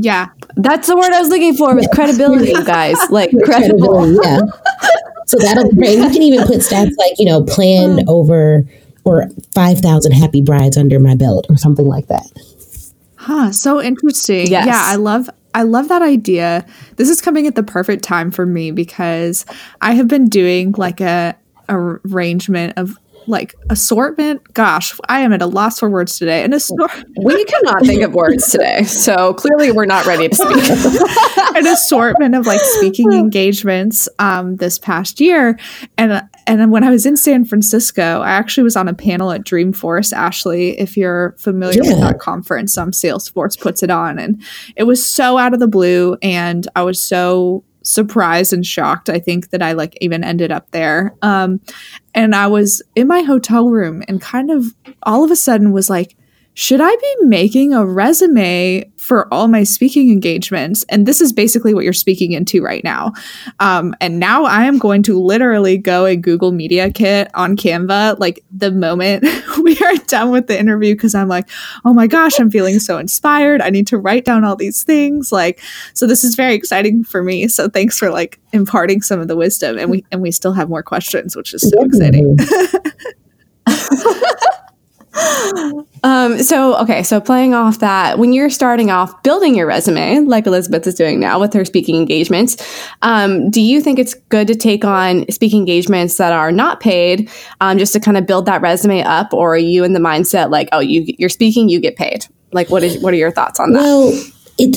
yeah. 0.00 0.28
That's 0.56 0.86
the 0.86 0.96
word 0.96 1.12
I 1.12 1.20
was 1.20 1.28
looking 1.28 1.54
for 1.54 1.74
with 1.74 1.90
credibility, 1.92 2.52
guys. 2.64 2.96
Like 3.10 3.30
credibility. 3.44 4.18
Yeah. 4.22 4.38
So 5.26 5.38
that'll 5.38 5.68
be 5.70 5.76
great. 5.76 5.98
You 5.98 6.10
can 6.10 6.22
even 6.22 6.46
put 6.46 6.58
stats 6.58 6.92
like, 6.96 7.14
you 7.18 7.26
know, 7.26 7.42
planned 7.42 8.04
oh. 8.06 8.20
over 8.20 8.64
or 9.04 9.28
5,000 9.54 10.12
happy 10.12 10.42
brides 10.42 10.76
under 10.76 10.98
my 10.98 11.14
belt 11.14 11.46
or 11.48 11.56
something 11.56 11.86
like 11.86 12.06
that. 12.08 12.26
Huh, 13.26 13.50
so 13.50 13.82
interesting. 13.82 14.46
Yes. 14.46 14.66
Yeah, 14.68 14.80
I 14.80 14.94
love 14.94 15.28
I 15.52 15.64
love 15.64 15.88
that 15.88 16.00
idea. 16.00 16.64
This 16.94 17.10
is 17.10 17.20
coming 17.20 17.48
at 17.48 17.56
the 17.56 17.64
perfect 17.64 18.04
time 18.04 18.30
for 18.30 18.46
me 18.46 18.70
because 18.70 19.44
I 19.80 19.94
have 19.94 20.06
been 20.06 20.28
doing 20.28 20.70
like 20.78 21.00
a, 21.00 21.34
a 21.68 21.76
arrangement 21.76 22.74
of 22.76 23.00
like 23.26 23.54
assortment. 23.70 24.54
Gosh, 24.54 24.94
I 25.08 25.20
am 25.20 25.32
at 25.32 25.42
a 25.42 25.46
loss 25.46 25.80
for 25.80 25.90
words 25.90 26.18
today. 26.18 26.44
An 26.44 26.52
assortment. 26.52 27.06
We 27.22 27.44
cannot 27.44 27.84
think 27.84 28.02
of 28.02 28.14
words 28.14 28.50
today, 28.50 28.84
so 28.84 29.34
clearly 29.34 29.72
we're 29.72 29.86
not 29.86 30.06
ready 30.06 30.28
to 30.28 30.34
speak. 30.34 31.56
an 31.56 31.66
assortment 31.66 32.34
of 32.34 32.46
like 32.46 32.60
speaking 32.60 33.12
engagements 33.12 34.08
um, 34.18 34.56
this 34.56 34.78
past 34.78 35.20
year, 35.20 35.58
and 35.98 36.22
and 36.46 36.70
when 36.70 36.84
I 36.84 36.90
was 36.90 37.06
in 37.06 37.16
San 37.16 37.44
Francisco, 37.44 38.20
I 38.20 38.30
actually 38.30 38.64
was 38.64 38.76
on 38.76 38.86
a 38.86 38.94
panel 38.94 39.32
at 39.32 39.44
Dreamforce. 39.44 40.12
Ashley, 40.12 40.78
if 40.78 40.96
you're 40.96 41.34
familiar 41.38 41.82
yeah. 41.82 41.90
with 41.90 42.00
that 42.00 42.18
conference, 42.20 42.76
um, 42.78 42.90
Salesforce 42.92 43.58
puts 43.58 43.82
it 43.82 43.90
on, 43.90 44.18
and 44.18 44.42
it 44.76 44.84
was 44.84 45.04
so 45.04 45.38
out 45.38 45.54
of 45.54 45.60
the 45.60 45.68
blue, 45.68 46.16
and 46.22 46.68
I 46.76 46.82
was 46.82 47.00
so 47.00 47.64
surprised 47.86 48.52
and 48.52 48.66
shocked 48.66 49.08
i 49.08 49.18
think 49.18 49.50
that 49.50 49.62
i 49.62 49.72
like 49.72 49.96
even 50.00 50.24
ended 50.24 50.50
up 50.50 50.70
there. 50.72 51.14
Um 51.22 51.60
and 52.14 52.34
i 52.34 52.46
was 52.46 52.82
in 52.94 53.06
my 53.06 53.22
hotel 53.22 53.70
room 53.70 54.02
and 54.08 54.20
kind 54.20 54.50
of 54.50 54.64
all 55.04 55.24
of 55.24 55.30
a 55.30 55.36
sudden 55.36 55.72
was 55.72 55.88
like 55.88 56.16
should 56.58 56.80
I 56.80 56.88
be 56.88 57.16
making 57.20 57.74
a 57.74 57.84
resume 57.84 58.90
for 58.96 59.32
all 59.32 59.46
my 59.46 59.62
speaking 59.62 60.10
engagements? 60.10 60.86
And 60.88 61.04
this 61.04 61.20
is 61.20 61.30
basically 61.30 61.74
what 61.74 61.84
you're 61.84 61.92
speaking 61.92 62.32
into 62.32 62.62
right 62.62 62.82
now. 62.82 63.12
Um, 63.60 63.94
and 64.00 64.18
now 64.18 64.44
I 64.44 64.64
am 64.64 64.78
going 64.78 65.02
to 65.02 65.20
literally 65.20 65.76
go 65.76 66.06
and 66.06 66.22
Google 66.22 66.52
Media 66.52 66.90
Kit 66.90 67.30
on 67.34 67.58
Canva 67.58 68.18
like 68.18 68.42
the 68.50 68.72
moment 68.72 69.26
we 69.62 69.76
are 69.84 69.96
done 70.06 70.30
with 70.30 70.46
the 70.46 70.58
interview 70.58 70.94
because 70.94 71.14
I'm 71.14 71.28
like, 71.28 71.46
oh 71.84 71.92
my 71.92 72.06
gosh, 72.06 72.40
I'm 72.40 72.50
feeling 72.50 72.78
so 72.78 72.96
inspired. 72.96 73.60
I 73.60 73.68
need 73.68 73.86
to 73.88 73.98
write 73.98 74.24
down 74.24 74.42
all 74.42 74.56
these 74.56 74.82
things. 74.82 75.30
Like, 75.30 75.60
so 75.92 76.06
this 76.06 76.24
is 76.24 76.36
very 76.36 76.54
exciting 76.54 77.04
for 77.04 77.22
me. 77.22 77.48
So 77.48 77.68
thanks 77.68 77.98
for 77.98 78.08
like 78.08 78.40
imparting 78.54 79.02
some 79.02 79.20
of 79.20 79.28
the 79.28 79.36
wisdom. 79.36 79.76
And 79.76 79.90
we 79.90 80.06
and 80.10 80.22
we 80.22 80.30
still 80.30 80.54
have 80.54 80.70
more 80.70 80.82
questions, 80.82 81.36
which 81.36 81.52
is 81.52 81.70
so 81.70 81.84
exciting. 81.84 82.34
um, 86.02 86.38
so 86.42 86.76
okay, 86.82 87.02
so 87.02 87.20
playing 87.20 87.54
off 87.54 87.78
that, 87.80 88.18
when 88.18 88.32
you're 88.32 88.50
starting 88.50 88.90
off 88.90 89.22
building 89.22 89.54
your 89.54 89.66
resume, 89.66 90.20
like 90.20 90.46
Elizabeth 90.46 90.86
is 90.86 90.94
doing 90.94 91.20
now 91.20 91.40
with 91.40 91.52
her 91.52 91.64
speaking 91.64 91.96
engagements, 91.96 92.56
um, 93.02 93.50
do 93.50 93.60
you 93.60 93.80
think 93.80 93.98
it's 93.98 94.14
good 94.28 94.46
to 94.48 94.54
take 94.54 94.84
on 94.84 95.28
speaking 95.30 95.60
engagements 95.60 96.16
that 96.16 96.32
are 96.32 96.52
not 96.52 96.80
paid, 96.80 97.30
um, 97.60 97.78
just 97.78 97.92
to 97.92 98.00
kind 98.00 98.16
of 98.16 98.26
build 98.26 98.46
that 98.46 98.60
resume 98.60 99.02
up, 99.02 99.32
or 99.32 99.54
are 99.54 99.58
you 99.58 99.84
in 99.84 99.92
the 99.92 100.00
mindset 100.00 100.50
like, 100.50 100.68
oh, 100.72 100.80
you 100.80 101.04
you're 101.18 101.28
speaking, 101.28 101.68
you 101.68 101.80
get 101.80 101.96
paid? 101.96 102.26
Like, 102.52 102.70
what 102.70 102.82
is 102.82 103.02
what 103.02 103.12
are 103.14 103.18
your 103.18 103.32
thoughts 103.32 103.58
on 103.58 103.72
that? 103.72 103.80
Well, 103.80 104.12
it 104.58 104.76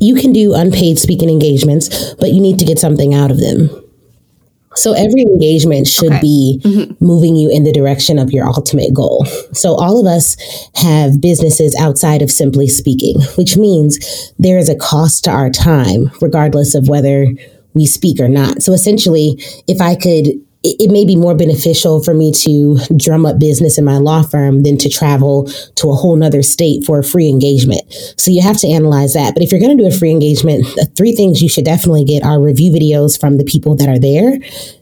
you 0.00 0.14
can 0.14 0.32
do 0.32 0.54
unpaid 0.54 0.98
speaking 0.98 1.28
engagements, 1.28 2.14
but 2.14 2.30
you 2.30 2.40
need 2.40 2.58
to 2.58 2.64
get 2.64 2.78
something 2.78 3.14
out 3.14 3.30
of 3.30 3.38
them. 3.40 3.68
So 4.78 4.92
every 4.92 5.22
engagement 5.22 5.86
should 5.86 6.12
okay. 6.12 6.20
be 6.20 6.60
mm-hmm. 6.64 7.04
moving 7.04 7.36
you 7.36 7.50
in 7.50 7.64
the 7.64 7.72
direction 7.72 8.18
of 8.18 8.30
your 8.30 8.46
ultimate 8.46 8.94
goal. 8.94 9.26
So 9.52 9.74
all 9.74 10.00
of 10.00 10.06
us 10.06 10.36
have 10.76 11.20
businesses 11.20 11.74
outside 11.78 12.22
of 12.22 12.30
simply 12.30 12.68
speaking, 12.68 13.20
which 13.36 13.56
means 13.56 13.98
there 14.38 14.58
is 14.58 14.68
a 14.68 14.76
cost 14.76 15.24
to 15.24 15.30
our 15.30 15.50
time, 15.50 16.10
regardless 16.20 16.74
of 16.74 16.88
whether 16.88 17.26
we 17.74 17.86
speak 17.86 18.20
or 18.20 18.28
not. 18.28 18.62
So 18.62 18.72
essentially, 18.72 19.42
if 19.66 19.80
I 19.80 19.94
could 19.94 20.26
it 20.64 20.90
may 20.90 21.04
be 21.04 21.14
more 21.14 21.36
beneficial 21.36 22.02
for 22.02 22.14
me 22.14 22.32
to 22.32 22.78
drum 22.96 23.24
up 23.24 23.38
business 23.38 23.78
in 23.78 23.84
my 23.84 23.98
law 23.98 24.22
firm 24.22 24.64
than 24.64 24.76
to 24.78 24.88
travel 24.88 25.46
to 25.76 25.90
a 25.90 25.94
whole 25.94 26.16
nother 26.16 26.42
state 26.42 26.84
for 26.84 26.98
a 26.98 27.04
free 27.04 27.28
engagement. 27.28 27.80
So 28.16 28.30
you 28.30 28.42
have 28.42 28.58
to 28.58 28.68
analyze 28.68 29.14
that. 29.14 29.34
But 29.34 29.42
if 29.42 29.52
you're 29.52 29.60
going 29.60 29.76
to 29.76 29.82
do 29.82 29.88
a 29.88 29.96
free 29.96 30.10
engagement, 30.10 30.64
the 30.74 30.90
three 30.96 31.12
things 31.12 31.42
you 31.42 31.48
should 31.48 31.64
definitely 31.64 32.04
get 32.04 32.24
are 32.24 32.42
review 32.42 32.72
videos 32.72 33.18
from 33.18 33.38
the 33.38 33.44
people 33.44 33.76
that 33.76 33.88
are 33.88 34.00
there. 34.00 34.38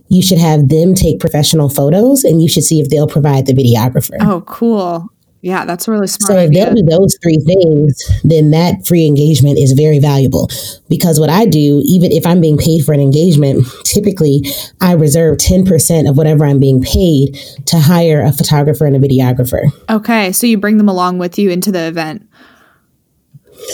You 0.09 0.23
should 0.23 0.39
have 0.39 0.69
them 0.69 0.95
take 0.95 1.21
professional 1.21 1.69
photos 1.69 2.25
and 2.25 2.41
you 2.41 2.49
should 2.49 2.65
see 2.65 2.81
if 2.81 2.89
they'll 2.89 3.09
provide 3.09 3.47
the 3.47 3.53
videographer. 3.53 4.17
Oh, 4.21 4.43
cool. 4.43 5.11
Yeah, 5.43 5.65
that's 5.65 5.87
really 5.87 6.09
smart. 6.09 6.29
So 6.29 6.39
if 6.39 6.51
they'll 6.51 6.75
do 6.75 6.83
those 6.83 7.17
three 7.23 7.37
things, 7.37 8.03
then 8.25 8.51
that 8.51 8.87
free 8.87 9.07
engagement 9.07 9.59
is 9.59 9.73
very 9.73 10.01
valuable. 10.01 10.51
Because 10.89 11.21
what 11.21 11.31
I 11.31 11.45
do, 11.47 11.83
even 11.85 12.11
if 12.11 12.27
I'm 12.27 12.41
being 12.41 12.59
paid 12.59 12.85
for 12.85 12.93
an 12.93 13.01
engagement, 13.01 13.65
typically 13.85 14.43
I 14.81 14.93
reserve 14.93 15.37
10% 15.37 16.11
of 16.11 16.17
whatever 16.17 16.45
I'm 16.47 16.59
being 16.59 16.83
paid 16.83 17.39
to 17.67 17.79
hire 17.79 18.23
a 18.23 18.33
photographer 18.33 18.87
and 18.87 18.97
a 18.97 18.99
videographer. 18.99 19.63
Okay. 19.89 20.33
So 20.33 20.47
you 20.47 20.59
bring 20.59 20.79
them 20.79 20.89
along 20.89 21.19
with 21.19 21.39
you 21.39 21.51
into 21.51 21.71
the 21.71 21.87
event. 21.87 22.29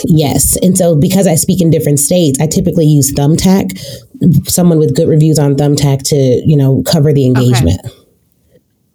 Yes. 0.05 0.55
And 0.57 0.77
so 0.77 0.95
because 0.95 1.27
I 1.27 1.35
speak 1.35 1.61
in 1.61 1.71
different 1.71 1.99
states, 1.99 2.39
I 2.39 2.47
typically 2.47 2.85
use 2.85 3.11
Thumbtack, 3.11 3.77
someone 4.47 4.79
with 4.79 4.95
good 4.95 5.07
reviews 5.07 5.39
on 5.39 5.55
Thumbtack 5.55 6.03
to, 6.09 6.15
you 6.15 6.55
know, 6.55 6.83
cover 6.83 7.13
the 7.13 7.25
engagement. 7.25 7.81
Okay. 7.83 7.95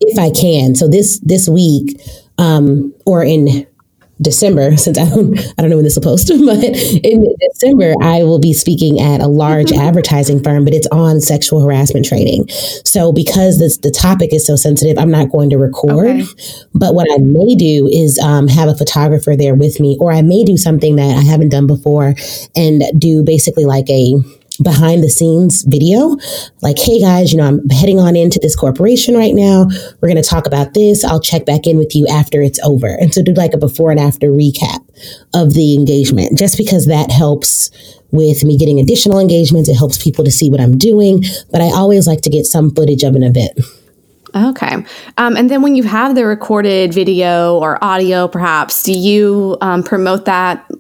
If 0.01 0.19
I 0.19 0.31
can. 0.31 0.77
So 0.77 0.87
this 0.87 1.19
this 1.25 1.49
week, 1.49 2.01
um, 2.39 2.95
or 3.05 3.23
in 3.23 3.67
December, 4.21 4.77
since 4.77 4.99
I 4.99 5.09
don't, 5.09 5.39
I 5.39 5.63
don't 5.63 5.71
know 5.71 5.77
when 5.77 5.85
this 5.85 5.93
is 5.93 5.95
supposed 5.95 6.27
to, 6.29 6.39
but 6.47 6.63
in 6.65 7.25
December, 7.53 7.95
I 8.03 8.25
will 8.25 8.39
be 8.39 8.53
speaking 8.53 9.01
at 9.01 9.21
a 9.21 9.27
large 9.27 9.69
mm-hmm. 9.69 9.81
advertising 9.81 10.43
firm, 10.43 10.65
but 10.65 10.75
it's 10.75 10.89
on 10.89 11.21
sexual 11.21 11.61
harassment 11.65 12.07
training. 12.07 12.49
So 12.85 13.13
because 13.13 13.59
this, 13.59 13.79
the 13.79 13.91
topic 13.91 14.33
is 14.33 14.47
so 14.47 14.57
sensitive, 14.57 14.99
I'm 14.99 15.11
not 15.11 15.31
going 15.31 15.51
to 15.51 15.59
record. 15.59 16.09
Okay. 16.09 16.25
But 16.75 16.95
what 16.95 17.07
I 17.13 17.19
may 17.19 17.55
do 17.55 17.89
is 17.93 18.19
um, 18.19 18.49
have 18.49 18.69
a 18.69 18.75
photographer 18.75 19.37
there 19.37 19.55
with 19.55 19.81
me, 19.81 19.97
or 20.01 20.13
I 20.13 20.23
may 20.23 20.45
do 20.45 20.57
something 20.57 20.97
that 20.97 21.17
I 21.17 21.23
haven't 21.23 21.51
done 21.51 21.67
before 21.67 22.15
and 22.57 22.83
do 22.99 23.23
basically 23.23 23.65
like 23.65 23.89
a 23.91 24.15
behind 24.63 25.03
the 25.03 25.11
scenes 25.11 25.63
video. 25.63 26.17
Like 26.63 26.79
hey 26.79 27.01
guys 27.01 27.33
you 27.33 27.39
know 27.39 27.47
i'm 27.47 27.69
heading 27.69 27.99
on 27.99 28.17
into 28.17 28.39
this 28.41 28.57
corporation 28.57 29.15
right 29.15 29.35
now. 29.35 29.67
We're 30.01 30.09
going 30.09 30.23
to 30.23 30.29
talk 30.29 30.47
about 30.47 30.75
this. 30.75 31.05
I'll 31.05 31.21
check 31.21 31.47
back 31.47 31.67
in 31.67 31.79
with 31.79 31.95
you 31.95 32.07
after 32.09 32.43
it's 32.43 32.59
over. 32.61 32.89
And 32.89 33.13
so 33.13 33.23
do 33.23 33.33
like 33.33 33.55
a 33.55 33.59
before 33.59 33.91
and 33.91 34.01
after 34.01 34.29
recap 34.29 34.85
of 35.35 35.55
the 35.55 35.75
engagement. 35.75 36.39
Just 36.39 36.57
because 36.57 36.87
that 36.87 37.11
helps 37.11 37.71
with 38.11 38.43
me 38.43 38.57
getting 38.57 38.81
additional 38.81 39.19
engagements 39.19 39.69
it 39.69 39.77
helps 39.77 40.03
people 40.03 40.25
to 40.25 40.31
see 40.31 40.51
what 40.51 40.61
i'm 40.61 40.79
doing. 40.79 41.23
But 41.53 41.61
i 41.61 41.67
always 41.67 42.07
like 42.07 42.23
to 42.23 42.31
get 42.31 42.47
some 42.47 42.75
footage 42.75 43.03
of 43.03 43.15
an 43.15 43.23
event. 43.23 43.59
Okay. 44.35 44.85
Um, 45.17 45.37
and 45.37 45.51
then 45.51 45.63
when 45.63 45.75
you 45.75 45.85
have 45.85 46.15
the 46.15 46.27
recorded 46.27 46.93
video 46.93 47.59
or 47.59 47.83
audio, 47.83 48.29
perhaps, 48.29 48.83
do 48.83 48.93
you 48.93 49.57
um, 49.61 49.83
promote 49.83 50.27
that 50.27 50.71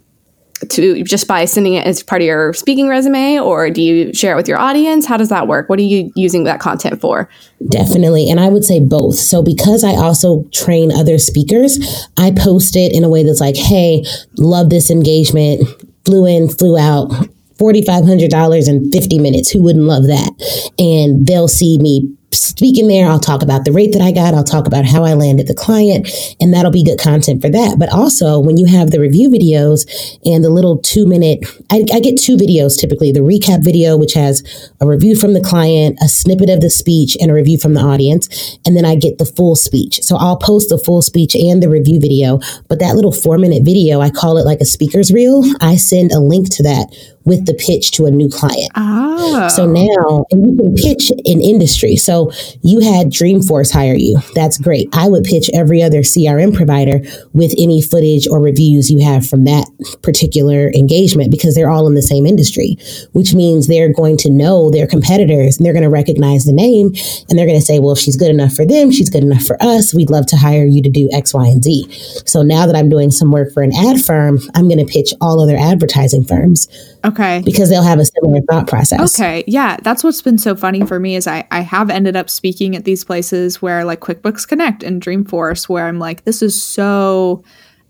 to 0.70 1.02
just 1.04 1.26
by 1.26 1.44
sending 1.44 1.74
it 1.74 1.86
as 1.86 2.02
part 2.02 2.22
of 2.22 2.26
your 2.26 2.52
speaking 2.52 2.88
resume 2.88 3.38
or 3.38 3.70
do 3.70 3.82
you 3.82 4.12
share 4.12 4.32
it 4.32 4.36
with 4.36 4.48
your 4.48 4.58
audience? 4.58 5.06
How 5.06 5.16
does 5.16 5.28
that 5.28 5.46
work? 5.46 5.68
What 5.68 5.78
are 5.78 5.82
you 5.82 6.12
using 6.14 6.44
that 6.44 6.60
content 6.60 7.00
for? 7.00 7.28
Definitely 7.68 8.30
and 8.30 8.38
i 8.40 8.48
would 8.48 8.64
say 8.64 8.80
both. 8.80 9.16
So 9.16 9.42
because 9.42 9.84
i 9.84 9.90
also 9.90 10.44
train 10.52 10.92
other 10.92 11.18
speakers 11.18 12.08
i 12.16 12.30
post 12.30 12.76
it 12.76 12.92
in 12.92 13.04
a 13.04 13.08
way 13.08 13.24
that's 13.24 13.40
like 13.40 13.56
hey 13.56 14.04
love 14.36 14.70
this 14.70 14.90
engagement 14.90 15.66
flew 16.04 16.26
in 16.26 16.48
flew 16.48 16.78
out 16.78 17.10
$4500 17.58 18.68
in 18.68 18.90
50 18.90 19.18
minutes 19.18 19.50
who 19.50 19.62
wouldn't 19.62 19.84
love 19.84 20.04
that? 20.04 20.72
And 20.78 21.26
they'll 21.26 21.48
see 21.48 21.76
me 21.78 22.16
speaking 22.32 22.88
there. 22.88 23.08
I'll 23.08 23.20
talk 23.20 23.42
about 23.42 23.64
the 23.64 23.72
rate 23.72 23.92
that 23.92 24.02
I 24.02 24.12
got. 24.12 24.34
I'll 24.34 24.44
talk 24.44 24.66
about 24.66 24.84
how 24.84 25.04
I 25.04 25.14
landed 25.14 25.46
the 25.46 25.54
client, 25.54 26.08
and 26.40 26.52
that'll 26.52 26.70
be 26.70 26.84
good 26.84 26.98
content 26.98 27.40
for 27.40 27.48
that. 27.50 27.78
But 27.78 27.88
also, 27.90 28.38
when 28.38 28.56
you 28.56 28.66
have 28.66 28.90
the 28.90 29.00
review 29.00 29.30
videos 29.30 29.86
and 30.24 30.44
the 30.44 30.50
little 30.50 30.78
two 30.78 31.06
minute, 31.06 31.46
I, 31.70 31.84
I, 31.92 32.00
get 32.00 32.18
two 32.18 32.36
videos 32.36 32.78
typically 32.78 33.12
the 33.12 33.20
recap 33.20 33.64
video, 33.64 33.96
which 33.96 34.14
has 34.14 34.42
a 34.80 34.86
review 34.86 35.16
from 35.16 35.32
the 35.32 35.40
client, 35.40 35.98
a 36.02 36.08
snippet 36.08 36.50
of 36.50 36.60
the 36.60 36.70
speech, 36.70 37.16
and 37.20 37.30
a 37.30 37.34
review 37.34 37.58
from 37.58 37.74
the 37.74 37.80
audience. 37.80 38.58
And 38.66 38.76
then 38.76 38.84
I 38.84 38.94
get 38.94 39.18
the 39.18 39.26
full 39.26 39.56
speech. 39.56 40.02
So 40.02 40.16
I'll 40.16 40.36
post 40.36 40.68
the 40.68 40.78
full 40.78 41.02
speech 41.02 41.34
and 41.34 41.62
the 41.62 41.68
review 41.68 42.00
video. 42.00 42.40
But 42.68 42.78
that 42.80 42.94
little 42.94 43.12
four 43.12 43.38
minute 43.38 43.64
video, 43.64 44.00
I 44.00 44.10
call 44.10 44.36
it 44.36 44.44
like 44.44 44.60
a 44.60 44.66
speaker's 44.66 45.12
reel. 45.12 45.42
I 45.60 45.76
send 45.76 46.12
a 46.12 46.20
link 46.20 46.50
to 46.56 46.62
that 46.64 46.94
with 47.28 47.46
the 47.46 47.54
pitch 47.54 47.92
to 47.92 48.06
a 48.06 48.10
new 48.10 48.28
client. 48.28 48.70
Oh. 48.74 49.48
So 49.48 49.66
now, 49.66 50.24
and 50.30 50.50
you 50.50 50.56
can 50.56 50.74
pitch 50.74 51.12
in 51.24 51.40
industry. 51.40 51.96
So 51.96 52.32
you 52.62 52.80
had 52.80 53.08
Dreamforce 53.08 53.72
hire 53.72 53.94
you. 53.94 54.18
That's 54.34 54.58
great. 54.58 54.88
I 54.92 55.08
would 55.08 55.24
pitch 55.24 55.50
every 55.52 55.82
other 55.82 56.00
CRM 56.00 56.54
provider 56.54 57.00
with 57.34 57.52
any 57.58 57.82
footage 57.82 58.26
or 58.26 58.40
reviews 58.40 58.90
you 58.90 59.04
have 59.04 59.26
from 59.26 59.44
that 59.44 59.68
particular 60.02 60.70
engagement 60.74 61.30
because 61.30 61.54
they're 61.54 61.70
all 61.70 61.86
in 61.86 61.94
the 61.94 62.02
same 62.02 62.26
industry, 62.26 62.76
which 63.12 63.34
means 63.34 63.66
they're 63.66 63.92
going 63.92 64.16
to 64.18 64.30
know 64.30 64.70
their 64.70 64.86
competitors 64.86 65.56
and 65.56 65.66
they're 65.66 65.74
going 65.74 65.82
to 65.82 65.90
recognize 65.90 66.44
the 66.44 66.52
name 66.52 66.88
and 67.28 67.38
they're 67.38 67.46
going 67.46 67.58
to 67.58 67.64
say, 67.64 67.78
well, 67.78 67.92
if 67.92 67.98
she's 67.98 68.16
good 68.16 68.30
enough 68.30 68.54
for 68.54 68.64
them, 68.64 68.90
she's 68.90 69.10
good 69.10 69.22
enough 69.22 69.42
for 69.42 69.62
us. 69.62 69.94
We'd 69.94 70.10
love 70.10 70.26
to 70.26 70.36
hire 70.36 70.64
you 70.64 70.82
to 70.82 70.90
do 70.90 71.08
X, 71.12 71.34
Y, 71.34 71.46
and 71.46 71.62
Z. 71.62 71.86
So 72.24 72.42
now 72.42 72.66
that 72.66 72.74
I'm 72.76 72.88
doing 72.88 73.10
some 73.10 73.30
work 73.30 73.52
for 73.52 73.62
an 73.62 73.72
ad 73.74 74.00
firm, 74.00 74.38
I'm 74.54 74.68
going 74.68 74.84
to 74.84 74.90
pitch 74.90 75.12
all 75.20 75.40
other 75.40 75.56
advertising 75.56 76.24
firms 76.24 76.68
Okay. 77.04 77.42
Because 77.44 77.70
they'll 77.70 77.82
have 77.82 77.98
a 77.98 78.04
similar 78.04 78.40
thought 78.50 78.66
process. 78.66 79.14
Okay. 79.14 79.44
Yeah. 79.46 79.76
That's 79.82 80.02
what's 80.02 80.22
been 80.22 80.38
so 80.38 80.56
funny 80.56 80.84
for 80.86 80.98
me 80.98 81.16
is 81.16 81.26
I, 81.26 81.46
I 81.50 81.60
have 81.60 81.90
ended 81.90 82.16
up 82.16 82.30
speaking 82.30 82.74
at 82.76 82.84
these 82.84 83.04
places 83.04 83.60
where 83.62 83.84
like 83.84 84.00
QuickBooks 84.00 84.46
Connect 84.46 84.82
and 84.82 85.02
Dreamforce, 85.02 85.68
where 85.68 85.86
I'm 85.86 85.98
like, 85.98 86.24
this 86.24 86.42
is 86.42 86.60
so 86.60 87.42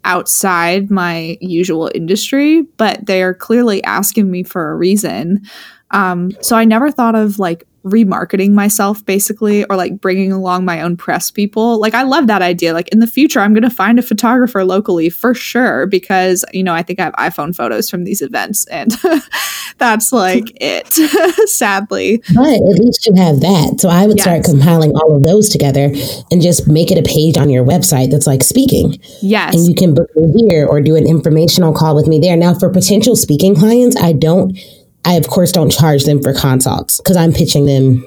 outside 0.05 0.91
my 0.91 1.37
usual 1.41 1.91
industry, 1.95 2.63
but 2.77 3.05
they 3.07 3.23
are 3.23 3.35
clearly 3.35 3.83
asking 3.85 4.31
me 4.31 4.43
for 4.43 4.71
a 4.71 4.77
reason. 4.77 5.43
Um, 5.91 6.33
so 6.41 6.57
I 6.57 6.65
never 6.65 6.91
thought 6.91 7.15
of 7.15 7.39
like 7.39 7.67
remarketing 7.85 8.53
myself 8.53 9.05
basically 9.05 9.65
or 9.65 9.77
like 9.77 10.01
bringing 10.01 10.33
along 10.33 10.65
my 10.65 10.81
own 10.83 10.97
press 10.97 11.31
people. 11.31 11.81
Like 11.81 11.95
i 11.95 12.03
love 12.03 12.27
that 12.27 12.43
idea. 12.43 12.73
Like 12.73 12.89
in 12.89 12.99
the 13.01 13.07
future 13.07 13.41
i'm 13.41 13.55
going 13.55 13.63
to 13.63 13.71
find 13.71 13.99
a 13.99 14.03
photographer 14.03 14.65
locally 14.65 15.11
for 15.11 15.35
sure 15.35 15.87
because 15.87 16.45
you 16.53 16.63
know 16.63 16.75
i 16.75 16.83
think 16.83 16.99
i 17.01 17.05
have 17.05 17.15
iphone 17.15 17.55
photos 17.55 17.89
from 17.89 18.05
these 18.05 18.21
events 18.21 18.67
and 18.67 18.93
that's 19.79 20.13
like 20.13 20.45
it 20.61 20.93
sadly. 21.49 22.23
But 22.35 22.47
at 22.47 22.79
least 22.81 23.07
you 23.07 23.15
have 23.15 23.41
that. 23.41 23.81
So 23.81 23.89
i 23.89 24.07
would 24.07 24.19
yes. 24.19 24.25
start 24.25 24.45
compiling 24.45 24.93
all 24.93 25.17
of 25.17 25.23
those 25.23 25.49
together 25.49 25.93
and 26.31 26.43
just 26.43 26.67
make 26.69 26.91
it 26.91 26.99
a 26.99 27.03
page 27.03 27.37
on 27.39 27.51
your 27.51 27.65
website 27.65 28.11
that's 28.11 28.27
like 28.27 28.43
speaking. 28.43 28.99
Yes. 29.23 29.55
And 29.55 29.67
you 29.69 29.75
can 29.75 29.95
book 29.95 30.15
me 30.17 30.47
here 30.49 30.67
or 30.67 30.81
do 30.81 30.97
an 30.97 31.07
informational 31.07 31.73
call 31.73 31.95
with 31.95 32.07
me 32.07 32.19
there. 32.19 32.37
Now 32.37 32.55
for 32.55 32.71
potential 32.71 33.17
speaking 33.17 33.55
clients 33.55 33.97
i 33.97 34.13
don't 34.13 34.57
I 35.05 35.15
of 35.15 35.29
course 35.29 35.53
don't 35.53 35.71
charge 35.71 36.05
them 36.05 36.23
for 36.23 36.33
consults 36.33 37.01
because 37.01 37.17
I'm 37.17 37.33
pitching 37.33 37.67
them 37.67 38.07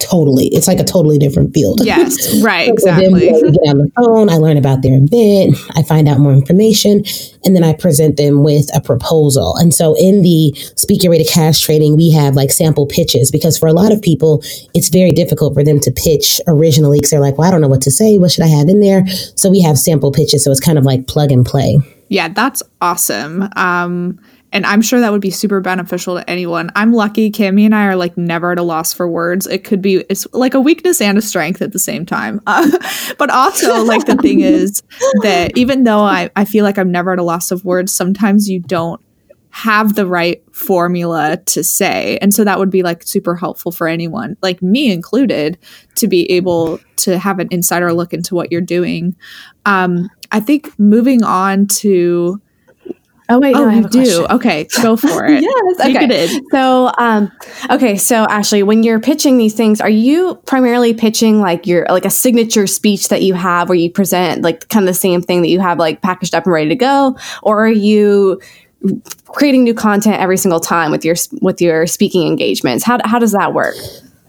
totally. 0.00 0.46
It's 0.48 0.66
like 0.66 0.80
a 0.80 0.84
totally 0.84 1.18
different 1.18 1.54
field. 1.54 1.80
Yes, 1.84 2.40
right, 2.42 2.66
so 2.66 2.72
exactly. 2.72 3.30
Them, 3.30 3.52
get 3.52 3.68
on 3.68 3.78
the 3.78 3.90
phone, 3.96 4.28
I 4.30 4.36
learn 4.36 4.56
about 4.56 4.82
their 4.82 4.94
event, 4.94 5.56
I 5.76 5.82
find 5.82 6.08
out 6.08 6.18
more 6.18 6.32
information, 6.32 7.04
and 7.44 7.54
then 7.54 7.62
I 7.62 7.74
present 7.74 8.16
them 8.16 8.42
with 8.42 8.74
a 8.74 8.80
proposal. 8.80 9.56
And 9.58 9.72
so 9.72 9.94
in 9.98 10.22
the 10.22 10.52
Speak 10.76 11.02
Your 11.02 11.10
Way 11.12 11.22
to 11.22 11.30
Cash 11.30 11.60
training, 11.60 11.96
we 11.96 12.10
have 12.10 12.34
like 12.34 12.50
sample 12.50 12.86
pitches 12.86 13.30
because 13.30 13.58
for 13.58 13.66
a 13.68 13.72
lot 13.72 13.92
of 13.92 14.02
people, 14.02 14.42
it's 14.74 14.88
very 14.88 15.12
difficult 15.12 15.54
for 15.54 15.62
them 15.62 15.78
to 15.80 15.90
pitch 15.90 16.40
originally 16.46 16.98
because 16.98 17.10
they're 17.10 17.20
like, 17.20 17.38
well, 17.38 17.46
I 17.46 17.50
don't 17.50 17.60
know 17.60 17.68
what 17.68 17.82
to 17.82 17.90
say. 17.90 18.18
What 18.18 18.32
should 18.32 18.44
I 18.44 18.48
have 18.48 18.68
in 18.68 18.80
there? 18.80 19.06
So 19.36 19.50
we 19.50 19.60
have 19.62 19.78
sample 19.78 20.12
pitches. 20.12 20.44
So 20.44 20.50
it's 20.50 20.60
kind 20.60 20.78
of 20.78 20.84
like 20.84 21.06
plug 21.06 21.30
and 21.30 21.44
play. 21.44 21.78
Yeah, 22.08 22.28
that's 22.28 22.62
awesome. 22.80 23.48
Um, 23.54 24.18
and 24.52 24.66
I'm 24.66 24.82
sure 24.82 25.00
that 25.00 25.12
would 25.12 25.20
be 25.20 25.30
super 25.30 25.60
beneficial 25.60 26.16
to 26.16 26.28
anyone. 26.28 26.70
I'm 26.74 26.92
lucky. 26.92 27.30
Cami 27.30 27.64
and 27.64 27.74
I 27.74 27.86
are 27.86 27.96
like 27.96 28.16
never 28.16 28.52
at 28.52 28.58
a 28.58 28.62
loss 28.62 28.92
for 28.92 29.08
words. 29.08 29.46
It 29.46 29.64
could 29.64 29.80
be 29.80 30.04
it's 30.08 30.26
like 30.32 30.54
a 30.54 30.60
weakness 30.60 31.00
and 31.00 31.16
a 31.16 31.22
strength 31.22 31.62
at 31.62 31.72
the 31.72 31.78
same 31.78 32.04
time. 32.06 32.40
Uh, 32.50 32.68
but 33.16 33.30
also, 33.30 33.84
like 33.84 34.06
the 34.06 34.16
thing 34.16 34.40
is 34.40 34.82
that 35.22 35.56
even 35.56 35.84
though 35.84 36.00
I, 36.00 36.30
I 36.34 36.44
feel 36.44 36.64
like 36.64 36.78
I'm 36.78 36.90
never 36.90 37.12
at 37.12 37.20
a 37.20 37.22
loss 37.22 37.52
of 37.52 37.64
words, 37.64 37.92
sometimes 37.92 38.48
you 38.48 38.58
don't 38.58 39.00
have 39.50 39.94
the 39.94 40.06
right 40.06 40.42
formula 40.52 41.36
to 41.46 41.62
say. 41.62 42.18
And 42.20 42.34
so 42.34 42.42
that 42.42 42.58
would 42.58 42.70
be 42.70 42.82
like 42.82 43.04
super 43.04 43.36
helpful 43.36 43.70
for 43.70 43.86
anyone, 43.86 44.36
like 44.42 44.62
me 44.62 44.90
included, 44.90 45.58
to 45.96 46.08
be 46.08 46.28
able 46.30 46.80
to 46.96 47.18
have 47.18 47.38
an 47.38 47.48
insider 47.52 47.92
look 47.92 48.12
into 48.12 48.34
what 48.34 48.50
you're 48.50 48.60
doing. 48.60 49.14
Um, 49.64 50.08
I 50.32 50.40
think 50.40 50.76
moving 50.78 51.22
on 51.22 51.66
to 51.66 52.40
Oh 53.30 53.38
wait, 53.38 53.52
no, 53.52 53.66
oh, 53.66 53.70
you 53.70 53.88
do. 53.88 53.98
Question. 54.02 54.26
Okay, 54.32 54.66
go 54.82 54.96
for 54.96 55.24
it. 55.24 55.40
yes. 55.42 55.80
Okay. 55.80 56.24
It 56.24 56.42
so, 56.50 56.90
um, 56.98 57.30
okay. 57.70 57.96
So, 57.96 58.26
Ashley, 58.28 58.64
when 58.64 58.82
you're 58.82 58.98
pitching 58.98 59.38
these 59.38 59.54
things, 59.54 59.80
are 59.80 59.88
you 59.88 60.34
primarily 60.46 60.92
pitching 60.94 61.40
like 61.40 61.64
your 61.64 61.86
like 61.88 62.04
a 62.04 62.10
signature 62.10 62.66
speech 62.66 63.08
that 63.08 63.22
you 63.22 63.34
have, 63.34 63.68
where 63.68 63.78
you 63.78 63.88
present 63.88 64.42
like 64.42 64.68
kind 64.68 64.82
of 64.82 64.88
the 64.88 64.98
same 64.98 65.22
thing 65.22 65.42
that 65.42 65.48
you 65.48 65.60
have 65.60 65.78
like 65.78 66.02
packaged 66.02 66.34
up 66.34 66.44
and 66.44 66.52
ready 66.52 66.68
to 66.70 66.76
go, 66.76 67.16
or 67.44 67.64
are 67.64 67.70
you 67.70 68.40
creating 69.26 69.62
new 69.62 69.74
content 69.74 70.16
every 70.20 70.36
single 70.36 70.60
time 70.60 70.90
with 70.90 71.04
your 71.04 71.14
with 71.40 71.60
your 71.60 71.86
speaking 71.86 72.26
engagements? 72.26 72.84
How 72.84 72.98
how 73.04 73.20
does 73.20 73.32
that 73.32 73.54
work? 73.54 73.76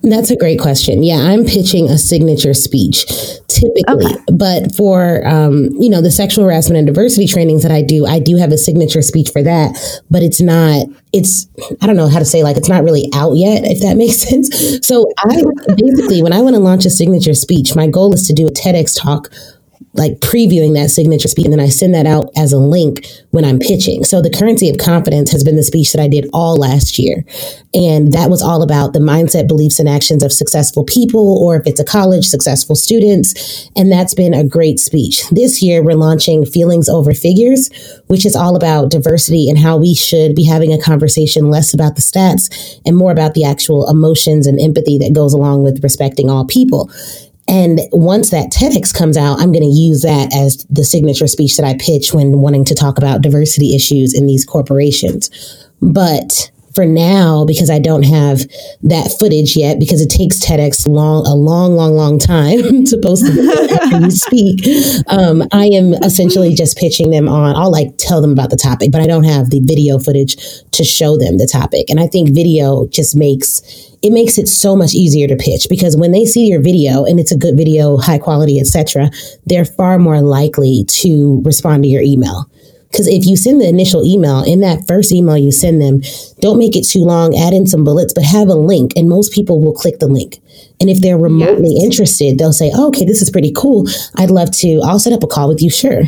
That's 0.03 0.31
a 0.31 0.35
great 0.35 0.59
question. 0.59 1.03
Yeah, 1.03 1.17
I'm 1.17 1.45
pitching 1.45 1.87
a 1.87 1.97
signature 1.97 2.55
speech 2.55 3.05
typically, 3.47 4.05
okay. 4.05 4.23
but 4.33 4.73
for 4.75 5.25
um, 5.27 5.69
you 5.79 5.89
know 5.89 6.01
the 6.01 6.09
sexual 6.09 6.45
harassment 6.45 6.77
and 6.77 6.87
diversity 6.87 7.27
trainings 7.27 7.61
that 7.61 7.71
I 7.71 7.83
do, 7.83 8.07
I 8.07 8.19
do 8.19 8.37
have 8.37 8.51
a 8.51 8.57
signature 8.57 9.03
speech 9.03 9.29
for 9.29 9.43
that. 9.43 9.77
But 10.09 10.23
it's 10.23 10.41
not. 10.41 10.87
It's 11.13 11.47
I 11.81 11.87
don't 11.87 11.97
know 11.97 12.07
how 12.07 12.19
to 12.19 12.25
say 12.25 12.41
like 12.41 12.57
it's 12.57 12.69
not 12.69 12.83
really 12.83 13.09
out 13.13 13.33
yet, 13.33 13.63
if 13.63 13.81
that 13.81 13.95
makes 13.97 14.17
sense. 14.17 14.85
So 14.85 15.07
I 15.19 15.43
basically, 15.75 16.23
when 16.23 16.33
I 16.33 16.41
want 16.41 16.55
to 16.55 16.61
launch 16.61 16.85
a 16.85 16.89
signature 16.89 17.35
speech, 17.35 17.75
my 17.75 17.87
goal 17.87 18.13
is 18.13 18.25
to 18.27 18.33
do 18.33 18.47
a 18.47 18.51
TEDx 18.51 18.99
talk 18.99 19.29
like 19.93 20.19
previewing 20.19 20.73
that 20.73 20.89
signature 20.89 21.27
speech 21.27 21.45
and 21.45 21.53
then 21.53 21.59
I 21.59 21.67
send 21.67 21.93
that 21.93 22.05
out 22.05 22.29
as 22.37 22.53
a 22.53 22.57
link 22.57 23.05
when 23.31 23.43
I'm 23.43 23.59
pitching. 23.59 24.03
So 24.03 24.21
the 24.21 24.29
currency 24.29 24.69
of 24.69 24.77
confidence 24.77 25.31
has 25.31 25.43
been 25.43 25.57
the 25.57 25.63
speech 25.63 25.91
that 25.91 26.01
I 26.01 26.07
did 26.07 26.29
all 26.31 26.55
last 26.55 26.97
year. 26.97 27.25
And 27.73 28.13
that 28.13 28.29
was 28.29 28.41
all 28.41 28.63
about 28.63 28.93
the 28.93 28.99
mindset, 28.99 29.47
beliefs 29.47 29.79
and 29.79 29.89
actions 29.89 30.23
of 30.23 30.31
successful 30.31 30.85
people 30.85 31.37
or 31.43 31.57
if 31.57 31.67
it's 31.67 31.79
a 31.79 31.85
college, 31.85 32.25
successful 32.25 32.75
students. 32.75 33.69
And 33.75 33.91
that's 33.91 34.13
been 34.13 34.33
a 34.33 34.45
great 34.45 34.79
speech. 34.79 35.27
This 35.29 35.61
year 35.61 35.83
we're 35.83 35.95
launching 35.95 36.45
Feelings 36.45 36.87
Over 36.87 37.13
Figures, 37.13 37.69
which 38.07 38.25
is 38.25 38.35
all 38.35 38.55
about 38.55 38.91
diversity 38.91 39.49
and 39.49 39.59
how 39.59 39.77
we 39.77 39.93
should 39.93 40.35
be 40.35 40.45
having 40.45 40.71
a 40.71 40.81
conversation 40.81 41.49
less 41.49 41.73
about 41.73 41.95
the 41.95 42.01
stats 42.01 42.79
and 42.85 42.95
more 42.95 43.11
about 43.11 43.33
the 43.33 43.43
actual 43.43 43.89
emotions 43.89 44.47
and 44.47 44.59
empathy 44.59 44.97
that 44.99 45.13
goes 45.13 45.33
along 45.33 45.63
with 45.63 45.83
respecting 45.83 46.29
all 46.29 46.45
people. 46.45 46.89
And 47.47 47.81
once 47.91 48.29
that 48.29 48.51
TEDx 48.51 48.93
comes 48.93 49.17
out, 49.17 49.39
I'm 49.39 49.51
going 49.51 49.63
to 49.63 49.67
use 49.67 50.01
that 50.01 50.33
as 50.33 50.65
the 50.69 50.83
signature 50.83 51.27
speech 51.27 51.57
that 51.57 51.65
I 51.65 51.75
pitch 51.79 52.13
when 52.13 52.39
wanting 52.39 52.65
to 52.65 52.75
talk 52.75 52.97
about 52.97 53.21
diversity 53.21 53.75
issues 53.75 54.13
in 54.13 54.27
these 54.27 54.45
corporations. 54.45 55.29
But 55.81 56.51
for 56.73 56.85
now, 56.85 57.43
because 57.45 57.69
I 57.69 57.79
don't 57.79 58.03
have 58.03 58.47
that 58.83 59.13
footage 59.19 59.57
yet, 59.57 59.79
because 59.79 60.01
it 60.01 60.09
takes 60.09 60.39
TEDx 60.39 60.87
long, 60.87 61.25
a 61.25 61.35
long, 61.35 61.75
long, 61.75 61.95
long 61.95 62.17
time 62.17 62.85
to 62.85 62.97
post 63.03 63.25
after 63.81 63.99
you 63.99 64.11
speak. 64.11 65.05
Um, 65.07 65.43
I 65.51 65.65
am 65.65 65.93
essentially 65.95 66.53
just 66.53 66.77
pitching 66.77 67.11
them 67.11 67.27
on. 67.27 67.55
I'll 67.55 67.71
like 67.71 67.97
tell 67.97 68.21
them 68.21 68.31
about 68.31 68.49
the 68.49 68.57
topic, 68.57 68.91
but 68.91 69.01
I 69.01 69.07
don't 69.07 69.25
have 69.25 69.49
the 69.49 69.59
video 69.61 69.99
footage 69.99 70.37
to 70.71 70.83
show 70.83 71.17
them 71.17 71.37
the 71.37 71.49
topic. 71.51 71.89
And 71.89 71.99
I 71.99 72.07
think 72.07 72.33
video 72.33 72.87
just 72.87 73.15
makes 73.15 73.61
it 74.01 74.11
makes 74.11 74.37
it 74.37 74.47
so 74.47 74.75
much 74.75 74.93
easier 74.93 75.27
to 75.27 75.35
pitch 75.35 75.67
because 75.69 75.95
when 75.95 76.11
they 76.11 76.25
see 76.25 76.47
your 76.47 76.61
video 76.61 77.05
and 77.05 77.19
it's 77.19 77.31
a 77.31 77.37
good 77.37 77.55
video, 77.55 77.97
high 77.97 78.17
quality, 78.17 78.59
etc., 78.59 79.09
they're 79.45 79.65
far 79.65 79.99
more 79.99 80.21
likely 80.21 80.85
to 80.87 81.41
respond 81.45 81.83
to 81.83 81.89
your 81.89 82.01
email. 82.01 82.49
Because 82.91 83.07
if 83.07 83.25
you 83.25 83.37
send 83.37 83.61
the 83.61 83.69
initial 83.69 84.03
email, 84.03 84.43
in 84.43 84.59
that 84.61 84.85
first 84.85 85.13
email 85.13 85.37
you 85.37 85.51
send 85.51 85.81
them, 85.81 86.01
don't 86.41 86.57
make 86.57 86.75
it 86.75 86.85
too 86.85 87.05
long, 87.05 87.37
add 87.37 87.53
in 87.53 87.65
some 87.65 87.85
bullets, 87.85 88.13
but 88.13 88.23
have 88.23 88.49
a 88.49 88.55
link, 88.55 88.91
and 88.97 89.07
most 89.07 89.31
people 89.31 89.61
will 89.61 89.73
click 89.73 89.99
the 89.99 90.07
link. 90.07 90.41
And 90.81 90.89
if 90.89 90.99
they're 90.99 91.17
remotely 91.17 91.75
yes. 91.75 91.83
interested, 91.83 92.37
they'll 92.37 92.51
say, 92.51 92.69
oh, 92.73 92.89
okay, 92.89 93.05
this 93.05 93.21
is 93.21 93.29
pretty 93.29 93.53
cool. 93.55 93.87
I'd 94.17 94.29
love 94.29 94.51
to, 94.57 94.81
I'll 94.83 94.99
set 94.99 95.13
up 95.13 95.23
a 95.23 95.27
call 95.27 95.47
with 95.47 95.61
you, 95.61 95.69
sure. 95.69 96.01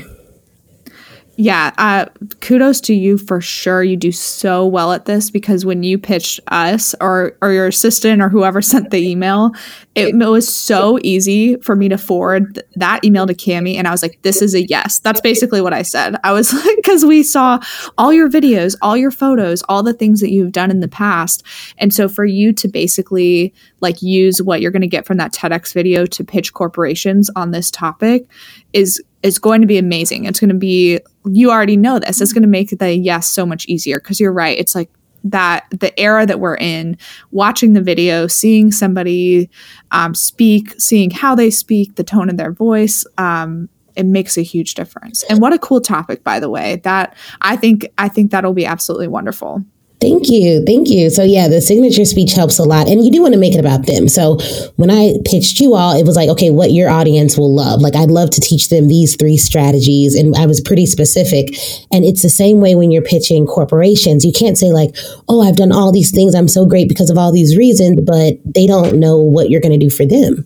Yeah, 1.36 1.72
uh, 1.80 2.06
kudos 2.42 2.80
to 2.82 2.94
you 2.94 3.18
for 3.18 3.42
sure. 3.42 3.84
You 3.84 3.98
do 3.98 4.12
so 4.12 4.68
well 4.68 4.92
at 4.92 5.06
this 5.06 5.32
because 5.32 5.66
when 5.66 5.82
you 5.82 5.98
pitched 5.98 6.40
us 6.50 6.94
or 7.02 7.36
or 7.42 7.52
your 7.52 7.66
assistant 7.66 8.22
or 8.22 8.30
whoever 8.30 8.62
sent 8.62 8.92
the 8.92 9.00
email, 9.00 9.52
it, 9.96 10.10
it 10.10 10.30
was 10.30 10.54
so 10.54 11.00
easy 11.02 11.56
for 11.58 11.76
me 11.76 11.90
to 11.90 11.98
forward 11.98 12.54
th- 12.54 12.68
that 12.76 13.04
email 13.04 13.26
to 13.26 13.34
Cami, 13.34 13.78
and 13.78 13.88
I 13.88 13.92
was 13.92 14.04
like, 14.04 14.20
"This 14.22 14.44
is 14.44 14.54
a 14.54 14.64
yes." 14.68 15.00
That's 15.00 15.22
basically 15.22 15.60
what 15.60 15.74
I 15.74 15.82
said. 15.82 16.18
I 16.24 16.34
was 16.34 16.54
like, 16.66 16.76
because 16.76 17.04
we 17.04 17.24
saw 17.24 17.60
all 17.98 18.14
your 18.14 18.30
videos, 18.30 18.76
all 18.84 18.96
your 18.96 19.12
photos, 19.12 19.64
all 19.68 19.82
the 19.82 19.94
things 19.94 20.22
that 20.22 20.32
you've 20.32 20.52
done 20.52 20.70
in 20.70 20.82
the 20.82 20.88
past, 20.88 21.42
and 21.80 21.92
so 21.92 22.08
for 22.08 22.26
you 22.26 22.54
to 22.54 22.68
basically 22.68 23.56
like 23.82 24.04
use 24.04 24.40
what 24.40 24.62
you're 24.62 24.72
going 24.72 24.82
to 24.82 24.88
get 24.88 25.08
from 25.08 25.18
that 25.18 25.34
TEDx 25.34 25.74
video 25.74 26.06
to 26.06 26.24
pitch 26.24 26.54
corporations 26.54 27.32
on 27.36 27.52
this 27.52 27.72
topic 27.72 28.28
is 28.74 29.02
is 29.22 29.40
going 29.40 29.62
to 29.62 29.68
be 29.68 29.78
amazing. 29.78 30.26
It's 30.26 30.40
going 30.40 30.50
to 30.50 30.56
be, 30.56 31.00
you 31.26 31.50
already 31.50 31.78
know 31.78 31.98
this. 31.98 32.20
It's 32.20 32.34
going 32.34 32.42
to 32.42 32.48
make 32.48 32.78
the 32.78 32.94
yes 32.94 33.28
so 33.28 33.46
much 33.46 33.66
easier 33.68 33.98
because 33.98 34.20
you're 34.20 34.34
right. 34.34 34.60
It's 34.60 34.76
like 34.76 34.90
that 35.24 35.66
the 35.70 35.98
era 35.98 36.26
that 36.26 36.42
we're 36.42 36.58
in, 36.58 36.98
watching 37.32 37.72
the 37.72 37.82
video, 37.82 38.28
seeing 38.28 38.72
somebody 38.72 39.50
um, 39.92 40.14
speak, 40.14 40.74
seeing 40.78 41.10
how 41.10 41.36
they 41.36 41.50
speak, 41.50 41.96
the 41.96 42.04
tone 42.04 42.30
of 42.30 42.36
their 42.36 42.52
voice, 42.52 43.06
um, 43.18 43.70
it 43.96 44.06
makes 44.06 44.38
a 44.38 44.42
huge 44.42 44.74
difference. 44.74 45.24
And 45.30 45.40
what 45.40 45.54
a 45.54 45.60
cool 45.60 45.80
topic, 45.80 46.24
by 46.24 46.40
the 46.40 46.50
way. 46.50 46.82
That 46.84 47.16
I 47.42 47.56
think 47.56 47.88
I 47.98 48.10
think 48.10 48.32
that'll 48.32 48.54
be 48.54 48.66
absolutely 48.66 49.08
wonderful. 49.08 49.64
Thank 50.04 50.30
you. 50.30 50.66
Thank 50.66 50.90
you. 50.90 51.10
So, 51.10 51.24
yeah, 51.24 51.48
the 51.48 51.62
signature 51.62 52.04
speech 52.04 52.34
helps 52.34 52.60
a 52.60 52.64
lot. 52.64 52.90
And 52.90 53.06
you 53.06 53.10
do 53.10 53.22
want 53.22 53.36
to 53.36 53.40
make 53.40 53.54
it 53.54 53.60
about 53.62 53.86
them. 53.86 54.10
So, 54.10 54.38
when 54.76 54.92
I 54.92 55.14
pitched 55.24 55.62
you 55.62 55.76
all, 55.76 55.98
it 55.98 56.06
was 56.06 56.18
like, 56.18 56.28
okay, 56.28 56.50
what 56.50 56.74
your 56.74 56.90
audience 56.90 57.38
will 57.38 57.56
love. 57.56 57.80
Like, 57.80 57.96
I'd 57.96 58.12
love 58.12 58.30
to 58.32 58.42
teach 58.42 58.68
them 58.68 58.90
these 58.90 59.16
three 59.16 59.38
strategies. 59.38 60.14
And 60.14 60.36
I 60.36 60.46
was 60.46 60.60
pretty 60.60 60.88
specific. 60.88 61.56
And 61.90 62.04
it's 62.04 62.22
the 62.22 62.28
same 62.28 62.60
way 62.60 62.76
when 62.76 62.92
you're 62.92 63.02
pitching 63.02 63.48
corporations. 63.48 64.26
You 64.26 64.34
can't 64.34 64.58
say, 64.58 64.74
like, 64.74 64.94
oh, 65.30 65.42
I've 65.42 65.56
done 65.56 65.72
all 65.72 65.94
these 65.94 66.12
things. 66.12 66.36
I'm 66.36 66.50
so 66.50 66.66
great 66.66 66.90
because 66.90 67.10
of 67.10 67.18
all 67.18 67.32
these 67.32 67.56
reasons, 67.56 68.02
but 68.02 68.34
they 68.44 68.68
don't 68.68 69.00
know 69.00 69.18
what 69.18 69.50
you're 69.50 69.62
going 69.62 69.80
to 69.80 69.86
do 69.86 69.90
for 69.90 70.06
them. 70.06 70.46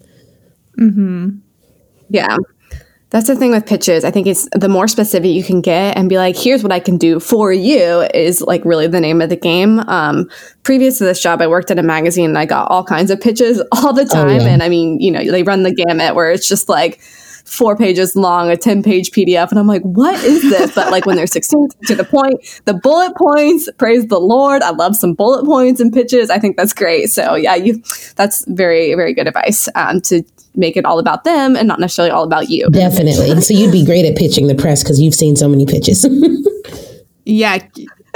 Mm-hmm. 0.78 1.30
Yeah. 2.10 2.38
That's 3.10 3.28
the 3.28 3.38
thing 3.38 3.51
with 3.51 3.66
pitches. 3.66 4.03
I 4.03 4.12
think 4.12 4.28
it's 4.28 4.49
the 4.51 4.68
more 4.68 4.88
specific 4.88 5.32
you 5.32 5.43
can 5.43 5.62
get 5.62 5.95
and 5.95 6.10
be 6.10 6.18
like, 6.18 6.36
here's 6.36 6.62
what 6.62 6.74
I 6.74 6.82
can 6.82 6.97
do 6.97 7.22
for 7.22 7.53
you 7.53 8.01
is 8.14 8.41
like 8.41 8.66
really 8.66 8.88
the 8.88 8.99
name 8.99 9.22
of 9.22 9.30
the 9.30 9.38
game. 9.38 9.80
Um, 9.80 10.30
previous 10.64 10.97
to 10.97 11.05
this 11.05 11.22
job, 11.22 11.41
I 11.41 11.47
worked 11.47 11.72
at 11.72 11.80
a 11.80 11.84
magazine 11.84 12.30
and 12.30 12.38
I 12.38 12.45
got 12.45 12.70
all 12.70 12.84
kinds 12.84 13.10
of 13.10 13.22
pitches 13.22 13.62
all 13.72 13.93
the 13.93 14.03
time. 14.03 14.41
Oh, 14.41 14.43
yeah. 14.43 14.49
And 14.49 14.62
I 14.62 14.68
mean, 14.68 14.99
you 14.99 15.12
know, 15.12 15.24
they 15.24 15.43
run 15.43 15.64
the 15.64 15.74
gamut 15.74 16.16
where 16.16 16.32
it's 16.32 16.49
just 16.49 16.68
like 16.68 16.99
four 17.47 17.78
pages 17.78 18.14
long, 18.14 18.51
a 18.51 18.58
10 18.58 18.84
page 18.84 19.12
PDF. 19.12 19.51
And 19.51 19.60
I'm 19.60 19.68
like, 19.68 19.84
what 19.84 20.22
is 20.26 20.41
this? 20.41 20.76
But 20.76 20.91
like 20.91 21.05
when 21.05 21.16
they're 21.16 21.28
16 21.28 21.70
to 21.86 21.95
the 21.95 22.03
point, 22.03 22.62
the 22.66 22.74
bullet 22.74 23.16
points, 23.16 23.70
praise 23.78 24.05
the 24.08 24.20
Lord. 24.20 24.62
I 24.62 24.72
love 24.72 24.97
some 24.97 25.14
bullet 25.14 25.45
points 25.45 25.80
and 25.80 25.93
pitches. 25.93 26.30
I 26.30 26.39
think 26.39 26.58
that's 26.58 26.74
great. 26.74 27.10
So 27.10 27.36
yeah, 27.36 27.55
you, 27.55 27.82
that's 28.18 28.43
very, 28.49 28.93
very 28.95 29.14
good 29.14 29.28
advice 29.28 29.70
um, 29.76 30.01
to 30.01 30.24
make 30.58 30.76
it 30.76 30.86
all 30.86 30.99
about 30.99 31.24
them 31.24 31.55
and 31.55 31.68
not 31.68 31.80
necessarily 31.80 32.12
all 32.12 32.24
about 32.24 32.49
you. 32.49 32.70
Definitely. 32.70 33.41
so 33.41 33.53
you'd 33.53 33.72
be 33.72 33.86
great 33.86 34.05
at 34.05 34.18
pitching 34.18 34.47
the 34.47 34.55
press 34.55 34.84
because 34.84 34.99
you've 34.99 35.16
seen 35.16 35.36
so 35.36 35.47
many 35.47 35.66
pitches. 35.66 36.05
yeah. 37.26 37.60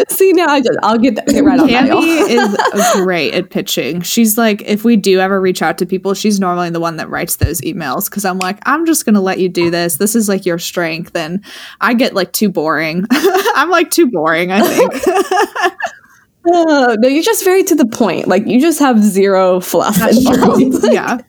See 0.09 0.33
now, 0.33 0.47
I 0.47 0.61
just 0.61 0.79
I'll 0.81 0.97
get, 0.97 1.15
that, 1.15 1.27
get 1.27 1.43
right 1.43 1.59
on 1.59 1.67
that. 1.67 1.89
is 1.91 2.93
great 3.03 3.33
at 3.35 3.51
pitching. 3.51 4.01
She's 4.01 4.35
like, 4.35 4.63
if 4.63 4.83
we 4.83 4.95
do 4.95 5.19
ever 5.19 5.39
reach 5.39 5.61
out 5.61 5.77
to 5.77 5.85
people, 5.85 6.15
she's 6.15 6.39
normally 6.39 6.71
the 6.71 6.79
one 6.79 6.95
that 6.97 7.09
writes 7.09 7.35
those 7.35 7.61
emails 7.61 8.09
because 8.09 8.25
I'm 8.25 8.39
like, 8.39 8.57
I'm 8.65 8.85
just 8.87 9.05
gonna 9.05 9.21
let 9.21 9.37
you 9.37 9.47
do 9.47 9.69
this. 9.69 9.97
This 9.97 10.15
is 10.15 10.27
like 10.27 10.43
your 10.45 10.57
strength, 10.57 11.15
and 11.15 11.43
I 11.81 11.93
get 11.93 12.15
like 12.15 12.33
too 12.33 12.49
boring. 12.49 13.05
I'm 13.11 13.69
like 13.69 13.91
too 13.91 14.07
boring. 14.07 14.51
I 14.51 14.61
think. 14.61 14.93
Uh, 16.43 16.97
no, 16.99 17.07
you're 17.07 17.23
just 17.23 17.43
very 17.43 17.63
to 17.63 17.75
the 17.75 17.85
point. 17.85 18.27
Like 18.27 18.47
you 18.47 18.59
just 18.59 18.79
have 18.79 19.03
zero 19.03 19.59
fluff. 19.59 19.97
yeah. 20.83 21.19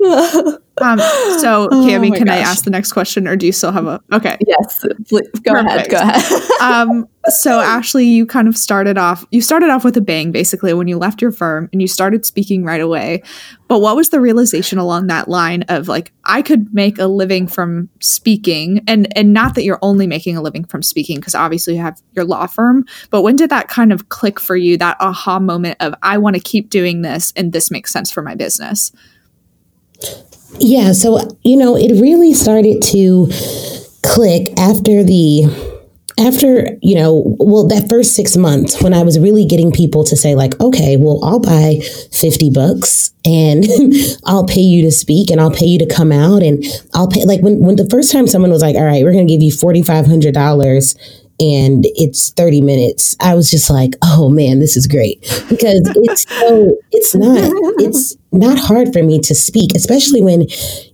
Um, 0.00 0.98
so, 1.40 1.68
Cami, 1.72 2.12
oh 2.12 2.16
can 2.16 2.26
gosh. 2.26 2.36
I 2.36 2.38
ask 2.38 2.64
the 2.64 2.70
next 2.70 2.92
question, 2.92 3.26
or 3.26 3.36
do 3.36 3.46
you 3.46 3.52
still 3.52 3.72
have 3.72 3.86
a? 3.86 4.00
Okay. 4.12 4.36
Yes. 4.46 4.84
Please, 5.08 5.28
go 5.42 5.52
Perfect. 5.52 5.66
ahead. 5.66 5.90
Go 5.90 5.96
ahead. 5.98 6.50
um, 6.60 7.08
so, 7.28 7.60
Ashley, 7.60 8.04
you 8.06 8.24
kind 8.24 8.48
of 8.48 8.56
started 8.56 8.96
off. 8.96 9.24
You 9.30 9.42
started 9.42 9.70
off 9.70 9.84
with 9.84 9.96
a 9.96 10.00
bang, 10.00 10.30
basically, 10.30 10.72
when 10.72 10.88
you 10.88 10.98
left 10.98 11.20
your 11.20 11.32
firm 11.32 11.68
and 11.72 11.82
you 11.82 11.88
started 11.88 12.24
speaking 12.24 12.64
right 12.64 12.80
away. 12.80 13.22
But 13.66 13.80
what 13.80 13.96
was 13.96 14.10
the 14.10 14.20
realization 14.20 14.78
along 14.78 15.08
that 15.08 15.28
line 15.28 15.62
of 15.68 15.88
like, 15.88 16.12
I 16.24 16.40
could 16.40 16.72
make 16.72 16.98
a 16.98 17.06
living 17.06 17.46
from 17.46 17.88
speaking, 18.00 18.82
and 18.86 19.14
and 19.16 19.32
not 19.32 19.56
that 19.56 19.64
you're 19.64 19.80
only 19.82 20.06
making 20.06 20.36
a 20.36 20.42
living 20.42 20.64
from 20.64 20.82
speaking, 20.82 21.16
because 21.16 21.34
obviously 21.34 21.74
you 21.74 21.82
have 21.82 22.00
your 22.12 22.24
law 22.24 22.46
firm. 22.46 22.86
But 23.10 23.22
when 23.22 23.36
did 23.36 23.50
that 23.50 23.68
kind 23.68 23.92
of 23.92 24.08
click 24.10 24.38
for 24.38 24.56
you? 24.56 24.76
That 24.76 24.96
aha 25.00 25.40
moment 25.40 25.76
of 25.80 25.94
I 26.02 26.18
want 26.18 26.36
to 26.36 26.40
keep 26.40 26.70
doing 26.70 27.02
this, 27.02 27.32
and 27.36 27.52
this 27.52 27.70
makes 27.70 27.92
sense 27.92 28.12
for 28.12 28.22
my 28.22 28.34
business. 28.36 28.92
Yeah, 30.58 30.92
so 30.92 31.20
you 31.42 31.56
know, 31.56 31.76
it 31.76 32.00
really 32.00 32.34
started 32.34 32.82
to 32.82 33.30
click 34.02 34.58
after 34.58 35.04
the 35.04 35.44
after 36.18 36.76
you 36.82 36.96
know 36.96 37.36
well 37.38 37.66
that 37.68 37.88
first 37.88 38.14
six 38.14 38.36
months 38.36 38.82
when 38.82 38.92
i 38.92 39.02
was 39.02 39.18
really 39.20 39.44
getting 39.44 39.70
people 39.70 40.02
to 40.02 40.16
say 40.16 40.34
like 40.34 40.58
okay 40.60 40.96
well 40.96 41.20
i'll 41.22 41.38
buy 41.38 41.78
50 42.12 42.50
bucks 42.50 43.12
and 43.24 43.64
i'll 44.26 44.46
pay 44.46 44.60
you 44.60 44.82
to 44.82 44.90
speak 44.90 45.30
and 45.30 45.40
i'll 45.40 45.52
pay 45.52 45.66
you 45.66 45.78
to 45.78 45.86
come 45.86 46.10
out 46.10 46.42
and 46.42 46.64
i'll 46.94 47.08
pay 47.08 47.24
like 47.24 47.40
when, 47.40 47.60
when 47.60 47.76
the 47.76 47.88
first 47.88 48.10
time 48.10 48.26
someone 48.26 48.50
was 48.50 48.62
like 48.62 48.74
all 48.74 48.84
right 48.84 49.04
we're 49.04 49.12
going 49.12 49.26
to 49.26 49.32
give 49.32 49.42
you 49.42 49.52
$4500 49.52 51.27
and 51.40 51.84
it's 51.94 52.30
30 52.30 52.60
minutes 52.60 53.16
i 53.20 53.34
was 53.34 53.50
just 53.50 53.70
like 53.70 53.94
oh 54.02 54.28
man 54.28 54.58
this 54.58 54.76
is 54.76 54.86
great. 54.86 55.20
Because 55.48 55.82
it's 55.96 56.28
so 56.28 56.76
it's 56.92 57.14
not 57.14 57.50
it's 57.80 58.16
not 58.32 58.58
hard 58.58 58.92
for 58.92 59.02
me 59.02 59.20
to 59.20 59.34
speak 59.34 59.74
especially 59.74 60.20
when 60.20 60.46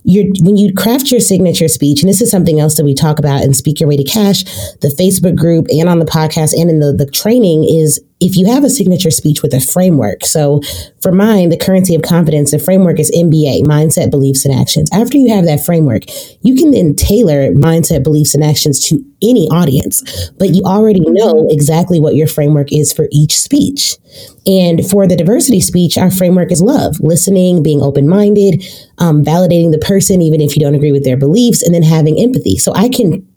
you're 0.03 0.25
when 0.41 0.57
you 0.57 0.73
craft 0.73 1.11
your 1.11 1.19
signature 1.19 1.67
speech 1.67 2.01
and 2.01 2.09
this 2.09 2.21
is 2.21 2.31
something 2.31 2.59
else 2.59 2.77
that 2.77 2.85
we 2.85 2.93
talk 2.93 3.19
about 3.19 3.43
in 3.43 3.53
speak 3.53 3.79
your 3.79 3.89
way 3.89 3.97
to 3.97 4.03
cash 4.03 4.43
the 4.81 4.95
facebook 4.99 5.35
group 5.35 5.65
and 5.69 5.89
on 5.89 5.99
the 5.99 6.05
podcast 6.05 6.53
and 6.53 6.69
in 6.69 6.79
the, 6.79 6.93
the 6.93 7.09
training 7.09 7.63
is 7.63 7.99
if 8.21 8.37
you 8.37 8.47
have 8.47 8.63
a 8.63 8.69
signature 8.69 9.11
speech 9.11 9.41
with 9.41 9.53
a 9.53 9.59
framework, 9.59 10.25
so 10.25 10.61
for 11.01 11.11
mine, 11.11 11.49
the 11.49 11.57
currency 11.57 11.95
of 11.95 12.01
confidence, 12.01 12.51
the 12.51 12.59
framework 12.59 12.99
is 12.99 13.11
MBA, 13.11 13.63
mindset, 13.63 14.09
beliefs, 14.09 14.45
and 14.45 14.53
actions. 14.57 14.89
After 14.93 15.17
you 15.17 15.33
have 15.33 15.45
that 15.45 15.65
framework, 15.65 16.03
you 16.41 16.55
can 16.55 16.71
then 16.71 16.95
tailor 16.95 17.51
mindset, 17.51 18.03
beliefs, 18.03 18.33
and 18.33 18.43
actions 18.43 18.79
to 18.87 19.03
any 19.21 19.47
audience, 19.49 20.29
but 20.39 20.49
you 20.55 20.61
already 20.63 21.01
know 21.01 21.47
exactly 21.49 21.99
what 21.99 22.15
your 22.15 22.27
framework 22.27 22.71
is 22.71 22.93
for 22.93 23.07
each 23.11 23.37
speech. 23.37 23.97
And 24.45 24.85
for 24.89 25.07
the 25.07 25.15
diversity 25.15 25.59
speech, 25.59 25.97
our 25.97 26.11
framework 26.11 26.51
is 26.51 26.61
love, 26.61 26.99
listening, 27.01 27.63
being 27.63 27.81
open 27.81 28.07
minded, 28.07 28.63
um, 28.97 29.25
validating 29.25 29.71
the 29.71 29.79
person, 29.79 30.21
even 30.21 30.39
if 30.39 30.55
you 30.55 30.61
don't 30.61 30.75
agree 30.75 30.91
with 30.91 31.03
their 31.03 31.17
beliefs, 31.17 31.61
and 31.63 31.75
then 31.75 31.83
having 31.83 32.19
empathy. 32.19 32.57
So 32.57 32.73
I 32.73 32.87
can 32.87 33.27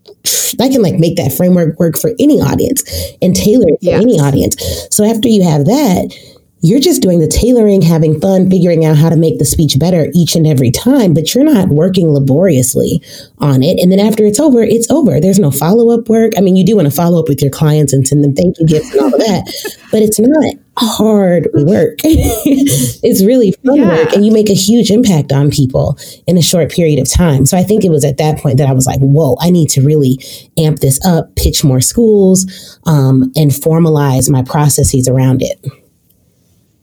I 0.61 0.69
can 0.69 0.83
like 0.83 0.95
make 0.95 1.17
that 1.17 1.33
framework 1.33 1.79
work 1.79 1.99
for 1.99 2.11
any 2.19 2.41
audience 2.41 2.83
and 3.23 3.35
tailor 3.35 3.67
it 3.69 3.85
for 3.85 3.91
any 3.91 4.19
audience. 4.19 4.57
So 4.91 5.05
after 5.05 5.29
you 5.29 5.45
have 5.45 5.65
that, 5.67 6.38
you're 6.61 6.81
just 6.81 7.03
doing 7.03 7.21
the 7.21 7.29
tailoring, 7.29 7.83
having 7.83 8.21
fun, 8.21 8.51
figuring 8.51 8.85
out 8.85 8.97
how 8.97 9.09
to 9.09 9.17
make 9.17 9.39
the 9.39 9.45
speech 9.45 9.79
better 9.79 10.09
each 10.15 10.35
and 10.35 10.47
every 10.47 10.71
time, 10.71 11.15
but 11.15 11.35
you're 11.35 11.45
not 11.45 11.69
working 11.69 12.13
laboriously 12.13 13.01
on 13.39 13.63
it. 13.63 13.79
And 13.79 13.93
then 13.93 14.01
after 14.01 14.25
it's 14.25 14.41
over, 14.41 14.63
it's 14.63 14.91
over. 14.91 15.21
There's 15.21 15.39
no 15.39 15.53
follow 15.53 15.97
up 15.97 16.09
work. 16.09 16.33
I 16.37 16.41
mean, 16.41 16.57
you 16.57 16.67
do 16.67 16.75
want 16.75 16.89
to 16.89 16.95
follow 16.95 17.21
up 17.21 17.29
with 17.29 17.41
your 17.41 17.51
clients 17.51 17.93
and 17.93 18.07
send 18.07 18.25
them 18.25 18.35
thank 18.35 18.59
you 18.59 18.67
gifts 18.67 18.91
and 18.93 19.01
all 19.01 19.15
of 19.15 19.21
that, 19.21 19.45
but 19.93 20.03
it's 20.03 20.19
not 20.19 20.55
hard 20.77 21.49
work. 21.55 21.99
it's 22.05 23.25
really 23.25 23.53
fun 23.65 23.77
yeah. 23.77 23.89
work, 23.89 24.13
and 24.13 24.27
you 24.27 24.33
make 24.33 24.51
a 24.51 24.55
huge 24.55 24.91
impact 24.91 25.31
on 25.33 25.51
people 25.51 25.97
in 26.27 26.37
a 26.37 26.43
short 26.43 26.73
period 26.73 26.99
of 26.99 27.09
time. 27.09 27.47
So 27.47 27.57
I 27.57 27.63
think 27.63 27.85
it 27.85 27.91
was 27.91 28.05
at 28.05 28.17
that 28.19 28.39
point 28.39 28.59
that 28.59 28.69
I 28.69 28.73
was 28.73 28.87
like, 28.87 29.01
whoa, 29.01 29.37
I 29.41 29.51
need 29.51 29.69
to 29.71 29.81
really 29.81 30.19
amp 30.57 30.81
this 30.81 31.05
up, 31.05 31.35
pitch 31.37 31.63
more 31.63 31.81
schools, 31.81 32.79
um, 32.87 33.33
and 33.37 33.53
formalize 33.53 34.29
my 34.29 34.43
processes 34.43 35.09
around 35.09 35.43
it. 35.43 35.65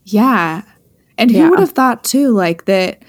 Yeah. 0.06 0.62
And 1.18 1.32
who 1.32 1.38
yeah. 1.38 1.49
would 1.49 1.60
have 1.60 1.72
thought 1.72 2.03
too, 2.03 2.30
like 2.30 2.66
that 2.66 3.03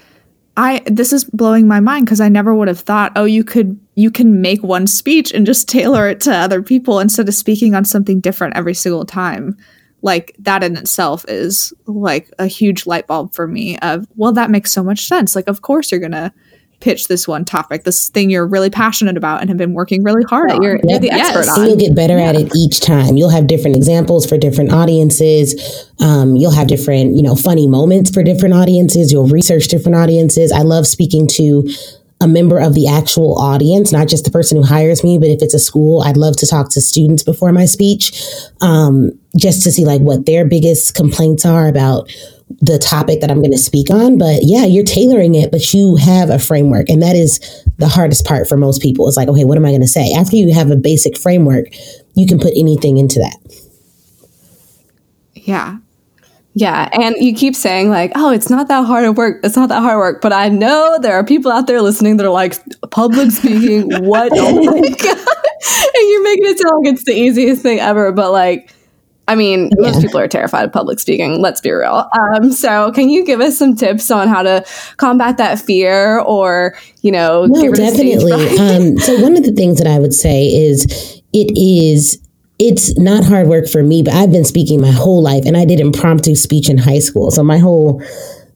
I 0.57 0.81
this 0.87 1.13
is 1.13 1.23
blowing 1.23 1.67
my 1.67 1.79
mind 1.79 2.05
because 2.05 2.19
I 2.19 2.29
never 2.29 2.53
would 2.53 2.67
have 2.67 2.79
thought, 2.79 3.11
oh, 3.15 3.25
you 3.25 3.43
could 3.43 3.79
you 3.95 4.11
can 4.11 4.41
make 4.41 4.63
one 4.63 4.87
speech 4.87 5.31
and 5.31 5.45
just 5.45 5.69
tailor 5.69 6.09
it 6.09 6.19
to 6.21 6.35
other 6.35 6.61
people 6.61 6.99
instead 6.99 7.27
of 7.27 7.35
speaking 7.35 7.75
on 7.75 7.85
something 7.85 8.19
different 8.19 8.57
every 8.57 8.73
single 8.73 9.05
time. 9.05 9.55
Like 10.01 10.35
that 10.39 10.63
in 10.63 10.77
itself 10.77 11.25
is 11.27 11.73
like 11.85 12.31
a 12.39 12.47
huge 12.47 12.85
light 12.85 13.07
bulb 13.07 13.33
for 13.33 13.47
me 13.47 13.79
of, 13.79 14.07
well, 14.15 14.31
that 14.33 14.51
makes 14.51 14.71
so 14.71 14.83
much 14.83 15.07
sense. 15.07 15.35
Like, 15.35 15.47
of 15.47 15.63
course 15.63 15.91
you're 15.91 15.99
gonna 15.99 16.33
pitch 16.79 17.07
this 17.07 17.27
one 17.27 17.43
topic, 17.43 17.83
this 17.83 18.09
thing 18.09 18.29
you're 18.29 18.45
really 18.45 18.69
passionate 18.69 19.17
about 19.17 19.41
and 19.41 19.49
have 19.49 19.57
been 19.57 19.73
working 19.73 20.03
really 20.03 20.23
hard 20.23 20.51
on. 20.51 20.61
You're, 20.61 20.79
you're 20.83 20.99
the 20.99 21.07
yes. 21.07 21.35
expert 21.35 21.51
on. 21.51 21.59
And 21.59 21.67
you'll 21.69 21.79
get 21.79 21.95
better 21.95 22.17
yeah. 22.17 22.29
at 22.29 22.35
it 22.35 22.51
each 22.55 22.81
time. 22.81 23.17
You'll 23.17 23.29
have 23.29 23.47
different 23.47 23.75
examples 23.75 24.27
for 24.27 24.37
different 24.37 24.71
audiences. 24.71 25.89
Um, 25.99 26.35
you'll 26.35 26.51
have 26.51 26.67
different, 26.67 27.15
you 27.15 27.23
know, 27.23 27.35
funny 27.35 27.67
moments 27.67 28.11
for 28.11 28.23
different 28.23 28.53
audiences. 28.53 29.11
You'll 29.11 29.27
research 29.27 29.67
different 29.67 29.97
audiences. 29.97 30.51
I 30.51 30.61
love 30.61 30.85
speaking 30.85 31.27
to 31.33 31.67
a 32.19 32.27
member 32.27 32.59
of 32.59 32.73
the 32.73 32.87
actual 32.87 33.37
audience, 33.37 33.91
not 33.91 34.07
just 34.07 34.25
the 34.25 34.31
person 34.31 34.57
who 34.57 34.63
hires 34.63 35.03
me, 35.03 35.19
but 35.19 35.29
if 35.29 35.41
it's 35.41 35.53
a 35.53 35.59
school, 35.59 36.01
I'd 36.01 36.17
love 36.17 36.35
to 36.37 36.47
talk 36.47 36.69
to 36.71 36.81
students 36.81 37.23
before 37.23 37.51
my 37.51 37.65
speech, 37.65 38.23
um, 38.61 39.11
just 39.37 39.63
to 39.63 39.71
see 39.71 39.85
like 39.85 40.01
what 40.01 40.25
their 40.25 40.43
biggest 40.45 40.95
complaints 40.95 41.45
are 41.45 41.67
about 41.67 42.11
the 42.49 42.79
topic 42.79 43.21
that 43.21 43.29
I'm 43.29 43.39
going 43.39 43.51
to 43.51 43.57
speak 43.57 43.89
on. 43.89 44.17
But 44.17 44.39
yeah, 44.43 44.65
you're 44.65 44.85
tailoring 44.85 45.35
it, 45.35 45.51
but 45.51 45.73
you 45.73 45.95
have 45.97 46.29
a 46.29 46.39
framework. 46.39 46.89
And 46.89 47.01
that 47.01 47.15
is 47.15 47.39
the 47.77 47.87
hardest 47.87 48.25
part 48.25 48.47
for 48.47 48.57
most 48.57 48.81
people. 48.81 49.07
It's 49.07 49.17
like, 49.17 49.27
okay, 49.27 49.45
what 49.45 49.57
am 49.57 49.65
I 49.65 49.69
going 49.69 49.81
to 49.81 49.87
say? 49.87 50.13
After 50.13 50.35
you 50.35 50.53
have 50.53 50.71
a 50.71 50.75
basic 50.75 51.17
framework, 51.17 51.67
you 52.15 52.25
can 52.25 52.39
put 52.39 52.53
anything 52.55 52.97
into 52.97 53.19
that. 53.19 53.37
Yeah. 55.33 55.77
Yeah. 56.53 56.89
And 56.93 57.15
you 57.19 57.35
keep 57.35 57.55
saying, 57.55 57.89
like, 57.89 58.11
oh, 58.15 58.31
it's 58.31 58.49
not 58.49 58.67
that 58.69 58.85
hard 58.85 59.05
of 59.05 59.15
work. 59.15 59.41
It's 59.43 59.55
not 59.55 59.69
that 59.69 59.81
hard 59.81 59.99
work. 59.99 60.21
But 60.21 60.33
I 60.33 60.49
know 60.49 60.97
there 60.99 61.13
are 61.13 61.23
people 61.23 61.51
out 61.51 61.67
there 61.67 61.81
listening 61.81 62.17
that 62.17 62.25
are 62.25 62.31
like, 62.31 62.55
public 62.89 63.29
speaking, 63.31 63.91
what? 64.05 64.31
oh 64.35 64.63
my 64.63 64.79
God. 64.81 65.17
and 65.93 66.09
you're 66.09 66.23
making 66.23 66.45
it 66.45 66.59
sound 66.59 66.85
like 66.85 66.93
it's 66.93 67.03
the 67.03 67.13
easiest 67.13 67.61
thing 67.61 67.79
ever. 67.79 68.11
But 68.11 68.31
like, 68.31 68.73
I 69.27 69.35
mean, 69.35 69.71
yeah. 69.77 69.91
most 69.91 70.01
people 70.01 70.19
are 70.19 70.27
terrified 70.27 70.65
of 70.65 70.71
public 70.71 70.99
speaking. 70.99 71.41
Let's 71.41 71.59
be 71.59 71.71
real. 71.71 72.09
Um, 72.17 72.51
so, 72.51 72.91
can 72.91 73.09
you 73.09 73.25
give 73.25 73.41
us 73.41 73.57
some 73.57 73.75
tips 73.75 74.09
on 74.09 74.27
how 74.27 74.41
to 74.41 74.65
combat 74.97 75.37
that 75.37 75.59
fear, 75.59 76.19
or 76.19 76.77
you 77.01 77.11
know, 77.11 77.45
no, 77.45 77.73
definitely. 77.73 78.31
um, 78.59 78.97
so, 78.97 79.21
one 79.21 79.35
of 79.35 79.43
the 79.43 79.51
things 79.51 79.79
that 79.79 79.87
I 79.87 79.99
would 79.99 80.13
say 80.13 80.45
is 80.45 81.21
it 81.33 81.51
is 81.57 82.21
it's 82.59 82.97
not 82.97 83.23
hard 83.23 83.47
work 83.47 83.67
for 83.67 83.83
me, 83.83 84.01
but 84.01 84.13
I've 84.13 84.31
been 84.31 84.45
speaking 84.45 84.81
my 84.81 84.91
whole 84.91 85.21
life, 85.21 85.45
and 85.45 85.57
I 85.57 85.65
did 85.65 85.79
impromptu 85.79 86.35
speech 86.35 86.69
in 86.69 86.77
high 86.77 86.99
school. 86.99 87.29
So 87.29 87.43
my 87.43 87.57
whole 87.57 88.01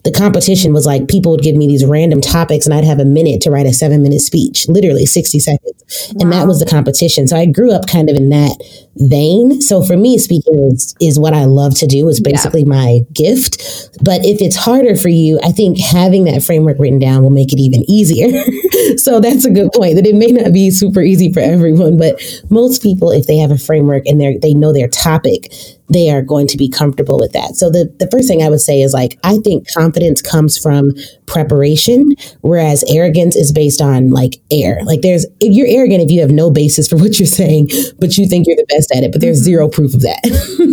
the 0.04 0.12
competition 0.12 0.74
was 0.74 0.86
like 0.86 1.08
people 1.08 1.32
would 1.32 1.42
give 1.42 1.56
me 1.56 1.68
these 1.68 1.86
random 1.86 2.22
topics 2.22 2.66
and 2.66 2.74
I'd 2.74 2.84
have 2.84 3.00
a 3.00 3.06
minute 3.06 3.42
to 3.42 3.52
write 3.52 3.66
a 3.66 3.74
seven 3.74 4.02
minute 4.02 4.22
speech, 4.22 4.68
literally 4.68 5.06
60 5.06 5.40
seconds. 5.40 6.12
Wow. 6.14 6.22
And 6.22 6.32
that 6.34 6.48
was 6.48 6.60
the 6.60 6.66
competition. 6.66 7.28
So 7.28 7.38
I 7.38 7.46
grew 7.46 7.72
up 7.72 7.88
kind 7.88 8.10
of 8.10 8.16
in 8.16 8.30
that 8.30 8.58
vein. 8.96 9.62
So 9.62 9.84
for 9.84 9.98
me, 9.98 10.18
speaking 10.18 10.72
is, 10.72 10.96
is 11.00 11.20
what 11.20 11.34
I 11.34 11.46
love 11.46 11.78
to 11.80 11.88
do, 11.88 12.08
is 12.08 12.20
basically 12.20 12.62
yeah. 12.62 12.68
my 12.68 13.00
gift. 13.14 13.62
But 14.04 14.26
if 14.26 14.42
it's 14.42 14.56
harder 14.56 14.96
for 14.96 15.10
you, 15.10 15.40
I 15.44 15.52
think 15.52 15.80
having 15.80 16.24
that 16.26 16.44
framework 16.44 16.78
written 16.80 17.00
down 17.00 17.24
will 17.24 17.30
make 17.30 17.54
it 17.54 17.60
even 17.60 17.84
easier. 17.90 18.44
so 18.98 19.20
that's 19.20 19.46
a 19.46 19.52
good 19.52 19.72
point 19.74 19.96
that 19.96 20.08
it 20.08 20.16
may 20.16 20.28
not 20.28 20.54
be 20.54 20.72
super 20.72 21.02
easy 21.02 21.32
for 21.32 21.40
everyone, 21.40 21.98
but 21.98 22.22
most 22.50 22.82
people, 22.82 23.12
if 23.12 23.28
they 23.28 23.38
have 23.38 23.52
a 23.52 23.58
framework 23.58 24.06
and 24.06 24.20
they 24.20 24.38
they 24.38 24.54
know 24.54 24.74
their 24.74 24.88
topic, 24.88 25.52
they 25.92 26.10
are 26.10 26.22
going 26.22 26.48
to 26.48 26.58
be 26.58 26.70
comfortable 26.70 27.20
with 27.20 27.34
that. 27.34 27.56
So 27.56 27.70
the, 27.70 27.94
the 28.00 28.10
first 28.10 28.28
thing 28.28 28.42
I 28.42 28.50
would 28.50 28.62
say 28.62 28.82
is 28.82 28.94
like, 28.94 29.20
I 29.24 29.38
think 29.38 29.68
confidence 29.74 30.22
comes 30.22 30.58
from 30.58 30.92
preparation, 31.26 32.14
whereas 32.42 32.84
arrogance 32.90 33.36
is 33.36 33.52
based 33.52 33.82
on 33.82 34.10
like 34.10 34.42
air. 34.52 34.80
Like 34.86 35.02
there's, 35.02 35.26
if 35.40 35.54
you're 35.54 35.68
arrogant 35.68 36.02
if 36.02 36.12
you 36.12 36.22
have 36.22 36.32
no 36.32 36.50
basis 36.50 36.88
for 36.88 36.96
what 37.02 37.20
you're 37.20 37.28
saying, 37.28 37.70
but 38.00 38.18
you 38.18 38.28
think 38.28 38.48
you're 38.48 38.58
the 38.58 38.66
best 38.70 38.92
at 38.96 39.04
it, 39.04 39.12
but 39.12 39.22
there's 39.22 39.40
mm-hmm. 39.40 39.46
zero 39.46 39.70
proof 39.70 39.94
of 39.94 40.02
that. 40.02 40.22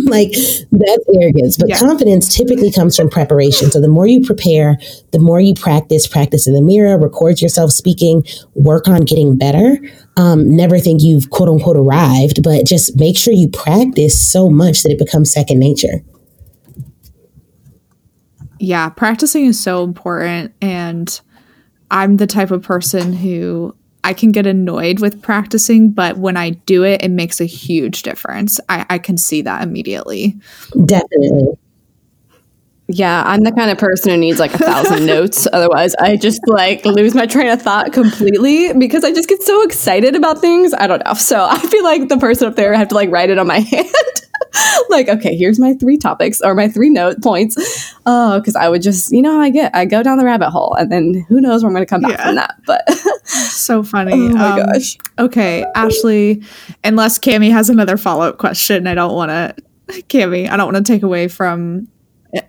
like 0.09 0.31
that's 0.71 1.05
arrogance. 1.21 1.57
But 1.57 1.69
yeah. 1.69 1.79
confidence 1.79 2.35
typically 2.35 2.71
comes 2.71 2.95
from 2.95 3.09
preparation. 3.09 3.71
So 3.71 3.81
the 3.81 3.89
more 3.89 4.07
you 4.07 4.25
prepare, 4.25 4.77
the 5.11 5.19
more 5.19 5.39
you 5.39 5.53
practice, 5.53 6.07
practice 6.07 6.47
in 6.47 6.53
the 6.53 6.61
mirror, 6.61 6.97
record 6.97 7.41
yourself 7.41 7.71
speaking, 7.71 8.23
work 8.55 8.87
on 8.87 9.01
getting 9.01 9.37
better. 9.37 9.77
Um, 10.17 10.49
never 10.55 10.79
think 10.79 11.01
you've 11.01 11.29
quote 11.29 11.49
unquote 11.49 11.77
arrived, 11.77 12.43
but 12.43 12.65
just 12.65 12.97
make 12.97 13.17
sure 13.17 13.33
you 13.33 13.47
practice 13.47 14.31
so 14.31 14.49
much 14.49 14.83
that 14.83 14.91
it 14.91 14.99
becomes 14.99 15.31
second 15.31 15.59
nature. 15.59 16.03
Yeah, 18.59 18.89
practicing 18.89 19.45
is 19.45 19.59
so 19.59 19.83
important. 19.83 20.53
And 20.61 21.19
I'm 21.91 22.17
the 22.17 22.27
type 22.27 22.51
of 22.51 22.61
person 22.61 23.13
who 23.13 23.75
I 24.03 24.13
can 24.13 24.31
get 24.31 24.45
annoyed 24.45 24.99
with 24.99 25.21
practicing, 25.21 25.91
but 25.91 26.17
when 26.17 26.37
I 26.37 26.51
do 26.51 26.83
it, 26.83 27.03
it 27.03 27.11
makes 27.11 27.41
a 27.41 27.45
huge 27.45 28.03
difference. 28.03 28.59
I, 28.69 28.85
I 28.89 28.97
can 28.97 29.17
see 29.17 29.41
that 29.41 29.63
immediately. 29.63 30.39
Definitely. 30.85 31.57
Yeah, 32.91 33.21
I'm 33.23 33.43
the 33.43 33.51
kind 33.51 33.69
of 33.69 33.77
person 33.77 34.09
who 34.09 34.17
needs 34.17 34.39
like 34.39 34.51
a 34.55 34.57
thousand 34.57 35.05
notes. 35.05 35.47
Otherwise, 35.53 35.93
I 35.95 36.15
just 36.15 36.41
like 36.47 36.83
lose 36.85 37.13
my 37.13 37.27
train 37.27 37.49
of 37.49 37.61
thought 37.61 37.93
completely 37.93 38.73
because 38.73 39.03
I 39.03 39.13
just 39.13 39.29
get 39.29 39.43
so 39.43 39.61
excited 39.61 40.15
about 40.15 40.39
things. 40.39 40.73
I 40.73 40.87
don't 40.87 41.05
know. 41.05 41.13
So 41.13 41.45
I 41.47 41.59
feel 41.59 41.83
like 41.83 42.09
the 42.09 42.17
person 42.17 42.47
up 42.47 42.55
there 42.55 42.73
I 42.73 42.77
have 42.77 42.87
to 42.87 42.95
like 42.95 43.11
write 43.11 43.29
it 43.29 43.37
on 43.37 43.45
my 43.45 43.59
hand. 43.59 43.87
like, 44.89 45.07
okay, 45.07 45.35
here's 45.35 45.59
my 45.59 45.75
three 45.75 45.97
topics 45.97 46.41
or 46.41 46.55
my 46.55 46.67
three 46.67 46.89
note 46.89 47.21
points. 47.21 47.93
Oh, 48.07 48.39
because 48.39 48.55
I 48.55 48.67
would 48.69 48.81
just, 48.81 49.11
you 49.11 49.21
know, 49.21 49.33
how 49.33 49.41
I 49.41 49.51
get, 49.51 49.75
I 49.75 49.85
go 49.85 50.01
down 50.01 50.17
the 50.17 50.25
rabbit 50.25 50.49
hole 50.49 50.73
and 50.73 50.91
then 50.91 51.23
who 51.29 51.39
knows 51.39 51.61
where 51.61 51.69
I'm 51.69 51.75
going 51.75 51.85
to 51.85 51.89
come 51.89 52.01
back 52.01 52.17
yeah. 52.17 52.25
from 52.25 52.35
that. 52.35 52.55
But 52.65 52.89
so 53.25 53.83
funny. 53.83 54.13
Oh 54.13 54.29
my 54.29 54.61
um, 54.61 54.73
gosh. 54.73 54.97
Okay, 55.19 55.63
Ashley, 55.75 56.41
unless 56.83 57.19
Cami 57.19 57.51
has 57.51 57.69
another 57.69 57.97
follow 57.97 58.27
up 58.27 58.39
question, 58.39 58.87
I 58.87 58.95
don't 58.95 59.13
want 59.13 59.29
to, 59.29 59.55
Cami, 60.03 60.49
I 60.49 60.57
don't 60.57 60.73
want 60.73 60.83
to 60.83 60.91
take 60.91 61.03
away 61.03 61.27
from 61.27 61.87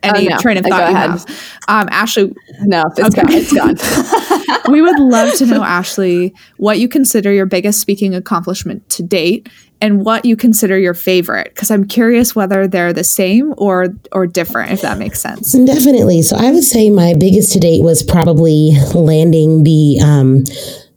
any 0.02 0.26
oh, 0.26 0.30
no. 0.30 0.38
train 0.38 0.58
of 0.58 0.64
thought 0.64 0.90
you 0.90 0.96
have. 0.96 1.26
Um, 1.68 1.88
Ashley, 1.90 2.34
no, 2.62 2.84
it's 2.96 3.18
okay. 3.18 3.22
gone. 3.52 3.76
It's 3.76 4.46
gone. 4.46 4.72
we 4.72 4.82
would 4.82 4.98
love 4.98 5.34
to 5.38 5.46
know, 5.46 5.62
Ashley, 5.64 6.34
what 6.58 6.78
you 6.78 6.88
consider 6.88 7.32
your 7.32 7.46
biggest 7.46 7.80
speaking 7.80 8.14
accomplishment 8.14 8.88
to 8.90 9.02
date, 9.02 9.48
and 9.80 10.04
what 10.04 10.24
you 10.24 10.36
consider 10.36 10.78
your 10.78 10.94
favorite. 10.94 11.54
Because 11.54 11.70
I'm 11.70 11.86
curious 11.86 12.36
whether 12.36 12.66
they're 12.66 12.92
the 12.92 13.04
same 13.04 13.54
or 13.56 13.88
or 14.12 14.26
different, 14.26 14.72
if 14.72 14.82
that 14.82 14.98
makes 14.98 15.20
sense. 15.20 15.52
Definitely. 15.52 16.22
So 16.22 16.36
I 16.36 16.50
would 16.50 16.64
say 16.64 16.90
my 16.90 17.14
biggest 17.18 17.52
to 17.54 17.60
date 17.60 17.82
was 17.82 18.02
probably 18.02 18.72
landing 18.94 19.64
the. 19.64 20.00
Um, 20.04 20.44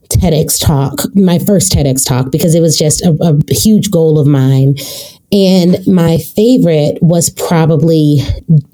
TEDx 0.09 0.63
talk, 0.63 1.05
my 1.15 1.39
first 1.39 1.71
TEDx 1.71 2.07
talk, 2.07 2.31
because 2.31 2.53
it 2.53 2.61
was 2.61 2.77
just 2.77 3.01
a, 3.01 3.17
a 3.19 3.53
huge 3.53 3.89
goal 3.89 4.19
of 4.19 4.27
mine. 4.27 4.75
And 5.33 5.85
my 5.87 6.19
favorite 6.19 6.99
was 7.01 7.31
probably 7.31 8.19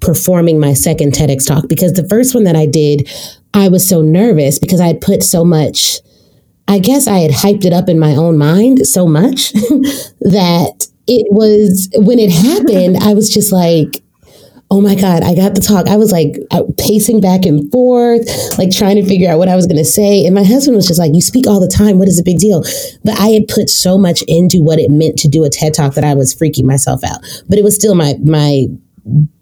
performing 0.01 0.59
my 0.59 0.73
second 0.73 1.13
TEDx 1.13 1.47
talk 1.47 1.69
because 1.69 1.93
the 1.93 2.07
first 2.09 2.35
one 2.35 2.43
that 2.43 2.57
I 2.57 2.65
did, 2.65 3.09
I 3.53 3.69
was 3.69 3.87
so 3.87 4.01
nervous 4.01 4.59
because 4.59 4.81
I 4.81 4.87
had 4.87 4.99
put 4.99 5.23
so 5.23 5.45
much, 5.45 5.99
I 6.67 6.79
guess 6.79 7.07
I 7.07 7.19
had 7.19 7.31
hyped 7.31 7.63
it 7.63 7.71
up 7.71 7.87
in 7.87 7.97
my 7.97 8.13
own 8.13 8.37
mind 8.37 8.85
so 8.85 9.07
much 9.07 9.53
that 10.19 10.87
it 11.07 11.27
was, 11.31 11.89
when 11.95 12.19
it 12.19 12.29
happened, 12.29 12.97
I 12.97 13.13
was 13.13 13.33
just 13.33 13.53
like, 13.53 14.03
oh 14.71 14.81
my 14.81 14.93
God, 14.93 15.23
I 15.23 15.33
got 15.33 15.55
the 15.55 15.61
talk. 15.61 15.87
I 15.87 15.95
was 15.95 16.11
like 16.11 16.37
uh, 16.51 16.63
pacing 16.77 17.21
back 17.21 17.45
and 17.45 17.71
forth, 17.71 18.27
like 18.57 18.71
trying 18.71 18.97
to 18.97 19.05
figure 19.05 19.29
out 19.29 19.39
what 19.39 19.49
I 19.49 19.55
was 19.55 19.65
going 19.65 19.77
to 19.77 19.85
say. 19.85 20.25
And 20.25 20.35
my 20.35 20.43
husband 20.43 20.75
was 20.75 20.87
just 20.87 20.99
like, 20.99 21.13
you 21.15 21.21
speak 21.21 21.47
all 21.47 21.59
the 21.59 21.67
time. 21.67 21.97
What 21.97 22.07
is 22.07 22.17
the 22.17 22.23
big 22.23 22.37
deal? 22.37 22.63
But 23.03 23.19
I 23.19 23.29
had 23.29 23.47
put 23.47 23.69
so 23.69 23.97
much 23.97 24.21
into 24.27 24.61
what 24.61 24.79
it 24.79 24.91
meant 24.91 25.17
to 25.19 25.27
do 25.27 25.43
a 25.43 25.49
TED 25.49 25.73
talk 25.73 25.95
that 25.95 26.03
I 26.03 26.13
was 26.13 26.35
freaking 26.35 26.65
myself 26.65 27.03
out. 27.03 27.21
But 27.47 27.57
it 27.57 27.63
was 27.63 27.75
still 27.75 27.95
my, 27.95 28.15
my, 28.23 28.67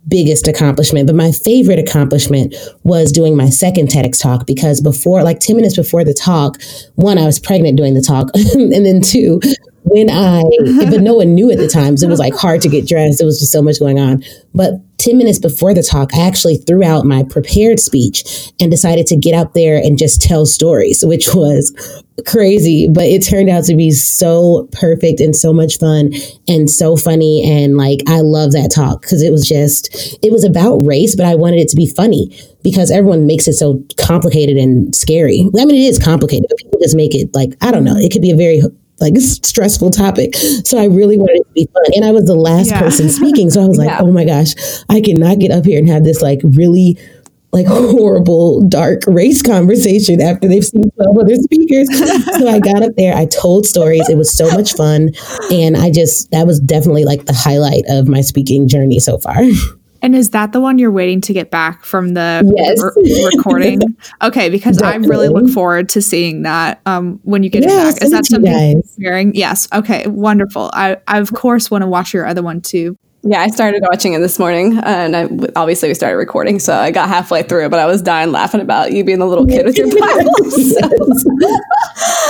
biggest 0.07 0.47
accomplishment, 0.47 1.05
but 1.05 1.15
my 1.15 1.34
favorite 1.34 1.80
accomplishment 1.80 2.55
was 2.84 3.11
doing 3.11 3.36
my 3.36 3.49
second 3.49 3.89
TEDx 3.89 4.21
talk 4.21 4.47
because 4.47 4.80
before, 4.80 5.21
like 5.21 5.41
10 5.41 5.57
minutes 5.57 5.75
before 5.75 6.05
the 6.05 6.13
talk, 6.13 6.61
one, 6.95 7.17
I 7.17 7.25
was 7.25 7.39
pregnant 7.39 7.78
doing 7.78 7.93
the 7.93 8.01
talk. 8.01 8.30
and 8.53 8.86
then 8.86 9.01
two, 9.01 9.41
when 9.84 10.09
I, 10.09 10.43
but 10.89 11.01
no 11.01 11.15
one 11.15 11.36
knew 11.36 11.51
at 11.51 11.57
the 11.57 11.67
time. 11.67 11.97
So 11.97 12.07
it 12.07 12.09
was 12.09 12.19
like 12.19 12.36
hard 12.36 12.61
to 12.61 12.69
get 12.69 12.88
dressed. 12.88 13.17
There 13.17 13.25
was 13.25 13.39
just 13.39 13.51
so 13.51 13.61
much 13.61 13.80
going 13.80 13.99
on. 13.99 14.23
But 14.53 14.75
10 15.08 15.18
minutes 15.18 15.39
before 15.39 15.74
the 15.74 15.82
talk, 15.82 16.14
I 16.14 16.28
actually 16.28 16.58
threw 16.58 16.84
out 16.84 17.05
my 17.05 17.24
prepared 17.24 17.80
speech 17.80 18.51
and 18.60 18.70
decided 18.70 19.08
to 19.08 19.16
get 19.16 19.34
out 19.34 19.53
there 19.53 19.78
and 19.78 19.97
just 19.97 20.22
tell 20.22 20.45
stories, 20.45 21.01
which 21.05 21.34
was 21.34 21.72
crazy, 22.26 22.89
but 22.89 23.05
it 23.05 23.24
turned 23.26 23.49
out 23.49 23.64
to 23.66 23.76
be 23.76 23.91
so 23.91 24.68
perfect 24.74 25.22
and 25.22 25.34
so 25.34 25.53
much 25.53 25.78
fun 25.78 26.12
and 26.49 26.70
so 26.70 26.97
funny. 26.97 27.41
And 27.49 27.78
like, 27.78 28.01
I 28.05 28.20
love 28.20 28.51
that 28.51 28.70
talk 28.70 29.01
because 29.03 29.24
it 29.24 29.32
was 29.32 29.47
just, 29.47 29.95
it 30.22 30.34
was 30.34 30.43
about 30.43 30.86
race, 30.86 31.16
but 31.16 31.26
I 31.26 31.36
wanted 31.36 31.62
it 31.62 31.70
to 31.70 31.78
be 31.78 31.88
funny 31.88 32.38
because 32.62 32.91
everyone 32.91 33.26
makes 33.26 33.47
it 33.47 33.53
so 33.53 33.82
complicated 33.97 34.58
and 34.58 34.93
scary. 34.93 35.47
I 35.58 35.64
mean, 35.64 35.76
it 35.76 35.88
is 35.88 36.03
complicated, 36.03 36.47
but 36.49 36.58
people 36.58 36.82
just 36.82 36.97
make 36.97 37.16
it 37.16 37.34
like, 37.34 37.51
I 37.62 37.72
don't 37.72 37.86
know, 37.86 37.95
it 37.95 38.12
could 38.12 38.22
be 38.22 38.32
a 38.32 38.36
very 38.36 38.62
like 39.00 39.16
stressful 39.18 39.91
topic. 39.91 40.36
So 40.36 40.78
I 40.78 40.86
really 40.86 41.18
wanted 41.18 41.41
it 41.41 41.48
to 41.48 41.54
be 41.54 41.70
fun. 41.74 41.84
And 41.95 42.06
I 42.06 42.12
was 42.12 42.26
the 42.26 42.36
last 42.36 42.72
yeah. 42.72 42.80
person 42.80 43.10
speaking. 43.10 43.50
So 43.50 43.64
I 43.64 43.66
was 43.66 43.78
like, 43.78 43.89
yeah. 43.89 44.02
oh 44.02 44.12
my 44.12 44.26
gosh, 44.26 44.54
I 44.89 45.02
cannot 45.02 45.39
get 45.39 45.52
up 45.52 45.66
here 45.66 45.80
and 45.80 45.88
have 45.88 46.04
this 46.04 46.22
like 46.22 46.41
really 46.43 46.98
like 47.54 47.66
horrible, 47.68 48.62
dark 48.68 49.02
race 49.08 49.41
conversation 49.41 50.22
after 50.22 50.48
they've 50.48 50.66
seen 50.66 50.91
12 50.91 51.18
other 51.18 51.36
speakers. 51.36 51.88
so 52.38 52.48
I 52.48 52.60
got 52.60 52.84
up 52.84 52.95
there, 52.98 53.16
I 53.16 53.26
told 53.26 53.66
stories. 53.66 54.10
It 54.10 54.18
was 54.18 54.36
so 54.36 54.50
much 54.52 54.74
fun. 54.74 55.12
And 55.52 55.78
I 55.78 55.89
just, 55.89 56.30
that 56.32 56.45
was 56.45 56.60
definitely 56.60 57.06
like 57.06 57.26
the 57.26 57.34
highlight 57.34 57.84
of 57.88 58.08
my 58.08 58.22
speaking 58.22 58.68
journey 58.68 59.00
so 59.00 59.18
far. 59.18 59.41
And 60.02 60.16
is 60.16 60.32
that 60.32 60.52
the 60.52 60.62
one 60.62 60.78
you're 60.78 60.91
waiting 60.91 61.22
to 61.22 61.34
get 61.34 61.52
back 61.52 61.84
from 61.84 62.14
the 62.14 62.43
yes. 62.56 62.82
re- 62.84 63.30
recording? 63.36 63.82
okay, 64.22 64.50
because 64.50 64.78
Definitely. 64.78 65.08
I 65.08 65.10
really 65.10 65.28
look 65.30 65.50
forward 65.52 65.89
to 65.89 66.02
seeing 66.02 66.43
that 66.43 66.82
um, 66.86 67.20
when 67.24 67.43
you 67.43 67.50
get 67.50 67.64
it 67.64 67.68
back. 67.68 68.02
Is 68.02 68.12
that 68.12 68.26
something 68.26 68.52
you're 68.52 68.82
hearing? 68.98 69.34
Yes. 69.36 69.68
Okay, 69.74 70.06
wonderful. 70.08 70.70
I, 70.74 70.98
I 71.08 71.20
of 71.20 71.34
course 71.34 71.72
want 71.72 71.82
to 71.82 71.88
watch 71.88 72.14
your 72.14 72.26
other 72.26 72.43
one 72.43 72.62
too. 72.62 72.98
Yeah, 73.30 73.41
I 73.41 73.49
started 73.49 73.84
watching 73.91 74.13
it 74.13 74.19
this 74.19 74.39
morning, 74.39 74.80
and 74.86 75.13
I, 75.13 75.23
obviously 75.57 75.89
we 75.89 75.95
started 75.95 76.15
recording, 76.15 76.59
so 76.59 76.73
I 76.73 76.91
got 76.91 77.09
halfway 77.09 77.43
through, 77.43 77.67
but 77.67 77.78
I 77.78 77.86
was 77.86 78.01
dying 78.01 78.32
laughing 78.32 78.61
about 78.61 78.93
you 78.93 79.03
being 79.03 79.19
the 79.19 79.25
little 79.25 79.45
kid 79.45 79.65
with 79.65 79.78
your 79.78 79.88
Bibles. 79.99 80.78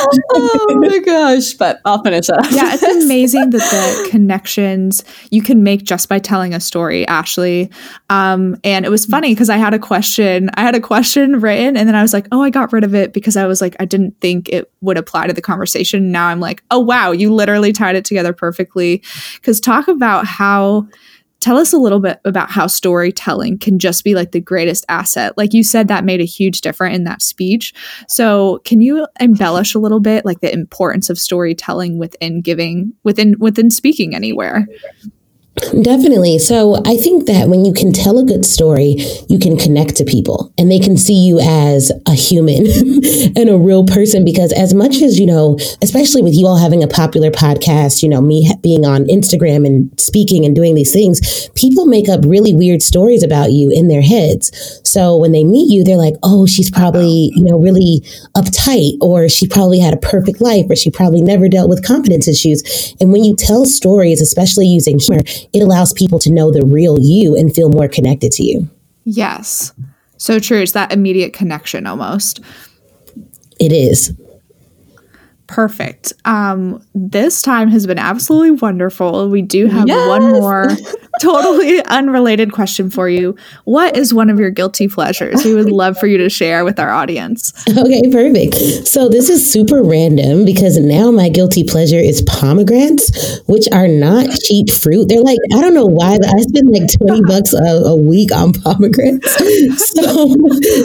oh 0.34 0.80
my 0.82 0.98
gosh! 1.00 1.54
But 1.54 1.82
I'll 1.86 2.02
finish 2.02 2.30
up. 2.30 2.46
yeah, 2.50 2.74
it's 2.74 2.82
amazing 2.82 3.52
that 3.52 3.60
the 3.60 4.10
connections 4.10 5.04
you 5.30 5.44
can 5.44 5.62
make 5.62 5.84
just 5.84 6.10
by 6.10 6.18
telling 6.18 6.56
a 6.56 6.60
story, 6.60 7.08
Ashley. 7.08 7.70
Um, 8.10 8.58
and 8.64 8.84
it 8.84 8.90
was 8.90 9.06
funny 9.06 9.34
because 9.34 9.52
I 9.52 9.58
had 9.58 9.76
a 9.76 9.80
question. 9.80 10.50
I 10.56 10.62
had 10.62 10.74
a 10.74 10.82
question 10.82 11.40
written, 11.40 11.78
and 11.78 11.88
then 11.88 11.94
I 11.94 12.02
was 12.02 12.14
like, 12.14 12.28
"Oh, 12.32 12.42
I 12.42 12.50
got 12.50 12.74
rid 12.74 12.84
of 12.84 12.96
it 12.96 13.14
because 13.14 13.38
I 13.38 13.46
was 13.46 13.62
like, 13.62 13.76
I 13.80 13.86
didn't 13.86 14.20
think 14.20 14.50
it 14.50 14.72
would 14.82 14.98
apply 14.98 15.28
to 15.28 15.34
the 15.34 15.42
conversation." 15.42 16.12
Now 16.12 16.26
I'm 16.28 16.40
like, 16.40 16.64
"Oh 16.72 16.80
wow, 16.80 17.12
you 17.12 17.32
literally 17.32 17.72
tied 17.72 17.96
it 17.96 18.06
together 18.06 18.34
perfectly." 18.34 19.04
Because 19.36 19.60
talk 19.60 19.88
about 19.88 20.26
how 20.26 20.87
tell 21.40 21.58
us 21.58 21.72
a 21.72 21.78
little 21.78 22.00
bit 22.00 22.20
about 22.26 22.50
how 22.50 22.68
storytelling 22.68 23.60
can 23.60 23.80
just 23.80 24.04
be 24.04 24.16
like 24.16 24.32
the 24.32 24.42
greatest 24.42 24.86
asset. 24.90 25.38
Like 25.38 25.54
you 25.54 25.64
said 25.64 25.88
that 25.88 26.04
made 26.04 26.20
a 26.20 26.26
huge 26.26 26.62
difference 26.62 26.96
in 26.96 27.04
that 27.04 27.22
speech. 27.22 27.74
So 28.08 28.60
can 28.66 28.82
you 28.82 29.08
embellish 29.20 29.76
a 29.76 29.80
little 29.80 30.00
bit 30.00 30.26
like 30.26 30.42
the 30.42 30.52
importance 30.52 31.10
of 31.10 31.20
storytelling 31.20 32.00
within 32.00 32.42
giving 32.42 32.94
within 33.04 33.36
within 33.40 33.70
speaking 33.70 34.16
anywhere 34.16 34.68
Definitely. 35.58 36.38
So 36.38 36.76
I 36.86 36.98
think 36.98 37.26
that 37.26 37.50
when 37.50 37.66
you 37.66 37.74
can 37.74 37.92
tell 37.92 38.20
a 38.20 38.24
good 38.24 38.46
story, 38.46 38.98
you 39.28 39.40
can 39.40 39.58
connect 39.58 39.96
to 39.98 40.06
people 40.06 40.54
and 40.58 40.72
they 40.72 40.80
can 40.80 40.98
see 40.98 41.26
you 41.26 41.40
as 41.40 41.92
a 42.06 42.14
human 42.14 42.68
and 43.36 43.50
a 43.50 43.58
real 43.58 43.86
person. 43.86 44.24
Because 44.24 44.54
as 44.54 44.74
much 44.74 45.02
as, 45.02 45.20
you 45.20 45.26
know, 45.26 45.58
especially 45.82 46.22
with 46.22 46.36
you 46.36 46.46
all 46.46 46.58
having 46.58 46.84
a 46.84 46.88
popular 46.88 47.32
podcast, 47.32 48.04
you 48.04 48.10
know, 48.10 48.22
me 48.22 48.52
being 48.62 48.86
on 48.86 49.06
Instagram 49.06 49.66
and 49.66 50.00
speaking 50.00 50.46
and 50.46 50.56
doing 50.56 50.76
these 50.76 50.94
things, 50.94 51.50
people 51.56 51.86
make 51.86 52.08
up 52.08 52.22
really 52.26 52.54
weird 52.54 52.84
stories 52.84 53.24
about 53.24 53.52
you 53.52 53.72
in 53.72 53.88
their 53.88 54.02
heads. 54.02 54.52
So 54.84 55.18
when 55.18 55.32
they 55.32 55.44
meet 55.44 55.74
you, 55.74 55.84
they're 55.84 55.98
like, 55.98 56.16
oh, 56.22 56.46
she's 56.46 56.70
probably, 56.70 57.32
you 57.36 57.44
know, 57.44 57.58
really 57.60 58.02
uptight 58.36 58.98
or 59.02 59.28
she 59.28 59.48
probably 59.48 59.80
had 59.80 59.94
a 59.94 59.98
perfect 59.98 60.40
life 60.40 60.66
or 60.70 60.76
she 60.76 60.92
probably 60.92 61.22
never 61.22 61.50
dealt 61.50 61.70
with 61.70 61.86
confidence 61.86 62.28
issues. 62.28 62.96
And 63.02 63.12
when 63.12 63.24
you 63.24 63.36
tell 63.36 63.66
stories, 63.66 64.22
especially 64.22 64.68
using 64.68 65.00
humor, 65.00 65.24
it 65.54 65.62
allows 65.62 65.94
people 65.94 66.20
to 66.20 66.32
know 66.32 66.52
the 66.52 66.66
real 66.66 66.98
you 67.00 67.36
and 67.36 67.54
feel 67.54 67.70
more 67.70 67.88
connected 67.88 68.32
to 68.34 68.44
you. 68.44 68.70
Yes. 69.04 69.74
So 70.18 70.40
true. 70.40 70.62
It's 70.62 70.74
that 70.74 70.92
immediate 70.92 71.34
connection 71.34 71.88
almost. 71.88 72.40
It 73.60 73.72
is. 73.72 74.14
Perfect. 75.48 76.14
Um, 76.26 76.84
this 76.94 77.42
time 77.42 77.70
has 77.70 77.88
been 77.88 77.98
absolutely 77.98 78.52
wonderful. 78.52 79.30
We 79.30 79.42
do 79.42 79.68
have 79.68 79.88
Yes! 79.88 80.08
one 80.08 80.24
more 80.24 80.70
totally 81.22 81.82
unrelated 81.86 82.52
question 82.52 82.90
for 82.90 83.08
you. 83.10 83.36
What 83.64 83.96
is 83.98 84.14
one 84.14 84.30
of 84.30 84.40
your 84.40 84.50
guilty 84.52 84.88
pleasures? 84.88 85.44
We 85.46 85.56
would 85.56 85.70
love 85.70 85.98
for 85.98 86.06
you 86.08 86.18
to 86.20 86.30
share 86.30 86.66
with 86.66 86.80
our 86.80 86.92
audience. 86.92 87.54
Okay, 87.70 88.02
perfect. 88.12 88.56
So 88.88 89.08
this 89.10 89.30
is 89.30 89.50
super 89.50 89.82
random 89.84 90.44
because 90.46 90.78
now 90.78 91.12
my 91.12 91.30
guilty 91.30 91.64
pleasure 91.64 92.00
is 92.00 92.22
pomegranates, 92.24 93.40
which 93.48 93.68
are 93.72 93.88
not 93.88 94.30
cheap 94.46 94.70
fruit. 94.70 95.08
They're 95.08 95.22
like, 95.24 95.40
I 95.56 95.62
don't 95.62 95.74
know 95.74 95.86
why, 95.86 96.18
but 96.20 96.28
I 96.28 96.40
spend 96.42 96.72
like 96.72 96.92
20 97.00 97.22
bucks 97.28 97.54
a, 97.54 97.64
a 97.86 97.96
week 97.96 98.34
on 98.34 98.52
pomegranates. 98.54 99.36
So, 99.78 100.28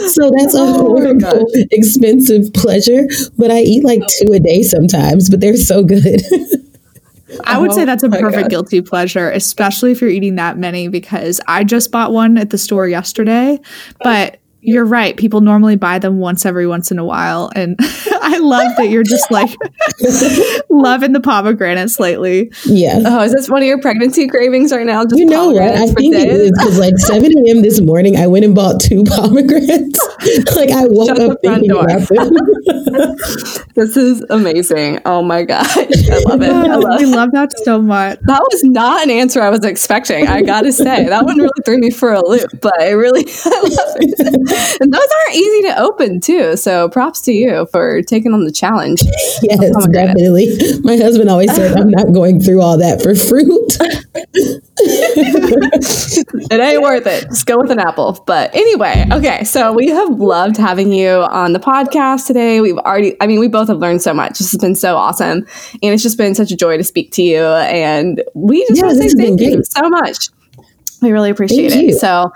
so 0.07 0.31
that's 0.37 0.55
a 0.55 0.59
Oh 0.63 0.73
horrible, 0.95 1.45
expensive 1.71 2.53
pleasure, 2.53 3.07
but 3.37 3.51
I 3.51 3.59
eat 3.59 3.83
like 3.83 4.01
two 4.19 4.33
a 4.33 4.39
day 4.39 4.52
sometimes, 4.61 5.29
but 5.29 5.39
they're 5.39 5.57
so 5.57 5.83
good. 5.83 6.21
I 7.45 7.57
would 7.57 7.73
say 7.73 7.81
Oh 7.81 7.85
that's 7.85 8.03
a 8.03 8.09
perfect 8.09 8.43
God. 8.43 8.49
guilty 8.49 8.81
pleasure, 8.81 9.31
especially 9.31 9.91
if 9.91 10.01
you're 10.01 10.09
eating 10.09 10.35
that 10.35 10.57
many, 10.57 10.87
because 10.87 11.41
I 11.47 11.63
just 11.63 11.91
bought 11.91 12.11
one 12.11 12.37
at 12.37 12.51
the 12.51 12.57
store 12.59 12.87
yesterday. 12.87 13.59
But 14.03 14.39
you're 14.65 14.85
right. 14.85 15.15
People 15.17 15.41
normally 15.41 15.75
buy 15.75 15.99
them 15.99 16.19
once 16.19 16.45
every 16.45 16.65
once 16.67 16.89
in 16.91 16.97
a 16.99 17.05
while. 17.05 17.51
And 17.55 17.75
I 18.21 18.37
love 18.39 18.75
that 18.77 18.89
you're 18.89 19.03
just 19.03 19.29
like 19.29 19.49
loving 20.69 21.11
the 21.13 21.19
pomegranates 21.19 21.99
lately. 21.99 22.51
yeah. 22.65 23.01
Oh, 23.05 23.21
is 23.21 23.33
this 23.33 23.49
one 23.49 23.61
of 23.61 23.67
your 23.67 23.79
pregnancy 23.81 24.27
cravings 24.27 24.71
right 24.71 24.85
now? 24.85 25.03
Just 25.03 25.17
You 25.19 25.25
know 25.25 25.49
what? 25.51 25.61
I 25.61 25.87
think 25.87 26.15
it 26.15 26.27
days? 26.27 26.39
is 26.39 26.51
because 26.51 26.79
like 26.79 26.97
7 26.97 27.31
a.m. 27.45 27.61
this 27.61 27.81
morning, 27.81 28.15
I 28.17 28.27
went 28.27 28.45
and 28.45 28.55
bought 28.55 28.79
two 28.79 29.03
pomegranates. 29.07 29.99
like 30.55 30.71
I 30.71 30.85
woke 30.87 31.07
Shut 31.07 31.17
the 31.17 31.31
up 31.31 31.39
front 31.43 31.61
thinking 31.61 31.69
door. 31.69 31.83
about 31.83 32.07
them. 32.07 33.15
This 33.75 33.97
is 33.97 34.23
amazing. 34.29 34.99
Oh 35.05 35.21
my 35.23 35.43
gosh. 35.43 35.75
I 35.77 35.81
love 36.27 36.41
it. 36.41 36.49
I 36.51 36.75
love 36.75 36.99
we 36.99 37.05
love 37.05 37.31
that 37.33 37.51
so 37.63 37.81
much. 37.81 38.19
That 38.21 38.41
was 38.51 38.63
not 38.63 39.03
an 39.03 39.09
answer 39.09 39.41
I 39.41 39.49
was 39.49 39.63
expecting. 39.65 40.27
I 40.27 40.41
gotta 40.41 40.71
say 40.71 41.05
that 41.09 41.25
one 41.25 41.37
really 41.37 41.49
threw 41.65 41.77
me 41.79 41.89
for 41.89 42.13
a 42.13 42.25
loop, 42.25 42.49
but 42.61 42.79
I 42.81 42.91
really 42.91 43.25
I 43.45 43.49
love 43.61 43.97
it. 43.99 44.52
And 44.79 44.91
those 44.93 45.01
aren't 45.25 45.35
easy 45.35 45.61
to 45.67 45.79
open 45.79 46.19
too. 46.19 46.55
So 46.57 46.89
props 46.89 47.21
to 47.21 47.31
you 47.33 47.67
for 47.71 48.01
taking 48.03 48.33
on 48.33 48.43
the 48.45 48.51
challenge. 48.51 49.01
Yes, 49.43 49.73
oh 49.75 49.87
definitely. 49.87 50.55
My 50.83 50.95
husband 50.95 51.29
always 51.29 51.53
said, 51.53 51.73
I'm 51.77 51.89
not 51.89 52.13
going 52.13 52.39
through 52.39 52.61
all 52.61 52.77
that 52.77 53.01
for 53.01 53.13
fruit. 53.15 53.77
It 56.51 56.59
ain't 56.59 56.81
worth 56.81 57.05
it. 57.07 57.25
Just 57.25 57.45
go 57.45 57.57
with 57.57 57.71
an 57.71 57.79
apple. 57.79 58.23
But 58.25 58.53
anyway, 58.55 59.05
okay. 59.11 59.43
So 59.43 59.71
we 59.73 59.87
have 59.89 60.09
loved 60.19 60.57
having 60.57 60.91
you 60.93 61.09
on 61.09 61.53
the 61.53 61.59
podcast 61.59 62.27
today. 62.27 62.61
We've 62.61 62.77
already, 62.77 63.15
I 63.21 63.27
mean, 63.27 63.39
we 63.39 63.47
both 63.47 63.67
have 63.67 63.77
learned 63.77 64.01
so 64.01 64.13
much. 64.13 64.39
This 64.39 64.51
has 64.51 64.61
been 64.61 64.75
so 64.75 64.95
awesome, 64.97 65.45
and 65.81 65.93
it's 65.93 66.03
just 66.03 66.17
been 66.17 66.35
such 66.35 66.51
a 66.51 66.55
joy 66.55 66.77
to 66.77 66.83
speak 66.83 67.11
to 67.13 67.21
you. 67.23 67.43
And 67.43 68.23
we 68.33 68.61
just 68.67 68.77
Yeah, 68.77 68.87
want 68.87 69.01
to 69.01 69.09
say 69.09 69.15
thank 69.15 69.41
you 69.41 69.63
so 69.63 69.89
much. 69.89 70.29
We 71.01 71.11
really 71.11 71.29
appreciate 71.29 71.71
Thank 71.71 71.83
it. 71.83 71.87
you. 71.93 71.99
So. 71.99 72.31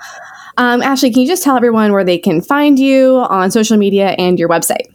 Um, 0.58 0.82
Ashley, 0.82 1.12
can 1.12 1.22
you 1.22 1.28
just 1.28 1.44
tell 1.44 1.56
everyone 1.56 1.92
where 1.92 2.02
they 2.02 2.18
can 2.18 2.42
find 2.42 2.80
you 2.80 3.18
on 3.30 3.52
social 3.52 3.76
media 3.76 4.08
and 4.18 4.40
your 4.40 4.48
website? 4.48 4.92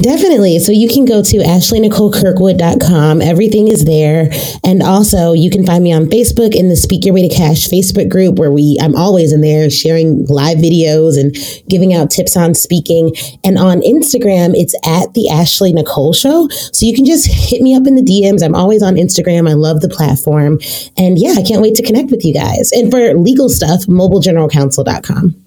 Definitely. 0.00 0.58
So 0.58 0.72
you 0.72 0.88
can 0.88 1.04
go 1.04 1.22
to 1.22 1.36
ashleynicolekirkwood.com. 1.38 3.20
Everything 3.20 3.68
is 3.68 3.84
there. 3.84 4.30
And 4.64 4.82
also 4.82 5.32
you 5.32 5.50
can 5.50 5.66
find 5.66 5.84
me 5.84 5.92
on 5.92 6.06
Facebook 6.06 6.54
in 6.54 6.68
the 6.68 6.76
Speak 6.76 7.04
Your 7.04 7.14
Way 7.14 7.28
to 7.28 7.34
Cash 7.34 7.68
Facebook 7.68 8.08
group 8.08 8.38
where 8.38 8.50
we 8.50 8.78
I'm 8.80 8.94
always 8.94 9.32
in 9.32 9.40
there 9.40 9.68
sharing 9.68 10.24
live 10.26 10.58
videos 10.58 11.18
and 11.20 11.36
giving 11.68 11.92
out 11.92 12.10
tips 12.10 12.36
on 12.36 12.54
speaking. 12.54 13.14
And 13.44 13.58
on 13.58 13.80
Instagram, 13.82 14.54
it's 14.54 14.74
at 14.86 15.14
the 15.14 15.28
Ashley 15.28 15.72
Nicole 15.72 16.12
Show. 16.12 16.48
So 16.48 16.86
you 16.86 16.94
can 16.94 17.04
just 17.04 17.26
hit 17.30 17.60
me 17.62 17.74
up 17.74 17.86
in 17.86 17.96
the 17.96 18.02
DMs. 18.02 18.42
I'm 18.42 18.54
always 18.54 18.82
on 18.82 18.94
Instagram. 18.94 19.48
I 19.48 19.54
love 19.54 19.80
the 19.80 19.88
platform. 19.88 20.58
And 20.96 21.18
yeah, 21.18 21.34
I 21.36 21.42
can't 21.42 21.62
wait 21.62 21.74
to 21.76 21.82
connect 21.82 22.10
with 22.10 22.24
you 22.24 22.32
guys. 22.32 22.72
And 22.72 22.90
for 22.90 23.14
legal 23.14 23.48
stuff, 23.48 23.86
mobilegeneralcounsel.com. 23.86 25.45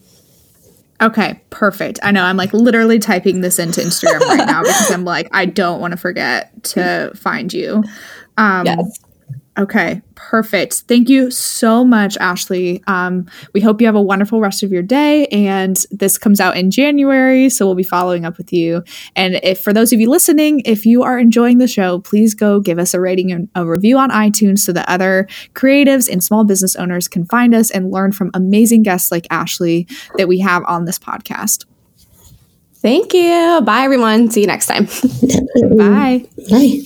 Okay, 1.02 1.40
perfect. 1.50 2.00
I 2.04 2.12
know 2.12 2.24
I'm 2.24 2.38
like 2.38 2.52
literally 2.54 3.00
typing 3.00 3.42
this 3.42 3.58
into 3.58 3.82
Instagram 3.82 4.20
right 4.22 4.46
now 4.46 4.62
because 4.64 4.92
I'm 4.92 5.06
like, 5.06 5.30
I 5.32 5.46
don't 5.46 5.80
want 5.80 5.92
to 5.92 5.98
forget 5.98 6.64
to 6.66 7.12
find 7.16 7.54
you. 7.54 7.84
Um, 8.38 8.66
Yes. 8.66 9.00
Okay, 9.60 10.02
perfect. 10.16 10.84
Thank 10.88 11.10
you 11.10 11.30
so 11.30 11.84
much, 11.84 12.16
Ashley. 12.18 12.82
Um, 12.88 13.30
we 13.54 13.60
hope 13.60 13.82
you 13.82 13.88
have 13.88 13.96
a 13.96 14.02
wonderful 14.02 14.40
rest 14.40 14.64
of 14.64 14.72
your 14.72 14.82
day. 14.82 15.28
And 15.28 15.76
this 15.92 16.18
comes 16.18 16.40
out 16.40 16.56
in 16.56 16.72
January, 16.72 17.50
so 17.50 17.66
we'll 17.66 17.76
be 17.76 17.84
following 17.84 18.24
up 18.24 18.38
with 18.38 18.54
you. 18.54 18.84
And 19.18 19.38
if 19.44 19.62
for 19.62 19.74
those 19.74 19.92
of 19.92 20.00
you 20.00 20.10
listening, 20.10 20.62
if 20.64 20.86
you 20.86 21.04
are 21.04 21.20
enjoying 21.20 21.58
the 21.58 21.68
show, 21.68 22.00
please 22.00 22.34
go 22.34 22.62
give 22.62 22.80
us 22.80 22.94
a 22.94 23.02
rating 23.02 23.34
and 23.34 23.50
a 23.54 23.66
review 23.66 23.98
on 23.98 24.12
iTunes 24.12 24.60
so 24.60 24.72
that 24.72 24.88
other 24.88 25.28
creatives 25.56 26.10
and 26.10 26.24
small 26.24 26.46
business 26.46 26.78
owners 26.78 27.10
can 27.10 27.26
find 27.26 27.54
us 27.54 27.70
and 27.70 27.92
learn 27.92 28.14
from 28.14 28.32
amazing 28.34 28.84
guests 28.84 29.12
like 29.12 29.28
Ashley 29.30 29.88
that 30.16 30.30
we 30.30 30.40
have 30.40 30.64
on 30.68 30.86
this 30.86 30.98
podcast. 30.98 31.66
Thank 32.76 33.14
you. 33.14 33.60
Bye, 33.66 33.82
everyone. 33.82 34.32
See 34.32 34.40
you 34.40 34.48
next 34.48 34.68
time. 34.68 34.86
Bye. 35.78 36.26
Bye. 36.50 36.80